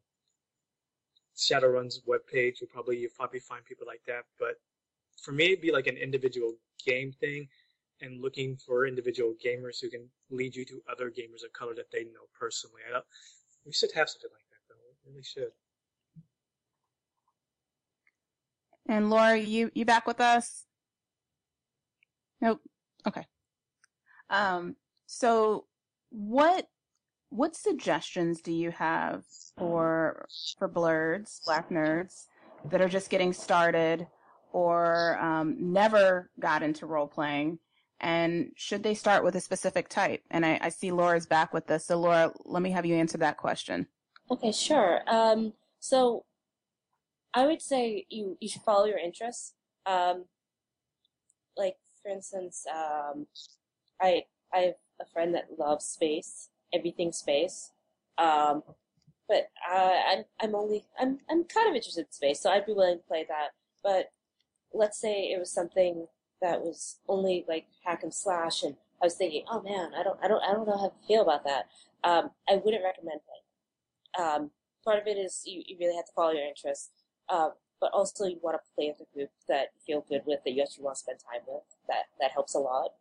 Shadowrun's 1.36 2.02
webpage, 2.08 2.60
you'll 2.60 2.70
probably 2.70 2.98
you'll 2.98 3.16
probably 3.16 3.40
find 3.40 3.64
people 3.64 3.86
like 3.86 4.02
that. 4.06 4.24
But 4.38 4.56
for 5.22 5.32
me, 5.32 5.52
it'd 5.52 5.60
be 5.60 5.72
like 5.72 5.86
an 5.86 5.96
individual 5.96 6.54
game 6.84 7.12
thing 7.12 7.48
and 8.00 8.22
looking 8.22 8.56
for 8.56 8.86
individual 8.86 9.34
gamers 9.44 9.80
who 9.80 9.90
can 9.90 10.08
lead 10.30 10.54
you 10.54 10.64
to 10.64 10.82
other 10.90 11.10
gamers 11.10 11.44
of 11.44 11.52
color 11.52 11.74
that 11.74 11.90
they 11.92 12.04
know 12.04 12.26
personally. 12.38 12.82
I 12.88 12.92
don't, 12.92 13.04
we 13.64 13.72
should 13.72 13.90
have 13.94 14.08
something 14.08 14.30
like 14.32 14.46
that, 14.50 14.62
though. 14.68 14.74
We 15.04 15.12
really 15.12 15.22
should. 15.22 15.52
And 18.88 19.10
Laura, 19.10 19.36
you 19.36 19.70
you 19.74 19.84
back 19.84 20.06
with 20.06 20.20
us? 20.20 20.64
Nope. 22.40 22.60
Okay. 23.06 23.24
Um. 24.28 24.76
So, 25.06 25.66
what 26.10 26.66
what 27.28 27.54
suggestions 27.54 28.40
do 28.40 28.52
you 28.52 28.70
have 28.72 29.24
for 29.56 30.26
for 30.58 30.68
blerds, 30.68 31.44
black 31.44 31.70
nerds 31.70 32.26
that 32.70 32.80
are 32.80 32.88
just 32.88 33.10
getting 33.10 33.32
started 33.32 34.06
or 34.52 35.18
um, 35.20 35.72
never 35.72 36.30
got 36.40 36.62
into 36.62 36.86
role 36.86 37.06
playing 37.06 37.58
and 38.00 38.52
should 38.56 38.82
they 38.82 38.94
start 38.94 39.24
with 39.24 39.36
a 39.36 39.40
specific 39.40 39.88
type? 39.88 40.22
And 40.30 40.44
I, 40.44 40.58
I 40.62 40.68
see 40.70 40.90
Laura's 40.90 41.26
back 41.26 41.52
with 41.52 41.66
this. 41.66 41.86
So, 41.86 41.98
Laura, 41.98 42.32
let 42.44 42.62
me 42.62 42.70
have 42.70 42.86
you 42.86 42.94
answer 42.94 43.18
that 43.18 43.36
question. 43.36 43.86
Okay, 44.30 44.52
sure. 44.52 45.02
Um, 45.06 45.52
so, 45.80 46.24
I 47.32 47.46
would 47.46 47.62
say 47.62 48.06
you, 48.08 48.36
you 48.40 48.48
should 48.48 48.62
follow 48.62 48.86
your 48.86 48.98
interests. 48.98 49.54
Um, 49.86 50.24
like, 51.56 51.76
for 52.02 52.10
instance, 52.10 52.64
um, 52.72 53.26
I, 54.00 54.24
I 54.52 54.58
have 54.58 54.74
a 55.00 55.04
friend 55.12 55.34
that 55.34 55.58
loves 55.58 55.84
space, 55.84 56.48
everything 56.72 57.12
space. 57.12 57.70
Um, 58.18 58.62
but 59.28 59.48
uh, 59.72 59.92
I'm, 60.08 60.24
I'm 60.40 60.54
only, 60.56 60.84
I'm, 60.98 61.18
I'm 61.30 61.44
kind 61.44 61.68
of 61.68 61.74
interested 61.74 62.06
in 62.06 62.12
space, 62.12 62.40
so 62.40 62.50
I'd 62.50 62.66
be 62.66 62.72
willing 62.72 62.98
to 62.98 63.04
play 63.06 63.24
that. 63.28 63.50
But 63.84 64.10
let's 64.72 65.00
say 65.00 65.30
it 65.30 65.38
was 65.38 65.52
something 65.52 66.06
that 66.40 66.60
was 66.60 66.98
only 67.08 67.44
like 67.48 67.66
hack 67.84 68.02
and 68.02 68.14
slash, 68.14 68.62
and 68.62 68.76
I 69.02 69.06
was 69.06 69.14
thinking, 69.14 69.44
oh 69.50 69.62
man, 69.62 69.92
I 69.98 70.02
don't, 70.02 70.18
I 70.22 70.28
don't, 70.28 70.42
I 70.42 70.52
don't 70.52 70.66
know 70.66 70.78
how 70.78 70.88
to 70.88 71.06
feel 71.06 71.22
about 71.22 71.44
that. 71.44 71.66
Um, 72.02 72.30
I 72.48 72.56
wouldn't 72.56 72.84
recommend 72.84 73.20
it. 73.20 74.20
Um, 74.20 74.50
part 74.84 74.98
of 74.98 75.06
it 75.06 75.18
is 75.18 75.42
you, 75.44 75.62
you 75.66 75.76
really 75.78 75.96
have 75.96 76.06
to 76.06 76.12
follow 76.12 76.32
your 76.32 76.46
interests, 76.46 76.90
uh, 77.28 77.50
but 77.80 77.92
also 77.92 78.26
you 78.26 78.38
want 78.42 78.56
to 78.56 78.74
play 78.74 78.88
with 78.88 79.06
a 79.06 79.14
group 79.14 79.30
that 79.48 79.68
you 79.74 79.80
feel 79.86 80.04
good 80.08 80.22
with, 80.26 80.40
that 80.44 80.52
you 80.52 80.62
actually 80.62 80.84
want 80.84 80.96
to 80.96 81.00
spend 81.00 81.18
time 81.20 81.42
with. 81.46 81.62
That 81.88 82.04
that 82.20 82.32
helps 82.32 82.54
a 82.54 82.58
lot. 82.58 82.92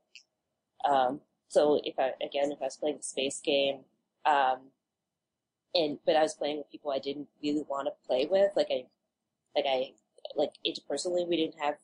Um, 0.89 1.21
so 1.47 1.81
if 1.83 1.95
I 1.97 2.13
again, 2.23 2.51
if 2.51 2.61
I 2.61 2.65
was 2.65 2.77
playing 2.77 2.97
the 2.97 3.03
space 3.03 3.41
game, 3.43 3.79
um, 4.25 4.71
and 5.73 5.99
but 6.05 6.15
I 6.15 6.21
was 6.21 6.33
playing 6.33 6.57
with 6.57 6.71
people 6.71 6.91
I 6.91 6.99
didn't 6.99 7.27
really 7.43 7.63
want 7.67 7.87
to 7.87 8.07
play 8.07 8.27
with, 8.29 8.51
like 8.55 8.69
I, 8.71 8.85
like 9.55 9.65
I, 9.67 9.93
like 10.35 10.53
interpersonally, 10.65 11.27
we 11.27 11.37
didn't 11.37 11.59
have 11.59 11.75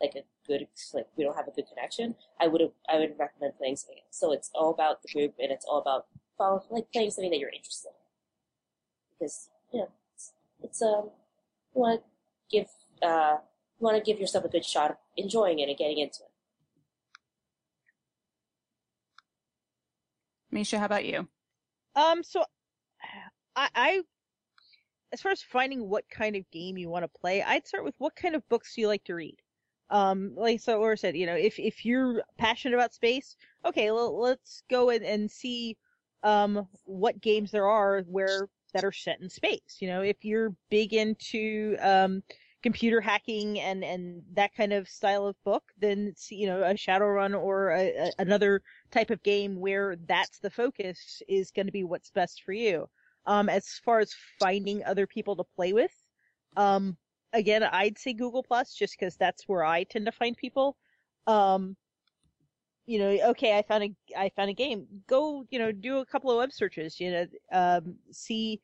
like 0.00 0.14
a 0.16 0.22
good 0.46 0.66
like 0.92 1.06
we 1.16 1.24
don't 1.24 1.36
have 1.36 1.48
a 1.48 1.50
good 1.50 1.66
connection, 1.68 2.14
I 2.40 2.46
would 2.46 2.62
I 2.88 2.98
would 2.98 3.14
recommend 3.18 3.56
playing 3.58 3.76
something 3.76 3.98
else. 3.98 4.18
So 4.18 4.32
it's 4.32 4.50
all 4.54 4.70
about 4.70 5.02
the 5.02 5.08
group 5.12 5.34
and 5.38 5.50
it's 5.50 5.64
all 5.64 5.80
about 5.80 6.06
follow, 6.36 6.62
like 6.70 6.90
playing 6.92 7.10
something 7.10 7.30
that 7.30 7.38
you're 7.38 7.50
interested 7.50 7.88
in. 7.88 7.94
Because 9.18 9.48
you 9.72 9.80
know 9.80 9.88
it's, 10.14 10.32
it's 10.62 10.82
um 10.82 11.10
you 11.74 11.80
want 11.80 12.00
to 12.00 12.56
give 12.56 12.68
uh 13.02 13.38
you 13.78 13.84
want 13.84 13.96
to 13.96 14.02
give 14.02 14.20
yourself 14.20 14.44
a 14.44 14.48
good 14.48 14.64
shot 14.64 14.90
of 14.90 14.96
enjoying 15.16 15.58
it 15.58 15.68
and 15.68 15.78
getting 15.78 15.98
into 15.98 16.20
it. 16.22 16.30
Misha, 20.50 20.78
how 20.78 20.84
about 20.84 21.04
you? 21.04 21.28
Um, 21.96 22.22
so 22.22 22.44
I, 23.56 23.68
I 23.74 24.02
as 25.12 25.20
far 25.20 25.32
as 25.32 25.42
finding 25.42 25.88
what 25.88 26.04
kind 26.10 26.36
of 26.36 26.48
game 26.50 26.76
you 26.76 26.88
want 26.88 27.04
to 27.04 27.20
play, 27.20 27.42
I'd 27.42 27.66
start 27.66 27.84
with 27.84 27.94
what 27.98 28.16
kind 28.16 28.34
of 28.34 28.48
books 28.48 28.74
do 28.74 28.80
you 28.80 28.88
like 28.88 29.04
to 29.04 29.14
read. 29.14 29.36
Um, 29.90 30.32
like 30.36 30.60
so 30.60 30.78
Laura 30.78 30.96
said, 30.96 31.16
you 31.16 31.26
know, 31.26 31.36
if 31.36 31.58
if 31.58 31.84
you're 31.84 32.22
passionate 32.38 32.74
about 32.74 32.94
space, 32.94 33.36
okay, 33.64 33.90
let's 33.90 34.62
go 34.70 34.90
and, 34.90 35.04
and 35.04 35.30
see 35.30 35.76
um 36.22 36.66
what 36.84 37.20
games 37.20 37.50
there 37.50 37.68
are 37.68 38.02
where 38.08 38.48
that 38.72 38.84
are 38.84 38.92
set 38.92 39.20
in 39.20 39.28
space. 39.28 39.78
You 39.80 39.88
know, 39.88 40.02
if 40.02 40.24
you're 40.24 40.54
big 40.70 40.94
into 40.94 41.76
um 41.80 42.22
computer 42.62 42.98
hacking 42.98 43.60
and 43.60 43.84
and 43.84 44.22
that 44.32 44.54
kind 44.54 44.72
of 44.72 44.88
style 44.88 45.26
of 45.26 45.36
book, 45.44 45.64
then 45.78 46.14
you 46.30 46.46
know 46.46 46.62
a 46.62 46.74
Shadowrun 46.74 47.38
or 47.38 47.70
a, 47.70 48.08
a, 48.08 48.10
another 48.18 48.62
type 48.90 49.10
of 49.10 49.22
game 49.22 49.60
where 49.60 49.96
that's 50.08 50.38
the 50.38 50.50
focus 50.50 51.22
is 51.28 51.50
going 51.50 51.66
to 51.66 51.72
be 51.72 51.84
what's 51.84 52.10
best 52.10 52.42
for 52.42 52.52
you. 52.52 52.88
Um, 53.26 53.48
as 53.48 53.68
far 53.84 54.00
as 54.00 54.14
finding 54.40 54.82
other 54.84 55.06
people 55.06 55.36
to 55.36 55.44
play 55.56 55.72
with, 55.74 55.92
um, 56.56 56.96
again, 57.34 57.62
I'd 57.62 57.98
say 57.98 58.14
Google 58.14 58.42
Plus 58.42 58.74
just 58.74 58.98
because 58.98 59.16
that's 59.16 59.46
where 59.48 59.64
I 59.64 59.84
tend 59.84 60.06
to 60.06 60.12
find 60.12 60.36
people. 60.36 60.76
Um, 61.26 61.76
you 62.86 62.98
know, 62.98 63.30
okay, 63.30 63.58
I 63.58 63.62
found 63.62 63.84
a 63.84 63.94
I 64.16 64.30
found 64.30 64.50
a 64.50 64.54
game. 64.54 64.86
Go, 65.06 65.44
you 65.50 65.58
know, 65.58 65.72
do 65.72 65.98
a 65.98 66.06
couple 66.06 66.30
of 66.30 66.38
web 66.38 66.52
searches. 66.52 67.00
You 67.00 67.10
know, 67.12 67.26
um, 67.52 67.96
see 68.10 68.60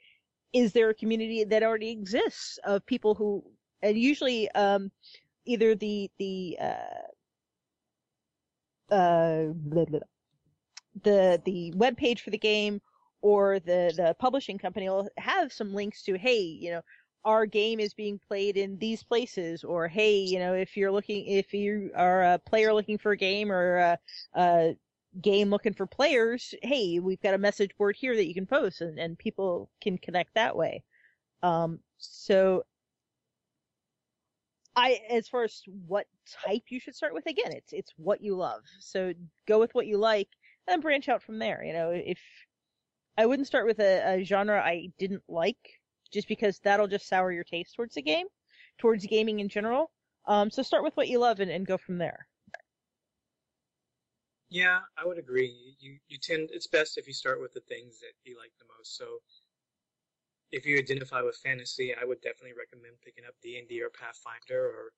is 0.52 0.72
there 0.72 0.90
a 0.90 0.94
community 0.94 1.44
that 1.44 1.62
already 1.62 1.90
exists 1.90 2.58
of 2.64 2.84
people 2.86 3.14
who, 3.14 3.44
and 3.82 3.96
usually, 3.98 4.50
um, 4.52 4.90
either 5.46 5.74
the 5.74 6.10
the 6.18 6.58
uh, 6.60 7.06
uh, 8.94 9.44
blah, 9.54 9.84
blah, 9.86 10.00
the 11.02 11.40
the 11.44 11.72
web 11.76 11.96
page 11.96 12.22
for 12.22 12.30
the 12.30 12.38
game 12.38 12.80
or 13.22 13.58
the 13.60 13.92
the 13.96 14.14
publishing 14.18 14.58
company 14.58 14.88
will 14.88 15.08
have 15.18 15.52
some 15.52 15.74
links 15.74 16.02
to 16.02 16.16
hey 16.18 16.40
you 16.40 16.70
know 16.70 16.82
our 17.24 17.46
game 17.46 17.80
is 17.80 17.94
being 17.94 18.18
played 18.18 18.56
in 18.56 18.78
these 18.78 19.02
places 19.02 19.64
or 19.64 19.88
hey 19.88 20.18
you 20.18 20.38
know 20.38 20.54
if 20.54 20.76
you're 20.76 20.90
looking 20.90 21.26
if 21.26 21.52
you 21.52 21.90
are 21.94 22.22
a 22.22 22.38
player 22.38 22.72
looking 22.72 22.98
for 22.98 23.12
a 23.12 23.16
game 23.16 23.52
or 23.52 23.76
a, 23.76 23.98
a 24.34 24.76
game 25.20 25.50
looking 25.50 25.74
for 25.74 25.86
players 25.86 26.54
hey 26.62 26.98
we've 26.98 27.20
got 27.20 27.34
a 27.34 27.38
message 27.38 27.76
board 27.76 27.96
here 27.96 28.14
that 28.14 28.26
you 28.26 28.34
can 28.34 28.46
post 28.46 28.80
and, 28.80 28.98
and 28.98 29.18
people 29.18 29.68
can 29.80 29.98
connect 29.98 30.34
that 30.34 30.56
way. 30.56 30.82
Um 31.42 31.80
so 31.98 32.64
i 34.76 35.00
as 35.10 35.28
far 35.28 35.42
as 35.42 35.62
what 35.88 36.06
type 36.46 36.62
you 36.68 36.78
should 36.78 36.94
start 36.94 37.12
with 37.12 37.26
again 37.26 37.52
it's 37.52 37.72
it's 37.72 37.92
what 37.96 38.22
you 38.22 38.36
love. 38.36 38.62
So 38.78 39.12
go 39.46 39.58
with 39.58 39.74
what 39.74 39.86
you 39.86 39.98
like 39.98 40.28
and 40.68 40.80
branch 40.82 41.08
out 41.08 41.22
from 41.22 41.38
there. 41.38 41.62
You 41.64 41.72
know 41.72 41.90
if 41.90 42.18
i 43.18 43.26
wouldn't 43.26 43.48
start 43.48 43.66
with 43.66 43.80
a, 43.80 44.20
a 44.20 44.24
genre 44.24 44.62
i 44.64 44.88
didn't 44.98 45.22
like 45.28 45.80
just 46.11 46.28
because 46.28 46.58
that'll 46.61 46.88
just 46.88 47.08
sour 47.08 47.32
your 47.32 47.44
taste 47.44 47.74
towards 47.74 47.94
the 47.94 48.02
game, 48.02 48.26
towards 48.78 49.06
gaming 49.06 49.40
in 49.40 49.48
general. 49.48 49.90
Um, 50.26 50.50
so 50.50 50.62
start 50.62 50.84
with 50.84 50.96
what 50.96 51.08
you 51.08 51.18
love 51.18 51.40
and, 51.40 51.50
and 51.50 51.66
go 51.66 51.78
from 51.78 51.98
there. 51.98 52.26
Yeah, 54.50 54.80
I 54.98 55.06
would 55.06 55.18
agree. 55.18 55.76
You 55.78 55.98
you 56.08 56.18
tend 56.18 56.50
it's 56.52 56.66
best 56.66 56.98
if 56.98 57.06
you 57.06 57.12
start 57.12 57.40
with 57.40 57.52
the 57.54 57.61
things 57.61 58.00
that 58.00 58.14
you 58.24 58.36
like 58.36 58.52
the 58.58 58.66
most. 58.76 58.96
So 58.96 59.20
if 60.50 60.66
you 60.66 60.76
identify 60.76 61.22
with 61.22 61.36
fantasy, 61.36 61.94
I 61.94 62.04
would 62.04 62.20
definitely 62.20 62.58
recommend 62.58 62.96
picking 63.04 63.24
up 63.24 63.34
D 63.42 63.58
and 63.58 63.68
D 63.68 63.80
or 63.80 63.90
Pathfinder, 63.90 64.61
or 64.61 64.92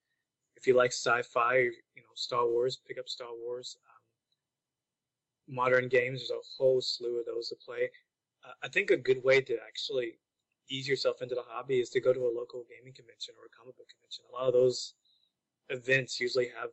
if 0.56 0.66
you 0.66 0.74
like 0.74 0.92
sci-fi, 0.92 1.56
you 1.56 2.02
know 2.02 2.14
Star 2.14 2.46
Wars, 2.46 2.80
pick 2.88 2.98
up 2.98 3.08
Star 3.08 3.28
Wars. 3.44 3.76
Um, 3.90 5.54
modern 5.54 5.88
games, 5.88 6.20
there's 6.20 6.30
a 6.30 6.40
whole 6.56 6.80
slew 6.80 7.20
of 7.20 7.26
those 7.26 7.48
to 7.50 7.56
play. 7.56 7.90
Uh, 8.44 8.52
I 8.62 8.68
think 8.68 8.90
a 8.90 8.96
good 8.96 9.22
way 9.22 9.42
to 9.42 9.58
actually 9.66 10.18
ease 10.68 10.88
yourself 10.88 11.22
into 11.22 11.34
the 11.34 11.44
hobby 11.46 11.80
is 11.80 11.90
to 11.90 12.00
go 12.00 12.12
to 12.12 12.20
a 12.20 12.32
local 12.32 12.64
gaming 12.68 12.94
convention 12.94 13.34
or 13.38 13.46
a 13.46 13.52
comic 13.56 13.76
book 13.76 13.88
convention. 13.88 14.24
A 14.30 14.32
lot 14.32 14.46
of 14.46 14.54
those 14.54 14.94
events 15.68 16.20
usually 16.20 16.48
have 16.58 16.70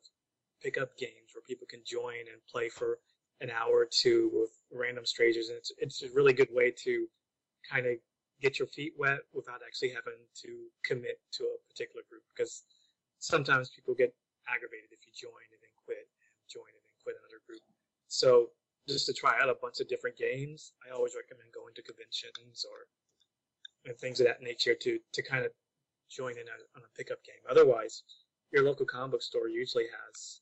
pickup 0.61 0.95
games 0.97 1.33
where 1.33 1.43
people 1.47 1.67
can 1.69 1.81
join 1.85 2.27
and 2.31 2.39
play 2.49 2.69
for 2.69 2.99
an 3.41 3.49
hour 3.49 3.87
or 3.87 3.87
two 3.89 4.29
with 4.33 4.51
random 4.71 5.05
strangers, 5.05 5.49
and 5.49 5.57
it's 5.57 5.71
it's 5.77 6.03
a 6.03 6.11
really 6.11 6.33
good 6.33 6.51
way 6.51 6.71
to 6.83 7.07
kind 7.63 7.85
of 7.85 7.95
get 8.41 8.59
your 8.59 8.67
feet 8.67 8.93
wet 8.97 9.19
without 9.33 9.59
actually 9.65 9.89
having 9.89 10.19
to 10.31 10.67
commit 10.83 11.19
to 11.31 11.43
a 11.43 11.57
particular 11.67 12.03
group 12.09 12.23
because 12.31 12.63
sometimes 13.19 13.69
people 13.69 13.93
get 13.93 14.15
aggravated 14.47 14.87
if 14.91 15.03
you 15.03 15.11
join 15.11 15.43
and 15.51 15.59
then 15.59 15.73
quit 15.83 16.07
and 16.07 16.39
join 16.47 16.71
and 16.71 16.83
then 16.87 16.95
quit 17.03 17.19
another 17.19 17.43
group. 17.43 17.63
So 18.07 18.55
just 18.87 19.05
to 19.05 19.13
try 19.13 19.35
out 19.43 19.51
a 19.51 19.59
bunch 19.59 19.79
of 19.79 19.87
different 19.91 20.17
games, 20.17 20.73
I 20.81 20.95
always 20.95 21.13
recommend 21.13 21.51
going 21.51 21.75
to 21.75 21.83
conventions 21.83 22.63
or 22.63 22.87
and 23.89 23.97
things 23.97 24.19
of 24.19 24.27
that 24.27 24.41
nature 24.41 24.75
to 24.75 24.99
to 25.13 25.21
kind 25.21 25.43
of 25.43 25.51
join 26.09 26.31
in 26.31 26.47
on, 26.47 26.59
on 26.77 26.83
a 26.83 26.97
pickup 26.97 27.23
game. 27.23 27.41
Otherwise, 27.49 28.03
your 28.53 28.63
local 28.63 28.85
comic 28.85 29.11
book 29.11 29.21
store 29.21 29.49
usually 29.49 29.85
has 29.85 30.41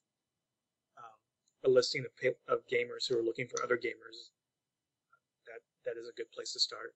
um, 0.97 1.71
a 1.71 1.73
listing 1.73 2.05
of, 2.05 2.33
of 2.47 2.59
gamers 2.71 3.07
who 3.07 3.17
are 3.17 3.23
looking 3.23 3.47
for 3.47 3.63
other 3.63 3.77
gamers. 3.77 4.29
That 5.47 5.61
that 5.85 5.99
is 5.99 6.07
a 6.07 6.13
good 6.15 6.31
place 6.31 6.53
to 6.53 6.59
start. 6.59 6.93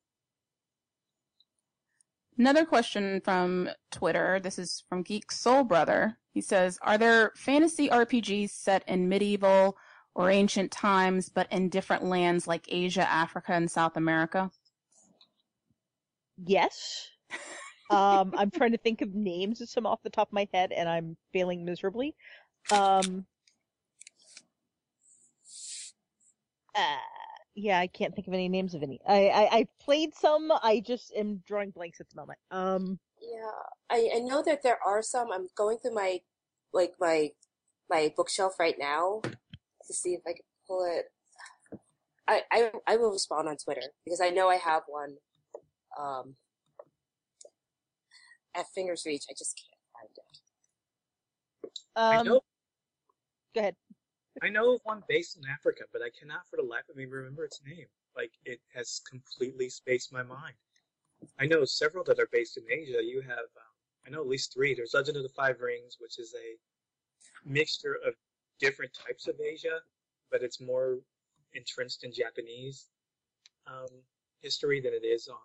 Another 2.38 2.66
question 2.66 3.22
from 3.22 3.70
Twitter. 3.92 4.40
This 4.42 4.58
is 4.58 4.84
from 4.88 5.04
Geek 5.04 5.32
Soul 5.32 5.64
Brother. 5.64 6.18
He 6.34 6.42
says, 6.42 6.78
"Are 6.82 6.98
there 6.98 7.32
fantasy 7.36 7.90
RPGs 7.90 8.52
set 8.52 8.84
in 8.88 9.10
medieval 9.10 9.78
or 10.14 10.30
ancient 10.30 10.72
times, 10.72 11.30
but 11.30 11.48
in 11.52 11.70
different 11.70 12.04
lands 12.04 12.48
like 12.48 12.66
Asia, 12.68 13.10
Africa, 13.10 13.54
and 13.54 13.72
South 13.72 13.96
America?" 13.96 14.52
Yes. 16.46 17.10
Um, 17.90 18.34
I'm 18.38 18.52
trying 18.52 18.72
to 18.72 18.78
think 18.78 19.02
of 19.02 19.14
names 19.14 19.60
of 19.60 19.70
some 19.70 19.86
off 19.86 20.02
the 20.02 20.10
top 20.10 20.30
of 20.30 20.34
my 20.34 20.48
head, 20.54 20.72
and 20.72 20.88
I'm 20.88 21.18
failing 21.34 21.66
miserably. 21.66 22.16
Um, 22.72 23.26
uh, 26.74 26.98
yeah, 27.54 27.80
I 27.80 27.88
can't 27.88 28.16
think 28.16 28.28
of 28.28 28.34
any 28.34 28.48
names 28.48 28.74
of 28.74 28.84
any. 28.84 29.02
I, 29.06 29.28
I 29.28 29.50
I've 29.58 29.80
played 29.80 30.16
some. 30.16 30.52
I 30.64 30.82
just 30.86 31.14
am 31.18 31.44
drawing 31.46 31.72
blanks 31.72 32.00
at 32.00 32.10
the 32.10 32.16
moment. 32.16 32.40
Um, 32.50 32.98
Yeah, 33.22 33.52
I, 33.90 34.10
I 34.16 34.20
know 34.20 34.42
that 34.44 34.64
there 34.64 34.80
are 34.86 35.02
some. 35.02 35.32
I'm 35.32 35.50
going 35.56 35.78
through 35.78 35.94
my 35.96 36.22
like 36.74 36.94
my 37.00 37.32
my 37.90 38.14
bookshelf 38.16 38.54
right 38.58 38.76
now 38.80 39.22
to 39.24 39.94
see 39.94 40.14
if 40.14 40.22
I 40.26 40.32
can 40.32 40.46
pull 40.66 40.86
it. 40.86 41.12
I, 42.28 42.44
I 42.52 42.72
I 42.88 42.96
will 42.96 43.12
respond 43.12 43.50
on 43.50 43.58
Twitter 43.58 43.92
because 44.06 44.22
I 44.22 44.30
know 44.30 44.48
I 44.50 44.56
have 44.56 44.84
one. 44.88 45.18
Um, 46.00 46.36
at 48.56 48.66
fingers 48.74 49.04
reach, 49.06 49.26
I 49.30 49.34
just 49.38 49.58
can't 49.58 49.82
find 49.94 50.10
it. 50.18 50.42
I 51.96 52.18
um, 52.18 52.28
know 52.28 52.42
go 53.54 53.62
ahead. 53.62 53.76
I 54.42 54.50
know 54.50 54.76
of 54.76 54.82
one 54.84 55.04
based 55.08 55.38
in 55.38 55.44
Africa, 55.50 55.84
but 55.92 56.02
I 56.02 56.10
cannot 56.18 56.48
for 56.50 56.58
the 56.58 56.64
life 56.68 56.88
of 56.90 56.96
me 56.96 57.06
remember 57.06 57.44
its 57.44 57.62
name. 57.66 57.88
Like 58.16 58.32
it 58.46 58.60
has 58.74 59.02
completely 59.10 59.70
spaced 59.70 60.12
my 60.12 60.24
mind. 60.24 60.56
I 61.40 61.46
know 61.46 61.66
several 61.66 62.04
that 62.06 62.20
are 62.20 62.30
based 62.32 62.58
in 62.58 62.64
Asia. 62.72 63.04
You 63.04 63.22
have, 63.22 63.30
um, 63.30 63.74
I 64.06 64.10
know 64.10 64.22
at 64.22 64.28
least 64.28 64.54
three. 64.54 64.74
There's 64.74 64.94
Legend 64.94 65.18
of 65.18 65.24
the 65.24 65.30
Five 65.30 65.60
Rings, 65.60 65.98
which 66.00 66.18
is 66.18 66.34
a 66.34 66.58
mixture 67.48 67.98
of 68.06 68.16
different 68.60 68.92
types 68.94 69.28
of 69.28 69.36
Asia, 69.40 69.80
but 70.32 70.42
it's 70.42 70.60
more 70.60 71.00
entrenched 71.54 72.04
in 72.04 72.12
Japanese 72.12 72.88
um, 73.68 73.90
history 74.42 74.82
than 74.82 74.94
it 74.94 75.06
is 75.06 75.28
on 75.28 75.38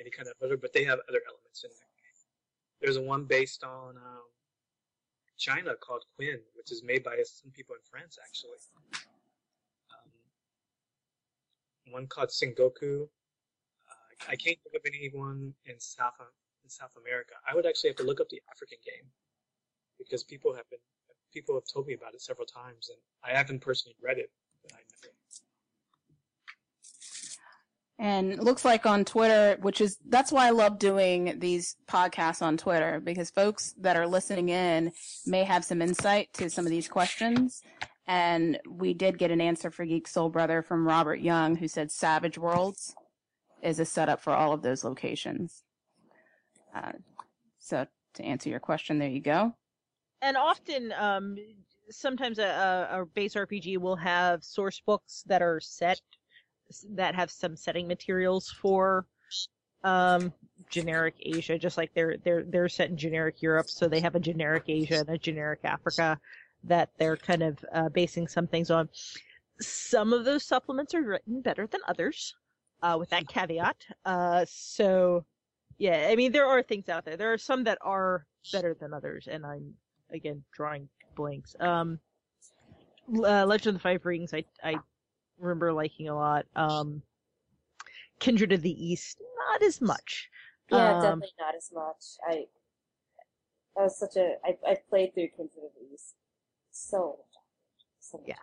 any 0.00 0.10
kind 0.10 0.28
of 0.28 0.34
other. 0.42 0.56
But 0.56 0.72
they 0.72 0.84
have 0.84 0.98
other 1.08 1.20
elements 1.28 1.64
in 1.64 1.70
there. 1.70 1.86
There's 2.80 2.98
one 2.98 3.24
based 3.24 3.64
on 3.64 3.96
um, 3.96 4.26
China 5.38 5.74
called 5.74 6.04
Quinn, 6.14 6.40
which 6.54 6.72
is 6.72 6.82
made 6.82 7.02
by 7.02 7.16
some 7.24 7.50
people 7.50 7.74
in 7.74 7.80
France 7.88 8.18
actually. 8.22 8.58
Um, 9.90 10.10
one 11.92 12.06
called 12.06 12.28
Sengoku. 12.28 13.08
Uh, 13.88 14.28
I 14.28 14.36
can't 14.36 14.58
think 14.62 14.74
of 14.74 14.82
anyone 14.86 15.54
in 15.64 15.78
South 15.78 16.14
in 16.64 16.70
South 16.70 16.96
America. 17.00 17.34
I 17.48 17.54
would 17.54 17.66
actually 17.66 17.90
have 17.90 17.96
to 17.96 18.04
look 18.04 18.20
up 18.20 18.28
the 18.28 18.42
African 18.50 18.78
game 18.84 19.08
because 19.98 20.22
people 20.24 20.54
have 20.54 20.68
been 20.70 20.80
people 21.32 21.54
have 21.54 21.64
told 21.70 21.86
me 21.86 21.94
about 21.94 22.14
it 22.14 22.22
several 22.22 22.46
times, 22.46 22.90
and 22.90 22.98
I 23.24 23.36
haven't 23.36 23.60
personally 23.60 23.96
read 24.02 24.18
it. 24.18 24.30
But 24.62 24.72
I 24.72 24.80
never. 24.90 25.14
And 27.98 28.38
looks 28.42 28.64
like 28.64 28.84
on 28.84 29.04
Twitter, 29.06 29.56
which 29.62 29.80
is 29.80 29.96
that's 30.08 30.30
why 30.30 30.46
I 30.46 30.50
love 30.50 30.78
doing 30.78 31.38
these 31.38 31.76
podcasts 31.88 32.42
on 32.42 32.58
Twitter 32.58 33.00
because 33.00 33.30
folks 33.30 33.74
that 33.80 33.96
are 33.96 34.06
listening 34.06 34.50
in 34.50 34.92
may 35.26 35.44
have 35.44 35.64
some 35.64 35.80
insight 35.80 36.32
to 36.34 36.50
some 36.50 36.66
of 36.66 36.70
these 36.70 36.88
questions. 36.88 37.62
And 38.06 38.58
we 38.68 38.92
did 38.94 39.18
get 39.18 39.30
an 39.30 39.40
answer 39.40 39.70
for 39.70 39.84
Geek 39.86 40.08
Soul 40.08 40.28
Brother 40.28 40.62
from 40.62 40.86
Robert 40.86 41.20
Young, 41.20 41.56
who 41.56 41.68
said 41.68 41.90
Savage 41.90 42.36
Worlds 42.38 42.94
is 43.62 43.80
a 43.80 43.84
setup 43.86 44.20
for 44.20 44.34
all 44.34 44.52
of 44.52 44.62
those 44.62 44.84
locations. 44.84 45.62
Uh, 46.74 46.92
so 47.58 47.86
to 48.14 48.22
answer 48.22 48.50
your 48.50 48.60
question, 48.60 48.98
there 48.98 49.08
you 49.08 49.20
go. 49.22 49.54
and 50.22 50.36
often 50.36 50.92
um 50.98 51.36
sometimes 51.90 52.38
a, 52.38 52.88
a 52.90 53.06
base 53.14 53.34
rpg 53.34 53.78
will 53.78 53.96
have 53.96 54.42
source 54.44 54.80
books 54.84 55.22
that 55.26 55.42
are 55.42 55.60
set 55.60 56.00
that 56.90 57.14
have 57.14 57.30
some 57.30 57.56
setting 57.56 57.86
materials 57.86 58.50
for 58.50 59.06
um 59.84 60.32
generic 60.70 61.14
asia 61.20 61.58
just 61.58 61.76
like 61.76 61.92
they're 61.94 62.16
they're 62.24 62.44
they're 62.44 62.68
set 62.68 62.90
in 62.90 62.96
generic 62.96 63.42
europe 63.42 63.68
so 63.68 63.88
they 63.88 64.00
have 64.00 64.14
a 64.14 64.20
generic 64.20 64.64
asia 64.68 65.00
and 65.00 65.08
a 65.10 65.18
generic 65.18 65.60
africa 65.64 66.18
that 66.64 66.90
they're 66.98 67.16
kind 67.16 67.42
of 67.42 67.64
uh, 67.72 67.88
basing 67.90 68.26
some 68.26 68.46
things 68.46 68.70
on 68.70 68.88
some 69.60 70.12
of 70.12 70.24
those 70.24 70.42
supplements 70.42 70.94
are 70.94 71.02
written 71.02 71.40
better 71.40 71.66
than 71.66 71.80
others 71.86 72.34
uh 72.82 72.96
with 72.98 73.10
that 73.10 73.28
caveat 73.28 73.76
uh 74.06 74.44
so 74.48 75.24
yeah 75.78 76.08
i 76.10 76.16
mean 76.16 76.32
there 76.32 76.46
are 76.46 76.62
things 76.62 76.88
out 76.88 77.04
there 77.04 77.16
there 77.16 77.32
are 77.32 77.38
some 77.38 77.62
that 77.64 77.78
are 77.82 78.26
better 78.52 78.74
than 78.80 78.92
others 78.92 79.28
and 79.30 79.44
i'm 79.44 79.74
again 80.10 80.42
drawing 80.52 80.88
blanks. 81.16 81.56
Um, 81.58 81.98
uh, 83.12 83.44
Legend 83.46 83.68
of 83.68 83.74
the 83.74 83.80
Five 83.80 84.04
Rings, 84.04 84.32
I 84.32 84.44
I 84.62 84.76
remember 85.38 85.72
liking 85.72 86.08
a 86.08 86.14
lot. 86.14 86.46
Um, 86.54 87.02
Kindred 88.18 88.52
of 88.52 88.62
the 88.62 88.70
East, 88.70 89.20
not 89.50 89.62
as 89.62 89.80
much. 89.80 90.28
Yeah, 90.70 90.92
Um, 90.92 91.00
definitely 91.00 91.28
not 91.38 91.54
as 91.54 91.70
much. 91.72 92.04
I 92.26 92.46
that 93.76 93.82
was 93.82 93.98
such 93.98 94.16
a 94.16 94.36
I 94.44 94.56
I 94.66 94.76
played 94.88 95.14
through 95.14 95.28
Kindred 95.28 95.64
of 95.64 95.70
the 95.78 95.94
East 95.94 96.14
so 96.70 97.18
much. 97.18 97.42
So 98.00 98.18
much. 98.18 98.28
Yeah. 98.28 98.34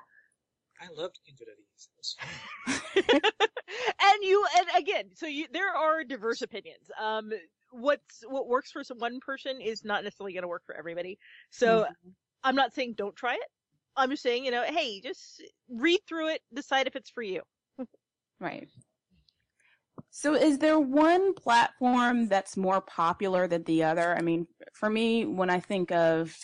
I 0.82 0.88
loved 1.00 1.20
Kindred 1.26 1.50
of 1.50 1.58
the 1.58 1.64
East. 1.76 1.92
It 1.92 1.98
was 1.98 3.22
fun. 3.22 3.22
and 4.02 4.24
you 4.24 4.46
and 4.58 4.68
again, 4.78 5.10
so 5.16 5.26
you 5.26 5.48
there 5.52 5.76
are 5.76 6.04
diverse 6.04 6.42
opinions. 6.42 6.92
Um, 7.02 7.32
what's 7.72 8.24
what 8.28 8.48
works 8.48 8.72
for 8.72 8.84
some 8.84 9.00
one 9.00 9.20
person 9.20 9.60
is 9.60 9.84
not 9.84 10.04
necessarily 10.04 10.34
going 10.34 10.44
to 10.44 10.48
work 10.48 10.64
for 10.66 10.76
everybody. 10.76 11.18
So 11.50 11.88
I'm 12.44 12.56
not 12.56 12.74
saying 12.74 12.94
don't 12.98 13.16
try 13.16 13.34
it. 13.34 13.50
I'm 13.96 14.10
just 14.10 14.24
saying, 14.24 14.46
you 14.46 14.52
know, 14.52 14.64
hey, 14.64 15.02
just 15.02 15.44
read 15.70 16.00
through 16.08 16.30
it, 16.30 16.42
decide 16.54 16.88
if 16.88 16.96
it's 16.96 17.10
for 17.10 17.24
you. 17.24 17.42
Right. 18.40 18.68
So 20.10 20.36
is 20.36 20.60
there 20.60 20.80
one 20.80 21.34
platform 21.34 22.28
that's 22.28 22.56
more 22.56 22.82
popular 22.82 23.48
than 23.48 23.64
the 23.64 23.84
other? 23.84 24.16
I 24.16 24.22
mean, 24.22 24.48
for 24.74 24.90
me, 24.90 25.26
when 25.26 25.50
I 25.50 25.60
think 25.60 25.92
of 25.92 26.38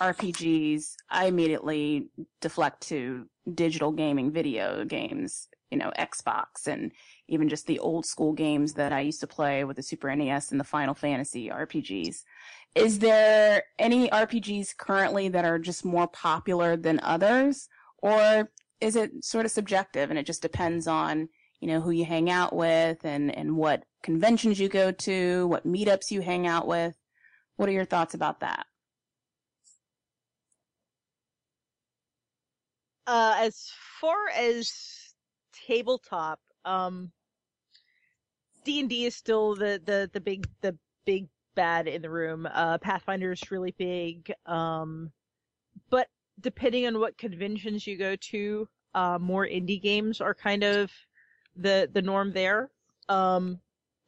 RPGs, 0.00 0.94
I 1.08 1.26
immediately 1.26 2.10
deflect 2.40 2.82
to 2.88 3.26
digital 3.52 3.92
gaming 3.92 4.32
video 4.32 4.84
games, 4.84 5.48
you 5.70 5.78
know, 5.78 5.92
Xbox 5.98 6.66
and 6.66 6.92
even 7.28 7.48
just 7.48 7.66
the 7.66 7.78
old 7.78 8.06
school 8.06 8.32
games 8.32 8.74
that 8.74 8.92
I 8.92 9.00
used 9.00 9.20
to 9.20 9.26
play 9.26 9.64
with 9.64 9.76
the 9.76 9.82
Super 9.82 10.14
NES 10.14 10.50
and 10.50 10.60
the 10.60 10.64
Final 10.64 10.94
Fantasy 10.94 11.48
RPGs. 11.48 12.22
Is 12.74 12.98
there 12.98 13.64
any 13.78 14.08
RPGs 14.08 14.76
currently 14.76 15.28
that 15.28 15.44
are 15.44 15.58
just 15.58 15.84
more 15.84 16.06
popular 16.08 16.76
than 16.76 17.00
others? 17.02 17.68
Or 17.98 18.50
is 18.80 18.96
it 18.96 19.24
sort 19.24 19.46
of 19.46 19.50
subjective 19.50 20.10
and 20.10 20.18
it 20.18 20.26
just 20.26 20.42
depends 20.42 20.86
on 20.86 21.28
you 21.60 21.68
know 21.68 21.80
who 21.80 21.90
you 21.90 22.04
hang 22.04 22.30
out 22.30 22.54
with 22.54 23.04
and 23.04 23.34
and 23.34 23.56
what 23.56 23.84
conventions 24.02 24.60
you 24.60 24.68
go 24.68 24.92
to 24.92 25.46
what 25.46 25.66
meetups 25.66 26.10
you 26.10 26.20
hang 26.20 26.46
out 26.46 26.66
with 26.66 26.94
what 27.56 27.68
are 27.68 27.72
your 27.72 27.84
thoughts 27.86 28.14
about 28.14 28.40
that 28.40 28.66
Uh, 33.06 33.36
as 33.38 33.70
far 34.00 34.28
as 34.36 34.68
tabletop, 35.66 36.40
um, 36.64 37.10
D 38.64 38.80
and 38.80 38.88
D 38.88 39.04
is 39.04 39.14
still 39.14 39.54
the 39.54 39.80
the 39.84 40.10
the 40.12 40.20
big 40.20 40.46
the 40.60 40.76
big 41.04 41.28
bad 41.54 41.88
in 41.88 42.02
the 42.02 42.10
room. 42.10 42.48
Uh, 42.52 42.78
Pathfinder 42.78 43.32
is 43.32 43.50
really 43.50 43.74
big. 43.78 44.32
Um, 44.46 45.10
but 45.90 46.08
depending 46.40 46.86
on 46.86 47.00
what 47.00 47.18
conventions 47.18 47.86
you 47.86 47.96
go 47.96 48.14
to, 48.16 48.68
uh, 48.94 49.18
more 49.20 49.46
indie 49.46 49.82
games 49.82 50.20
are 50.20 50.34
kind 50.34 50.62
of 50.62 50.90
the 51.56 51.88
the 51.92 52.02
norm 52.02 52.32
there. 52.32 52.70
Um, 53.08 53.60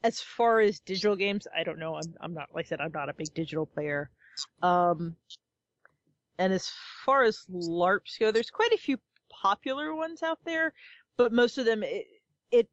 as 0.04 0.20
far 0.20 0.60
as 0.60 0.80
digital 0.80 1.16
games, 1.16 1.46
I 1.56 1.64
don't 1.64 1.78
know. 1.78 1.96
I'm 1.96 2.14
I'm 2.20 2.34
not 2.34 2.48
like 2.54 2.66
I 2.66 2.68
said 2.68 2.80
I'm 2.80 2.92
not 2.92 3.08
a 3.08 3.14
big 3.14 3.32
digital 3.34 3.66
player. 3.66 4.10
Um, 4.62 5.16
and 6.38 6.52
as 6.52 6.70
far 7.04 7.24
as 7.24 7.44
LARPs 7.52 8.18
go, 8.20 8.30
there's 8.30 8.50
quite 8.50 8.72
a 8.72 8.78
few 8.78 8.98
popular 9.28 9.94
ones 9.94 10.22
out 10.22 10.38
there, 10.44 10.72
but 11.18 11.32
most 11.34 11.58
of 11.58 11.66
them 11.66 11.84
it, 11.84 12.06
it 12.52 12.70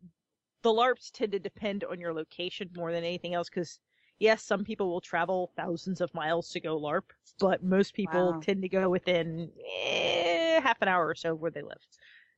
the 0.63 0.71
LARPs 0.71 1.11
tend 1.11 1.33
to 1.33 1.39
depend 1.39 1.83
on 1.83 1.99
your 1.99 2.13
location 2.13 2.69
more 2.75 2.91
than 2.93 3.03
anything 3.03 3.35
else 3.35 3.49
because 3.49 3.79
yes, 4.19 4.43
some 4.43 4.63
people 4.65 4.89
will 4.89 5.01
travel 5.01 5.51
thousands 5.57 6.01
of 6.01 6.13
miles 6.13 6.51
to 6.51 6.61
go 6.61 6.79
LARP, 6.79 7.11
but 7.39 7.63
most 7.63 7.95
people 7.95 8.35
Wow. 8.35 8.41
tend 8.41 8.61
to 8.63 8.69
go 8.69 8.89
within 8.89 9.51
eh, 9.83 10.61
half 10.61 10.81
an 10.81 10.87
hour 10.89 11.07
or 11.07 11.15
so 11.15 11.35
where 11.35 11.51
they 11.51 11.63
live, 11.63 11.85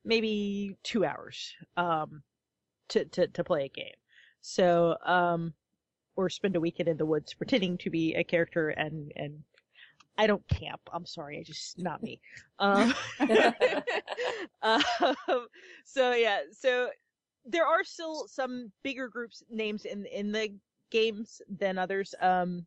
maybe 0.04 0.78
two 0.84 1.04
hours 1.04 1.54
um, 1.76 2.24
to, 2.90 3.04
to 3.06 3.28
to 3.28 3.44
play 3.44 3.66
a 3.66 3.68
game. 3.68 3.94
So 4.40 4.96
um, 5.04 5.54
or 6.16 6.30
spend 6.30 6.56
a 6.56 6.60
weekend 6.60 6.88
in 6.88 6.98
the 6.98 7.06
woods 7.06 7.34
pretending 7.34 7.78
to 7.78 7.90
be 7.90 8.14
a 8.14 8.24
character 8.24 8.70
and 8.70 9.12
and 9.16 9.44
I 10.18 10.26
don't 10.26 10.46
camp. 10.48 10.80
I'm 10.92 11.06
sorry, 11.06 11.38
I 11.38 11.42
just 11.44 11.78
not 11.78 12.02
me. 12.02 12.20
Um, 12.58 12.92
um, 14.62 15.46
so 15.84 16.12
yeah, 16.12 16.40
so 16.52 16.90
there 17.46 17.64
are 17.64 17.84
still 17.84 18.26
some 18.26 18.72
bigger 18.82 19.08
groups 19.08 19.42
names 19.48 19.84
in 19.84 20.04
in 20.06 20.32
the 20.32 20.52
games 20.90 21.40
than 21.48 21.78
others. 21.78 22.14
Um, 22.20 22.66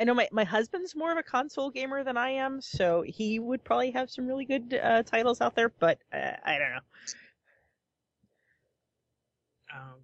I 0.00 0.04
know 0.04 0.14
my 0.14 0.28
my 0.32 0.44
husband's 0.44 0.96
more 0.96 1.12
of 1.12 1.18
a 1.18 1.22
console 1.22 1.70
gamer 1.70 2.02
than 2.02 2.16
I 2.16 2.30
am, 2.30 2.60
so 2.60 3.02
he 3.06 3.38
would 3.38 3.64
probably 3.64 3.92
have 3.92 4.10
some 4.10 4.26
really 4.26 4.44
good 4.44 4.78
uh, 4.82 5.02
titles 5.04 5.40
out 5.40 5.54
there. 5.54 5.68
But 5.68 5.98
uh, 6.12 6.32
I 6.44 6.58
don't 6.58 6.70
know. 6.70 6.80
Um, 9.74 9.94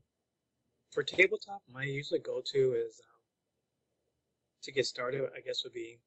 for 0.92 1.02
tabletop, 1.02 1.62
my 1.72 1.82
usually 1.84 2.20
go-to 2.20 2.74
is 2.74 3.00
um, 3.00 3.13
to 4.64 4.72
get 4.72 4.86
started. 4.86 5.22
I 5.36 5.40
guess 5.40 5.62
would 5.64 5.72
be 5.72 5.98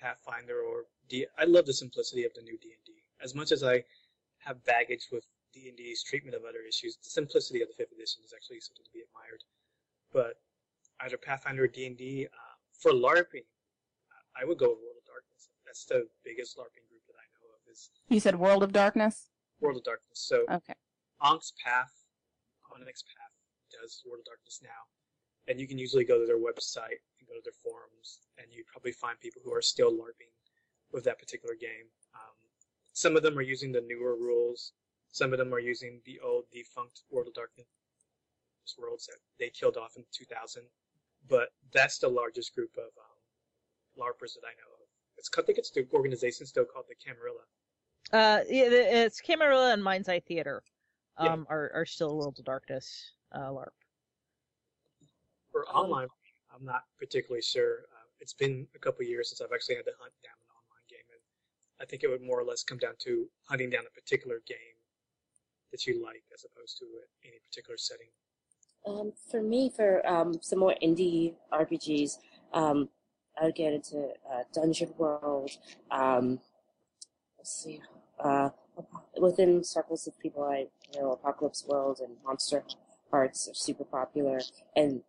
Pathfinder 0.00 0.60
or 0.60 0.84
D. 1.08 1.26
I 1.38 1.44
love 1.44 1.66
the 1.66 1.74
simplicity 1.74 2.24
of 2.24 2.32
the 2.34 2.42
new 2.42 2.56
D 2.58 2.72
and 2.74 2.84
D. 2.86 3.02
As 3.22 3.34
much 3.34 3.52
as 3.52 3.62
I 3.62 3.84
have 4.38 4.64
baggage 4.64 5.08
with 5.12 5.24
D 5.52 5.68
and 5.68 5.76
D's 5.76 6.02
treatment 6.02 6.34
of 6.36 6.42
other 6.44 6.62
issues, 6.66 6.96
the 7.02 7.10
simplicity 7.10 7.60
of 7.60 7.68
the 7.68 7.74
fifth 7.74 7.92
edition 7.92 8.22
is 8.24 8.32
actually 8.34 8.60
something 8.60 8.84
to 8.84 8.92
be 8.94 9.02
admired. 9.04 9.42
But 10.12 10.40
either 11.04 11.18
Pathfinder 11.18 11.64
or 11.64 11.68
D 11.68 11.86
and 11.86 11.96
D 11.96 12.26
uh, 12.26 12.54
for 12.80 12.92
LARPing, 12.92 13.44
I 14.40 14.44
would 14.44 14.58
go 14.58 14.70
with 14.70 14.78
World 14.80 14.96
of 15.02 15.06
Darkness. 15.06 15.50
That's 15.66 15.84
the 15.84 16.06
biggest 16.24 16.56
LARPing 16.56 16.86
group 16.88 17.02
that 17.08 17.18
I 17.18 17.26
know 17.36 17.50
of. 17.52 17.60
Is 17.70 17.90
You 18.08 18.20
said 18.20 18.36
World 18.38 18.62
of 18.62 18.72
Darkness? 18.72 19.28
World 19.60 19.76
of 19.76 19.84
Darkness. 19.84 20.18
So 20.18 20.44
Okay. 20.50 20.74
Onk's 21.20 21.52
Path, 21.62 21.92
Onyx 22.74 23.02
Path 23.02 23.34
does 23.70 24.02
World 24.06 24.20
of 24.20 24.24
Darkness 24.24 24.60
now, 24.62 24.80
and 25.48 25.60
you 25.60 25.68
can 25.68 25.76
usually 25.76 26.04
go 26.04 26.18
to 26.18 26.24
their 26.26 26.38
website 26.38 27.04
go 27.30 27.38
to 27.38 27.44
their 27.44 27.62
forums, 27.62 28.18
and 28.38 28.46
you 28.50 28.64
probably 28.66 28.92
find 28.92 29.18
people 29.20 29.40
who 29.44 29.54
are 29.54 29.62
still 29.62 29.92
LARPing 29.92 30.34
with 30.92 31.04
that 31.04 31.18
particular 31.18 31.54
game. 31.54 31.86
Um, 32.14 32.34
some 32.92 33.16
of 33.16 33.22
them 33.22 33.38
are 33.38 33.42
using 33.42 33.70
the 33.70 33.86
newer 33.86 34.16
rules. 34.16 34.72
Some 35.12 35.32
of 35.32 35.38
them 35.38 35.54
are 35.54 35.60
using 35.60 36.00
the 36.04 36.18
old 36.20 36.44
defunct 36.52 37.02
World 37.10 37.28
of 37.28 37.34
Darkness 37.34 37.66
worlds 38.78 39.06
that 39.06 39.16
they 39.38 39.48
killed 39.48 39.76
off 39.76 39.96
in 39.96 40.04
2000. 40.12 40.62
But 41.28 41.48
that's 41.72 41.98
the 41.98 42.08
largest 42.08 42.54
group 42.54 42.70
of 42.76 42.90
um, 42.98 43.98
LARPers 43.98 44.34
that 44.34 44.46
I 44.46 44.54
know 44.58 44.70
of. 44.74 44.86
It's, 45.16 45.30
I 45.36 45.42
think 45.42 45.58
it's 45.58 45.70
the 45.70 45.86
organization 45.92 46.46
still 46.46 46.64
called 46.64 46.86
the 46.88 46.94
Camarilla. 46.94 47.42
Uh, 48.12 48.42
yeah, 48.48 49.04
it's 49.04 49.20
Camarilla 49.20 49.72
and 49.72 49.84
Mind's 49.84 50.08
Eye 50.08 50.20
Theater. 50.20 50.62
Yeah. 51.20 51.32
Um, 51.32 51.46
are 51.50 51.70
are 51.74 51.84
still 51.84 52.16
World 52.16 52.38
of 52.38 52.44
Darkness 52.46 53.12
uh, 53.32 53.50
LARP. 53.50 53.74
For 55.52 55.66
online, 55.66 56.08
I'm 56.54 56.64
not 56.64 56.84
particularly 56.98 57.42
sure. 57.42 57.86
Uh, 57.92 58.08
it's 58.20 58.34
been 58.34 58.66
a 58.74 58.78
couple 58.78 59.04
years 59.04 59.30
since 59.30 59.40
I've 59.40 59.54
actually 59.54 59.76
had 59.76 59.84
to 59.86 59.92
hunt 59.98 60.12
down 60.22 60.36
an 60.40 60.50
online 60.52 60.86
game, 60.88 61.06
and 61.10 61.22
I 61.80 61.84
think 61.84 62.02
it 62.02 62.08
would 62.08 62.22
more 62.22 62.38
or 62.40 62.44
less 62.44 62.62
come 62.62 62.78
down 62.78 62.94
to 63.00 63.26
hunting 63.48 63.70
down 63.70 63.84
a 63.86 63.94
particular 64.00 64.42
game 64.46 64.76
that 65.72 65.86
you 65.86 66.04
like, 66.04 66.22
as 66.34 66.44
opposed 66.44 66.78
to 66.78 66.86
any 67.24 67.38
particular 67.48 67.76
setting. 67.78 68.08
Um, 68.86 69.12
for 69.30 69.42
me, 69.42 69.70
for 69.74 70.06
um, 70.06 70.38
some 70.40 70.58
more 70.58 70.74
indie 70.82 71.34
RPGs, 71.52 72.18
um, 72.52 72.88
I 73.40 73.44
would 73.44 73.54
get 73.54 73.72
into 73.72 74.08
uh, 74.30 74.42
Dungeon 74.52 74.92
World. 74.98 75.50
Um, 75.90 76.40
let's 77.38 77.62
see, 77.62 77.80
uh, 78.22 78.50
within 79.20 79.62
circles 79.64 80.06
of 80.06 80.18
people 80.18 80.44
I 80.44 80.66
know, 80.94 81.12
Apocalypse 81.12 81.64
World 81.66 82.00
and 82.00 82.16
Monster 82.24 82.64
Hearts 83.10 83.48
are 83.48 83.54
super 83.54 83.84
popular, 83.84 84.40
and 84.76 85.02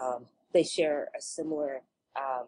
um, 0.00 0.26
they 0.52 0.62
share 0.62 1.08
a 1.16 1.20
similar. 1.20 1.82
Um, 2.16 2.46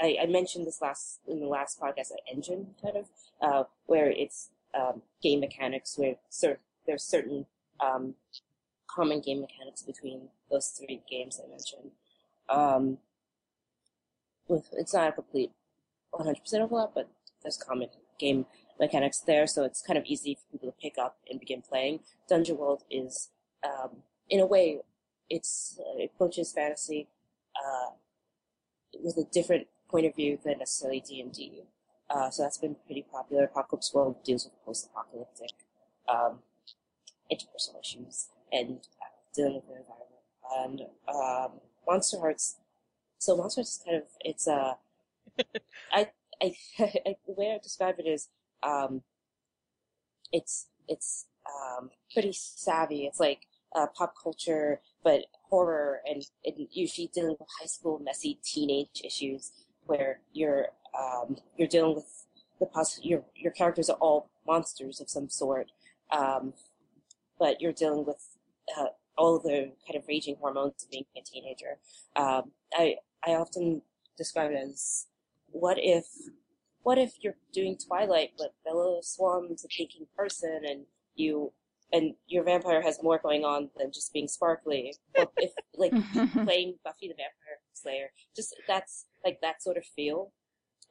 I, 0.00 0.16
I 0.22 0.26
mentioned 0.26 0.66
this 0.66 0.80
last 0.80 1.20
in 1.26 1.40
the 1.40 1.46
last 1.46 1.80
podcast, 1.80 2.10
an 2.10 2.18
engine 2.32 2.68
kind 2.82 2.96
of, 2.96 3.06
uh, 3.42 3.64
where 3.86 4.10
it's 4.10 4.50
um, 4.74 5.02
game 5.22 5.40
mechanics 5.40 5.98
where 5.98 6.16
cer- 6.28 6.60
there's 6.86 7.02
certain 7.02 7.46
um, 7.80 8.14
common 8.86 9.20
game 9.20 9.40
mechanics 9.40 9.82
between 9.82 10.28
those 10.50 10.68
three 10.68 11.02
games 11.10 11.40
I 11.44 11.48
mentioned. 11.48 11.90
Um, 12.48 12.98
with 14.48 14.68
it's 14.72 14.94
not 14.94 15.08
a 15.08 15.12
complete 15.12 15.52
100% 16.12 16.54
overlap, 16.60 16.90
but 16.94 17.08
there's 17.42 17.56
common 17.56 17.88
game 18.18 18.46
mechanics 18.78 19.20
there, 19.20 19.46
so 19.46 19.64
it's 19.64 19.82
kind 19.82 19.98
of 19.98 20.04
easy 20.06 20.34
for 20.34 20.50
people 20.50 20.70
to 20.70 20.80
pick 20.80 20.98
up 20.98 21.18
and 21.30 21.38
begin 21.38 21.62
playing. 21.62 22.00
Dungeon 22.28 22.56
World 22.56 22.82
is, 22.90 23.30
um, 23.64 23.98
in 24.28 24.40
a 24.40 24.46
way, 24.46 24.80
it's 25.30 25.78
uh, 25.80 26.02
it 26.02 26.10
approaches 26.14 26.52
fantasy 26.52 27.08
uh, 27.56 27.90
with 29.02 29.16
a 29.16 29.24
different 29.32 29.68
point 29.88 30.06
of 30.06 30.14
view 30.14 30.38
than 30.44 30.58
necessarily 30.58 31.00
D 31.00 31.20
and 31.20 31.32
D. 31.32 31.62
Uh, 32.10 32.28
so 32.28 32.42
that's 32.42 32.58
been 32.58 32.76
pretty 32.86 33.06
popular. 33.10 33.44
Apocalypse 33.44 33.94
World 33.94 34.16
deals 34.24 34.44
with 34.44 34.52
post-apocalyptic 34.64 35.52
um, 36.08 36.40
interpersonal 37.32 37.80
issues 37.80 38.28
and 38.52 38.80
uh, 39.00 39.14
dealing 39.34 39.54
with 39.54 39.66
the 39.66 39.76
environment. 39.76 40.10
And 40.52 40.80
um, 41.08 41.60
Monster 41.86 42.18
Hearts. 42.18 42.56
So 43.18 43.36
Monster 43.36 43.60
Hearts 43.60 43.76
is 43.76 43.82
kind 43.84 43.96
of 43.98 44.02
it's 44.20 44.48
uh, 44.48 44.74
I 45.92 46.08
I 46.42 46.54
the 46.78 47.34
way 47.36 47.52
I 47.54 47.58
describe 47.62 47.96
it 47.98 48.06
is 48.06 48.28
um, 48.62 49.02
it's 50.32 50.66
it's 50.88 51.26
um, 51.46 51.90
pretty 52.12 52.32
savvy. 52.32 53.06
It's 53.06 53.20
like 53.20 53.46
uh, 53.74 53.86
pop 53.86 54.14
culture, 54.20 54.80
but 55.02 55.26
horror, 55.48 56.00
and, 56.06 56.22
and 56.44 56.68
usually 56.70 57.10
dealing 57.12 57.36
with 57.38 57.48
high 57.60 57.66
school 57.66 57.98
messy 57.98 58.38
teenage 58.44 59.00
issues 59.04 59.52
where 59.86 60.20
you're 60.32 60.66
um, 60.98 61.36
you're 61.56 61.68
dealing 61.68 61.94
with 61.94 62.26
the 62.58 62.66
poss- 62.66 63.00
your 63.02 63.24
your 63.34 63.52
characters 63.52 63.88
are 63.88 63.96
all 63.96 64.30
monsters 64.46 65.00
of 65.00 65.08
some 65.08 65.28
sort, 65.28 65.70
um, 66.12 66.52
but 67.38 67.60
you're 67.60 67.72
dealing 67.72 68.04
with 68.04 68.36
uh, 68.78 68.86
all 69.16 69.38
the 69.38 69.72
kind 69.86 69.96
of 69.96 70.04
raging 70.08 70.36
hormones 70.40 70.84
of 70.84 70.90
being 70.90 71.04
a 71.16 71.22
teenager. 71.22 71.78
Um, 72.16 72.52
I 72.74 72.96
I 73.26 73.32
often 73.32 73.82
describe 74.16 74.50
it 74.50 74.56
as 74.56 75.06
what 75.52 75.78
if 75.78 76.06
what 76.82 76.98
if 76.98 77.14
you're 77.20 77.36
doing 77.52 77.76
Twilight 77.76 78.32
but 78.38 78.54
Bella 78.64 79.00
Swan's 79.02 79.64
a 79.64 79.68
thinking 79.68 80.06
person 80.16 80.60
and 80.68 80.84
you 81.14 81.52
and 81.92 82.14
your 82.26 82.44
vampire 82.44 82.82
has 82.82 83.02
more 83.02 83.18
going 83.18 83.44
on 83.44 83.70
than 83.76 83.92
just 83.92 84.12
being 84.12 84.28
sparkly. 84.28 84.94
Or 85.16 85.26
if 85.36 85.52
like 85.74 85.92
playing 86.44 86.76
Buffy 86.84 87.08
the 87.08 87.14
Vampire 87.14 87.58
Slayer, 87.72 88.10
just 88.34 88.54
that's 88.68 89.06
like 89.24 89.40
that 89.42 89.62
sort 89.62 89.76
of 89.76 89.84
feel, 89.84 90.32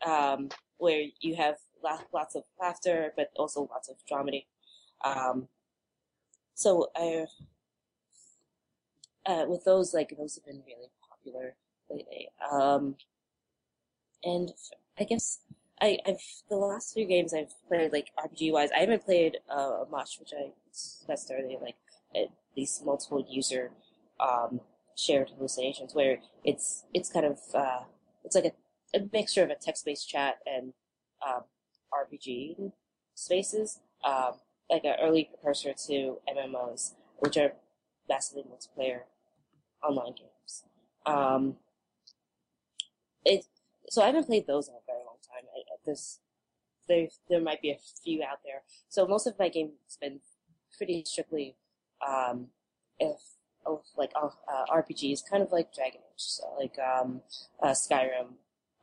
um, 0.06 0.50
where 0.78 1.04
you 1.22 1.36
have 1.36 1.56
lo- 1.84 2.06
lots 2.14 2.36
of 2.36 2.44
laughter 2.60 3.14
but 3.16 3.30
also 3.36 3.68
lots 3.72 3.90
of 3.90 3.96
dramedy. 4.12 4.46
Um, 5.04 5.48
so 6.54 6.90
I, 6.96 7.26
uh, 9.26 9.46
with 9.48 9.64
those 9.64 9.94
like 9.94 10.14
those 10.18 10.36
have 10.36 10.46
been 10.46 10.64
really 10.66 10.90
popular 11.10 11.56
lately. 11.90 12.30
Um, 12.52 12.96
and 14.24 14.52
I 15.00 15.06
guess 15.06 15.40
I, 15.82 15.98
I've 16.06 16.18
the 16.50 16.58
last 16.58 16.94
few 16.94 17.06
games 17.06 17.34
I've 17.34 17.54
played 17.68 17.94
like 17.94 18.10
RPG 18.20 18.52
wise, 18.52 18.70
I 18.76 18.80
haven't 18.80 19.06
played 19.06 19.38
uh, 19.50 19.86
much, 19.92 20.20
which 20.20 20.34
I 20.38 20.52
discussed 20.72 21.32
earlier, 21.32 21.58
like 21.62 21.78
at 22.16 22.28
least 22.58 22.86
multiple 22.86 23.26
user 23.30 23.72
um, 24.20 24.62
shared 24.98 25.30
hallucinations, 25.38 25.96
where 25.96 26.20
it's 26.44 26.84
it's 26.94 27.10
kind 27.12 27.26
of 27.26 27.40
uh, 27.54 27.82
it's 28.26 28.36
like 28.36 28.46
a, 28.46 28.98
a 28.98 29.10
mixture 29.14 29.44
of 29.44 29.50
a 29.50 29.56
text 29.56 29.86
based 29.86 30.10
chat 30.10 30.40
and 30.46 30.74
um, 31.26 31.44
RPG 31.94 32.72
spaces, 33.16 33.80
um, 34.04 34.34
like 34.70 34.84
an 34.84 34.96
early 35.02 35.30
precursor 35.42 35.74
to 35.88 36.18
MMOs. 36.28 36.94
which 37.20 37.38
are 37.38 37.54
massively 38.10 38.44
multiplayer 38.44 39.02
online 39.84 40.14
games. 40.14 40.64
Um, 41.06 41.58
it 43.26 43.46
so 43.90 44.02
I 44.02 44.08
haven't 44.08 44.26
played 44.26 44.48
those 44.48 44.68
in 44.68 44.76
a 44.76 44.80
very 44.86 44.99
this 45.86 46.20
there 46.88 47.08
there 47.30 47.42
might 47.42 47.62
be 47.62 47.72
a 47.72 47.78
few 48.04 48.24
out 48.24 48.40
there. 48.44 48.64
So 48.90 49.08
most 49.08 49.28
of 49.28 49.38
my 49.40 49.50
games 49.50 49.74
has 49.88 49.98
been 49.98 50.20
pretty 50.78 51.04
strictly 51.06 51.56
um, 52.06 52.48
if 53.00 53.20
of 53.66 53.82
like 53.98 54.12
uh, 54.16 54.30
uh, 54.52 54.66
RPGs, 54.72 55.22
kind 55.30 55.44
of 55.44 55.52
like 55.52 55.74
Dragon 55.74 56.02
Age, 56.02 56.18
so 56.18 56.44
like 56.60 56.78
um, 56.80 57.22
uh, 57.62 57.70
Skyrim. 57.70 58.34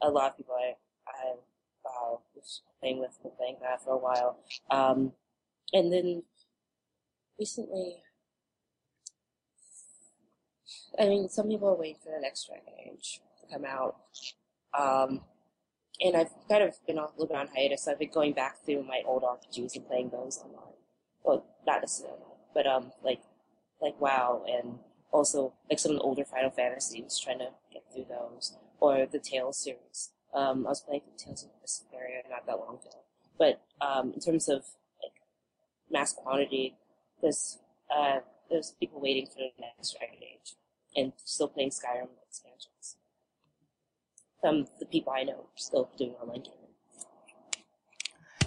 A 0.03 0.11
lot 0.11 0.33
of 0.33 0.37
people 0.37 0.55
I 0.55 0.75
I 1.09 1.33
uh, 1.85 2.17
was 2.35 2.62
playing 2.81 3.01
with 3.01 3.19
been 3.23 3.33
playing 3.37 3.57
that 3.62 3.83
for 3.83 3.95
a 3.95 3.99
while, 3.99 4.39
um, 4.71 5.12
and 5.73 5.93
then 5.93 6.23
recently, 7.39 7.97
I 10.99 11.07
mean, 11.07 11.29
some 11.29 11.49
people 11.49 11.69
are 11.69 11.77
waiting 11.77 11.97
for 12.03 12.12
the 12.12 12.21
next 12.21 12.47
Dragon 12.47 12.73
Age 12.93 13.21
to 13.41 13.55
come 13.55 13.64
out. 13.64 13.97
Um, 14.79 15.23
and 16.01 16.16
I've 16.16 16.30
kind 16.49 16.62
of 16.62 16.74
been 16.86 16.99
off 16.99 17.11
a 17.16 17.20
little 17.20 17.34
bit 17.34 17.40
on 17.40 17.49
hiatus. 17.55 17.84
So 17.84 17.92
I've 17.92 17.99
been 17.99 18.11
going 18.11 18.32
back 18.32 18.64
through 18.64 18.84
my 18.84 19.03
old 19.07 19.22
RPGs 19.22 19.76
and 19.76 19.86
playing 19.86 20.11
those 20.11 20.38
online. 20.38 20.74
Well, 21.24 21.44
not 21.66 21.80
necessarily, 21.80 22.20
but 22.55 22.66
um, 22.66 22.92
like 23.03 23.20
like 23.80 24.01
WoW 24.01 24.44
and 24.49 24.78
also 25.12 25.55
like 25.68 25.78
some 25.78 25.92
of 25.92 25.99
the 25.99 26.03
older 26.03 26.24
Final 26.24 26.51
Fantasies, 26.51 27.18
trying 27.18 27.38
to 27.38 27.49
get 27.72 27.82
through 27.92 28.07
those, 28.09 28.57
or 28.80 29.07
the 29.07 29.18
Tales 29.18 29.59
series. 29.59 30.11
Um, 30.34 30.66
I 30.66 30.70
was 30.70 30.82
playing 30.82 31.03
Tales 31.16 31.44
of 31.44 31.51
Vesperia 31.64 32.28
not 32.30 32.47
that 32.47 32.59
long 32.59 32.76
ago. 32.76 33.03
But 33.38 33.62
um, 33.80 34.12
in 34.12 34.20
terms 34.20 34.49
of 34.49 34.64
like 35.03 35.12
mass 35.90 36.12
quantity, 36.12 36.76
there's 37.20 37.59
uh, 37.94 38.20
there's 38.51 38.74
people 38.78 39.01
waiting 39.01 39.26
for 39.26 39.38
the 39.38 39.51
next 39.61 39.97
Dragon 39.99 40.18
Age 40.22 40.55
and 40.94 41.12
still 41.24 41.49
playing 41.49 41.70
Skyrim 41.70 42.09
expansions. 42.28 42.97
Some 44.43 44.66
the 44.78 44.87
people 44.87 45.12
I 45.12 45.24
know 45.24 45.47
still 45.55 45.91
doing 45.97 46.12
online 46.20 46.43
gaming. 46.43 46.66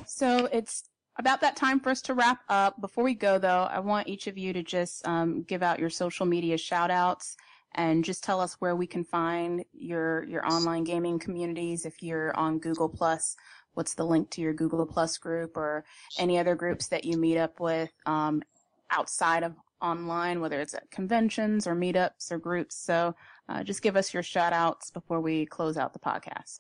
So 0.05 0.47
it's 0.51 0.89
about 1.17 1.41
that 1.41 1.55
time 1.55 1.79
for 1.79 1.89
us 1.89 2.01
to 2.03 2.13
wrap 2.13 2.39
up. 2.49 2.79
Before 2.79 3.03
we 3.03 3.13
go, 3.13 3.37
though, 3.37 3.67
I 3.69 3.79
want 3.79 4.07
each 4.07 4.27
of 4.27 4.37
you 4.37 4.53
to 4.53 4.63
just 4.63 5.05
um, 5.07 5.43
give 5.43 5.61
out 5.61 5.79
your 5.79 5.89
social 5.89 6.25
media 6.25 6.57
shout 6.57 6.89
outs 6.91 7.35
and 7.75 8.03
just 8.03 8.23
tell 8.23 8.39
us 8.39 8.55
where 8.59 8.75
we 8.75 8.87
can 8.87 9.03
find 9.03 9.63
your 9.73 10.23
your 10.25 10.45
online 10.45 10.83
gaming 10.83 11.19
communities. 11.19 11.85
If 11.85 12.01
you're 12.01 12.35
on 12.35 12.59
Google 12.59 12.89
Plus, 12.89 13.35
what's 13.73 13.93
the 13.93 14.05
link 14.05 14.29
to 14.31 14.41
your 14.41 14.53
Google 14.53 14.85
Plus 14.85 15.17
group 15.17 15.57
or 15.57 15.85
any 16.17 16.39
other 16.39 16.55
groups 16.55 16.87
that 16.87 17.05
you 17.05 17.17
meet 17.17 17.37
up 17.37 17.59
with 17.59 17.91
um, 18.05 18.41
outside 18.89 19.43
of 19.43 19.55
online, 19.81 20.41
whether 20.41 20.59
it's 20.59 20.73
at 20.73 20.89
conventions 20.91 21.67
or 21.67 21.75
meetups 21.75 22.31
or 22.31 22.37
groups. 22.37 22.75
So 22.75 23.15
uh, 23.49 23.63
just 23.63 23.81
give 23.81 23.95
us 23.95 24.13
your 24.13 24.23
shout 24.23 24.53
outs 24.53 24.91
before 24.91 25.21
we 25.21 25.45
close 25.47 25.75
out 25.75 25.91
the 25.91 25.99
podcast. 25.99 26.59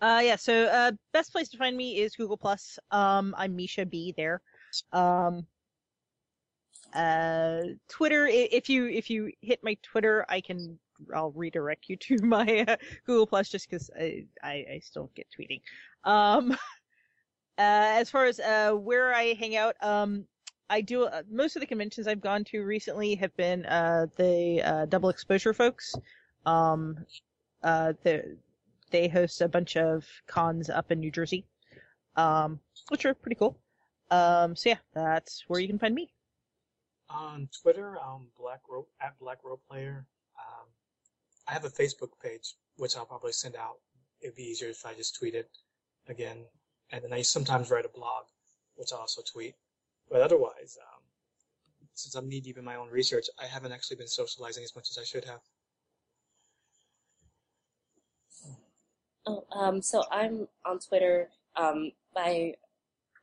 Uh, 0.00 0.20
yeah. 0.24 0.36
So, 0.36 0.64
uh, 0.64 0.92
best 1.12 1.32
place 1.32 1.48
to 1.50 1.58
find 1.58 1.76
me 1.76 1.98
is 1.98 2.16
Google 2.16 2.36
Plus. 2.36 2.78
Um, 2.90 3.34
I'm 3.36 3.54
Misha 3.54 3.86
B 3.86 4.14
there. 4.16 4.40
Um, 4.92 5.46
uh, 6.94 7.60
Twitter. 7.88 8.26
If 8.26 8.68
you 8.68 8.86
if 8.86 9.10
you 9.10 9.32
hit 9.42 9.60
my 9.62 9.76
Twitter, 9.82 10.24
I 10.28 10.40
can 10.40 10.78
I'll 11.14 11.32
redirect 11.32 11.88
you 11.88 11.96
to 12.08 12.18
my 12.22 12.64
uh, 12.66 12.76
Google 13.06 13.26
Plus 13.26 13.48
just 13.48 13.68
because 13.68 13.90
I, 13.98 14.24
I 14.42 14.64
I 14.74 14.80
still 14.82 15.10
get 15.14 15.26
tweeting. 15.38 15.60
Um, 16.04 16.52
uh, 17.58 17.98
as 17.98 18.10
far 18.10 18.24
as 18.24 18.40
uh 18.40 18.72
where 18.72 19.14
I 19.14 19.34
hang 19.34 19.56
out, 19.56 19.76
um, 19.82 20.26
I 20.70 20.80
do 20.80 21.04
uh, 21.04 21.22
most 21.30 21.56
of 21.56 21.60
the 21.60 21.66
conventions 21.66 22.08
I've 22.08 22.20
gone 22.20 22.44
to 22.44 22.62
recently 22.62 23.14
have 23.16 23.36
been 23.36 23.66
uh 23.66 24.06
the 24.16 24.62
uh, 24.62 24.86
double 24.86 25.08
exposure 25.08 25.52
folks. 25.52 25.94
Um, 26.46 27.04
uh, 27.62 27.94
the 28.02 28.36
they 28.90 29.08
host 29.08 29.40
a 29.40 29.48
bunch 29.48 29.76
of 29.76 30.06
cons 30.26 30.70
up 30.70 30.92
in 30.92 31.00
New 31.00 31.10
Jersey, 31.10 31.46
um, 32.16 32.60
which 32.88 33.04
are 33.04 33.14
pretty 33.14 33.36
cool. 33.36 33.58
Um, 34.10 34.54
so 34.54 34.70
yeah, 34.70 34.78
that's 34.94 35.44
where 35.48 35.60
you 35.60 35.66
can 35.66 35.78
find 35.78 35.94
me. 35.94 36.10
On 37.10 37.48
Twitter, 37.62 37.98
um, 37.98 38.28
Black 38.38 38.60
Rope 38.68 38.88
at 39.00 39.18
Black 39.18 39.38
Rope 39.44 39.62
Player. 39.68 40.06
Um, 40.38 40.66
I 41.48 41.52
have 41.52 41.64
a 41.64 41.70
Facebook 41.70 42.10
page, 42.22 42.54
which 42.76 42.96
I'll 42.96 43.06
probably 43.06 43.32
send 43.32 43.56
out. 43.56 43.78
It'd 44.20 44.36
be 44.36 44.44
easier 44.44 44.68
if 44.68 44.86
I 44.86 44.94
just 44.94 45.16
tweet 45.16 45.34
it 45.34 45.50
again. 46.08 46.38
And 46.90 47.02
then 47.02 47.12
I 47.12 47.22
sometimes 47.22 47.70
write 47.70 47.84
a 47.84 47.88
blog, 47.88 48.24
which 48.76 48.92
I 48.92 48.96
also 48.96 49.22
tweet. 49.22 49.54
But 50.10 50.20
otherwise, 50.20 50.78
um, 50.80 51.02
since 51.94 52.14
I'm 52.14 52.28
knee 52.28 52.40
deep 52.40 52.58
in 52.58 52.64
my 52.64 52.76
own 52.76 52.90
research, 52.90 53.26
I 53.40 53.46
haven't 53.46 53.72
actually 53.72 53.96
been 53.96 54.08
socializing 54.08 54.64
as 54.64 54.74
much 54.74 54.90
as 54.90 54.98
I 54.98 55.04
should 55.04 55.24
have. 55.24 55.40
Oh, 59.26 59.44
um, 59.52 59.80
so 59.80 60.04
I'm 60.10 60.48
on 60.66 60.78
Twitter. 60.80 61.30
Um, 61.56 61.92
my 62.14 62.52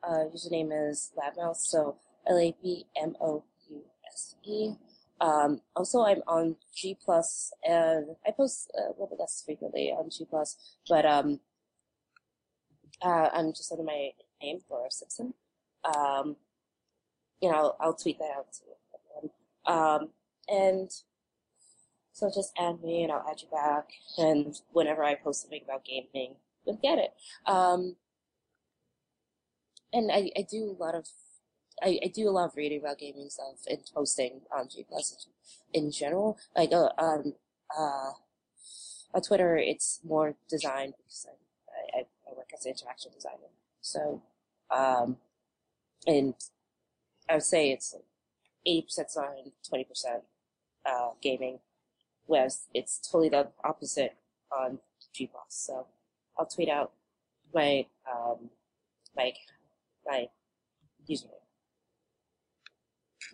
uh, 0.03 0.25
username 0.33 0.71
is 0.89 1.11
Labmouse, 1.15 1.57
so 1.57 1.97
L 2.27 2.37
A 2.37 2.55
B 2.61 2.85
M 3.01 3.15
O 3.21 3.43
U 3.69 3.81
S 4.07 4.35
E. 4.43 4.73
Um, 5.19 5.61
also, 5.75 6.03
I'm 6.03 6.23
on 6.27 6.55
G 6.75 6.97
Plus, 7.03 7.53
and 7.63 8.15
I 8.25 8.31
post 8.31 8.71
a 8.75 8.89
little 8.89 9.07
bit 9.07 9.19
less 9.19 9.43
frequently 9.45 9.89
on 9.89 10.09
G 10.09 10.25
Plus, 10.27 10.57
but 10.89 11.05
um, 11.05 11.39
uh, 13.03 13.29
I'm 13.31 13.53
just 13.53 13.71
under 13.71 13.83
my 13.83 14.09
name, 14.41 14.61
Laura 14.69 14.89
Simpson. 14.89 15.35
Um, 15.83 16.35
you 17.41 17.49
know, 17.49 17.55
I'll, 17.55 17.77
I'll 17.79 17.93
tweet 17.95 18.19
that 18.19 18.31
out 18.37 18.47
to. 18.53 19.71
Um, 19.71 20.09
and 20.47 20.89
so 22.13 22.31
just 22.33 22.51
add 22.57 22.81
me 22.81 23.03
and 23.03 23.11
I'll 23.11 23.25
add 23.29 23.41
you 23.41 23.47
back. 23.51 23.89
And 24.17 24.59
whenever 24.71 25.03
I 25.03 25.15
post 25.15 25.41
something 25.41 25.61
about 25.63 25.85
gaming, 25.85 26.35
you'll 26.65 26.79
get 26.81 26.97
it. 26.97 27.13
Um, 27.45 27.95
and 29.93 30.11
I, 30.11 30.31
I 30.37 30.45
do 30.49 30.75
a 30.77 30.83
lot 30.83 30.95
of, 30.95 31.07
I, 31.81 31.99
I 32.03 32.07
do 32.07 32.27
a 32.27 32.31
lot 32.31 32.45
of 32.45 32.55
reading 32.55 32.79
about 32.79 32.99
gaming 32.99 33.29
stuff 33.29 33.65
and 33.67 33.79
posting 33.93 34.41
on 34.55 34.67
G 34.69 34.85
Plus 34.89 35.27
in 35.73 35.91
general. 35.91 36.37
Like, 36.55 36.71
uh, 36.71 36.89
um, 36.97 37.33
uh, 37.77 38.11
on 39.13 39.21
Twitter, 39.21 39.57
it's 39.57 39.99
more 40.03 40.35
design 40.49 40.93
because 40.97 41.27
I, 41.29 41.99
I, 41.99 42.01
I 42.29 42.35
work 42.35 42.49
as 42.53 42.65
an 42.65 42.71
interaction 42.71 43.11
designer. 43.13 43.51
So, 43.81 44.21
um, 44.69 45.17
and 46.07 46.33
I 47.31 47.35
would 47.35 47.43
say 47.43 47.71
it's 47.71 47.95
eighty 48.65 48.81
percent 48.81 49.07
design, 49.07 49.51
twenty 49.67 49.85
percent 49.85 50.23
uh, 50.85 51.11
gaming, 51.21 51.59
whereas 52.25 52.67
it's 52.73 52.99
totally 52.99 53.29
the 53.29 53.47
opposite 53.63 54.17
on 54.51 54.79
G 55.13 55.29
So 55.47 55.87
I'll 56.37 56.45
tweet 56.45 56.67
out 56.67 56.91
my 57.53 57.85
um, 58.11 58.49
my 59.15 59.31
my 60.05 60.27
username. 61.09 61.29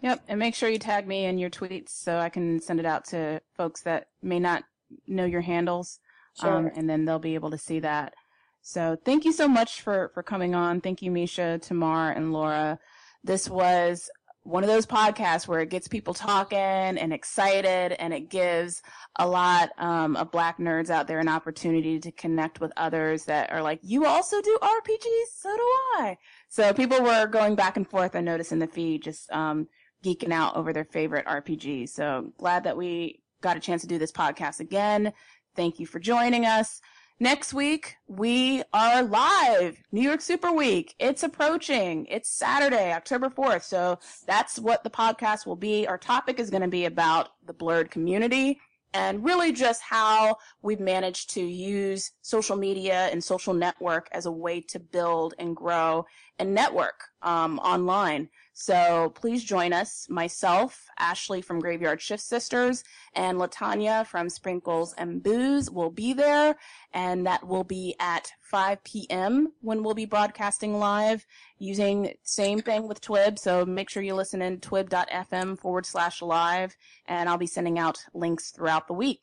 Yep, 0.03 0.25
and 0.27 0.37
make 0.37 0.53
sure 0.53 0.69
you 0.69 0.77
tag 0.77 1.07
me 1.07 1.25
in 1.25 1.39
your 1.39 1.49
tweets 1.49 1.89
so 1.89 2.19
I 2.19 2.29
can 2.29 2.61
send 2.61 2.79
it 2.79 2.85
out 2.85 3.03
to 3.05 3.41
folks 3.55 3.81
that 3.81 4.09
may 4.21 4.39
not 4.39 4.63
know 5.07 5.25
your 5.25 5.41
handles, 5.41 5.99
um, 6.43 6.69
and 6.75 6.87
then 6.87 7.05
they'll 7.05 7.17
be 7.17 7.33
able 7.33 7.49
to 7.49 7.57
see 7.57 7.79
that. 7.79 8.13
So 8.61 8.95
thank 9.05 9.25
you 9.25 9.31
so 9.31 9.47
much 9.47 9.81
for 9.81 10.11
for 10.13 10.21
coming 10.21 10.53
on. 10.53 10.81
Thank 10.81 11.01
you, 11.01 11.09
Misha, 11.09 11.57
Tamar, 11.57 12.11
and 12.11 12.31
Laura. 12.31 12.77
This 13.24 13.49
was 13.49 14.09
one 14.43 14.63
of 14.63 14.70
those 14.70 14.86
podcasts 14.86 15.45
where 15.45 15.59
it 15.59 15.70
gets 15.70 15.89
people 15.89 16.13
talking 16.13 16.57
and 16.57 17.11
excited, 17.11 17.91
and 17.99 18.13
it 18.13 18.30
gives 18.30 18.82
a 19.18 19.28
lot 19.28 19.72
um, 19.78 20.15
of 20.15 20.32
Black 20.32 20.57
nerds 20.57 20.89
out 20.89 21.07
there 21.07 21.20
an 21.20 21.28
opportunity 21.28 21.99
to 21.99 22.11
connect 22.13 22.61
with 22.61 22.72
others 22.78 23.26
that 23.26 23.51
are 23.51 23.61
like, 23.61 23.80
"You 23.84 24.05
also 24.05 24.41
do 24.41 24.57
RPGs? 24.61 25.28
So 25.36 25.55
do 25.55 25.63
I." 25.99 26.18
So 26.47 26.74
people 26.74 27.01
were 27.01 27.28
going 27.28 27.55
back 27.55 27.76
and 27.76 27.89
forth. 27.89 28.15
I 28.15 28.22
noticed 28.22 28.53
in 28.53 28.59
the 28.59 28.68
feed, 28.68 29.03
just 29.03 29.30
um, 29.34 29.68
geeking 30.03 30.32
out 30.32 30.55
over 30.55 30.72
their 30.72 30.86
favorite 30.86 31.26
RPGs. 31.26 31.89
So 31.89 32.32
glad 32.38 32.63
that 32.63 32.78
we 32.78 33.22
got 33.41 33.57
a 33.57 33.59
chance 33.59 33.82
to 33.82 33.88
do 33.88 33.97
this 33.97 34.13
podcast 34.13 34.61
again. 34.61 35.11
Thank 35.55 35.80
you 35.80 35.86
for 35.86 35.99
joining 35.99 36.45
us. 36.45 36.80
Next 37.20 37.51
week, 37.51 37.95
we 38.07 38.61
are 38.74 39.01
live. 39.01 39.82
New 39.91 40.03
York 40.03 40.22
Super 40.22 40.51
Week. 40.51 40.93
It's 40.99 41.24
approaching. 41.24 42.05
It's 42.11 42.30
Saturday, 42.30 42.93
October 42.93 43.28
4th. 43.28 43.63
So 43.63 43.97
that's 44.28 44.59
what 44.59 44.84
the 44.84 44.91
podcast 44.91 45.47
will 45.47 45.55
be. 45.55 45.88
Our 45.88 45.97
topic 45.97 46.39
is 46.39 46.51
going 46.51 46.61
to 46.61 46.68
be 46.68 46.86
about 46.86 47.30
the 47.47 47.55
blerd 47.55 47.89
community 47.89 48.59
and 48.93 49.26
really 49.26 49.51
just 49.51 49.82
how 49.82 50.38
we've 50.61 50.80
managed 50.80 51.32
to 51.32 51.41
use 51.41 52.11
social 52.22 52.55
media 52.55 53.09
and 53.11 53.24
social 53.24 53.55
network 53.55 54.09
as 54.11 54.28
a 54.28 54.32
way 54.32 54.61
to 54.61 54.80
build 54.80 55.34
and 55.39 55.55
grow 55.55 56.05
and 56.38 56.53
network 56.53 57.01
um, 57.24 57.57
online. 57.59 58.30
So 58.60 59.12
please 59.14 59.43
join 59.43 59.72
us. 59.72 60.08
Myself, 60.10 60.88
Ashley 60.97 61.43
from 61.43 61.60
Graveyard 61.60 62.01
Shift 62.01 62.24
Sisters, 62.24 62.84
and 63.14 63.38
Latanya 63.38 64.03
from 64.03 64.32
Sprinkles 64.32 64.95
and 64.97 65.22
Booze 65.22 65.70
will 65.70 65.91
be 65.91 66.12
there. 66.14 66.55
And 66.91 67.28
that 67.28 67.45
will 67.45 67.64
be 67.64 67.95
at 67.99 68.32
5 68.41 68.84
p.m. 68.84 69.53
when 69.62 69.84
we'll 69.84 69.93
be 69.93 70.05
broadcasting 70.05 70.80
live 70.80 71.24
using 71.60 72.16
same 72.24 72.60
thing 72.60 72.88
with 72.88 72.99
Twib. 72.99 73.38
So 73.38 73.64
make 73.64 73.91
sure 73.91 74.01
you 74.01 74.16
listen 74.16 74.41
in 74.41 74.60
twib.fm 74.60 75.60
forward 75.60 75.86
slash 75.86 76.24
live. 76.24 76.76
And 77.05 77.30
I'll 77.30 77.38
be 77.38 77.45
sending 77.45 77.78
out 77.78 77.99
links 78.16 78.49
throughout 78.49 78.88
the 78.88 78.93
week. 78.93 79.22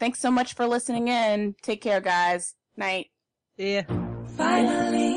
Thanks 0.00 0.18
so 0.18 0.32
much 0.32 0.54
for 0.54 0.66
listening 0.66 1.06
in. 1.06 1.54
Take 1.62 1.82
care, 1.82 2.00
guys. 2.00 2.56
Night. 2.76 3.10
See 3.56 3.80
Finally, 3.82 3.86
I'm 3.86 4.26
finally 4.26 4.32
free. 4.36 4.36
Finally, 4.36 4.72
I'm 4.74 4.96
finally 4.96 5.11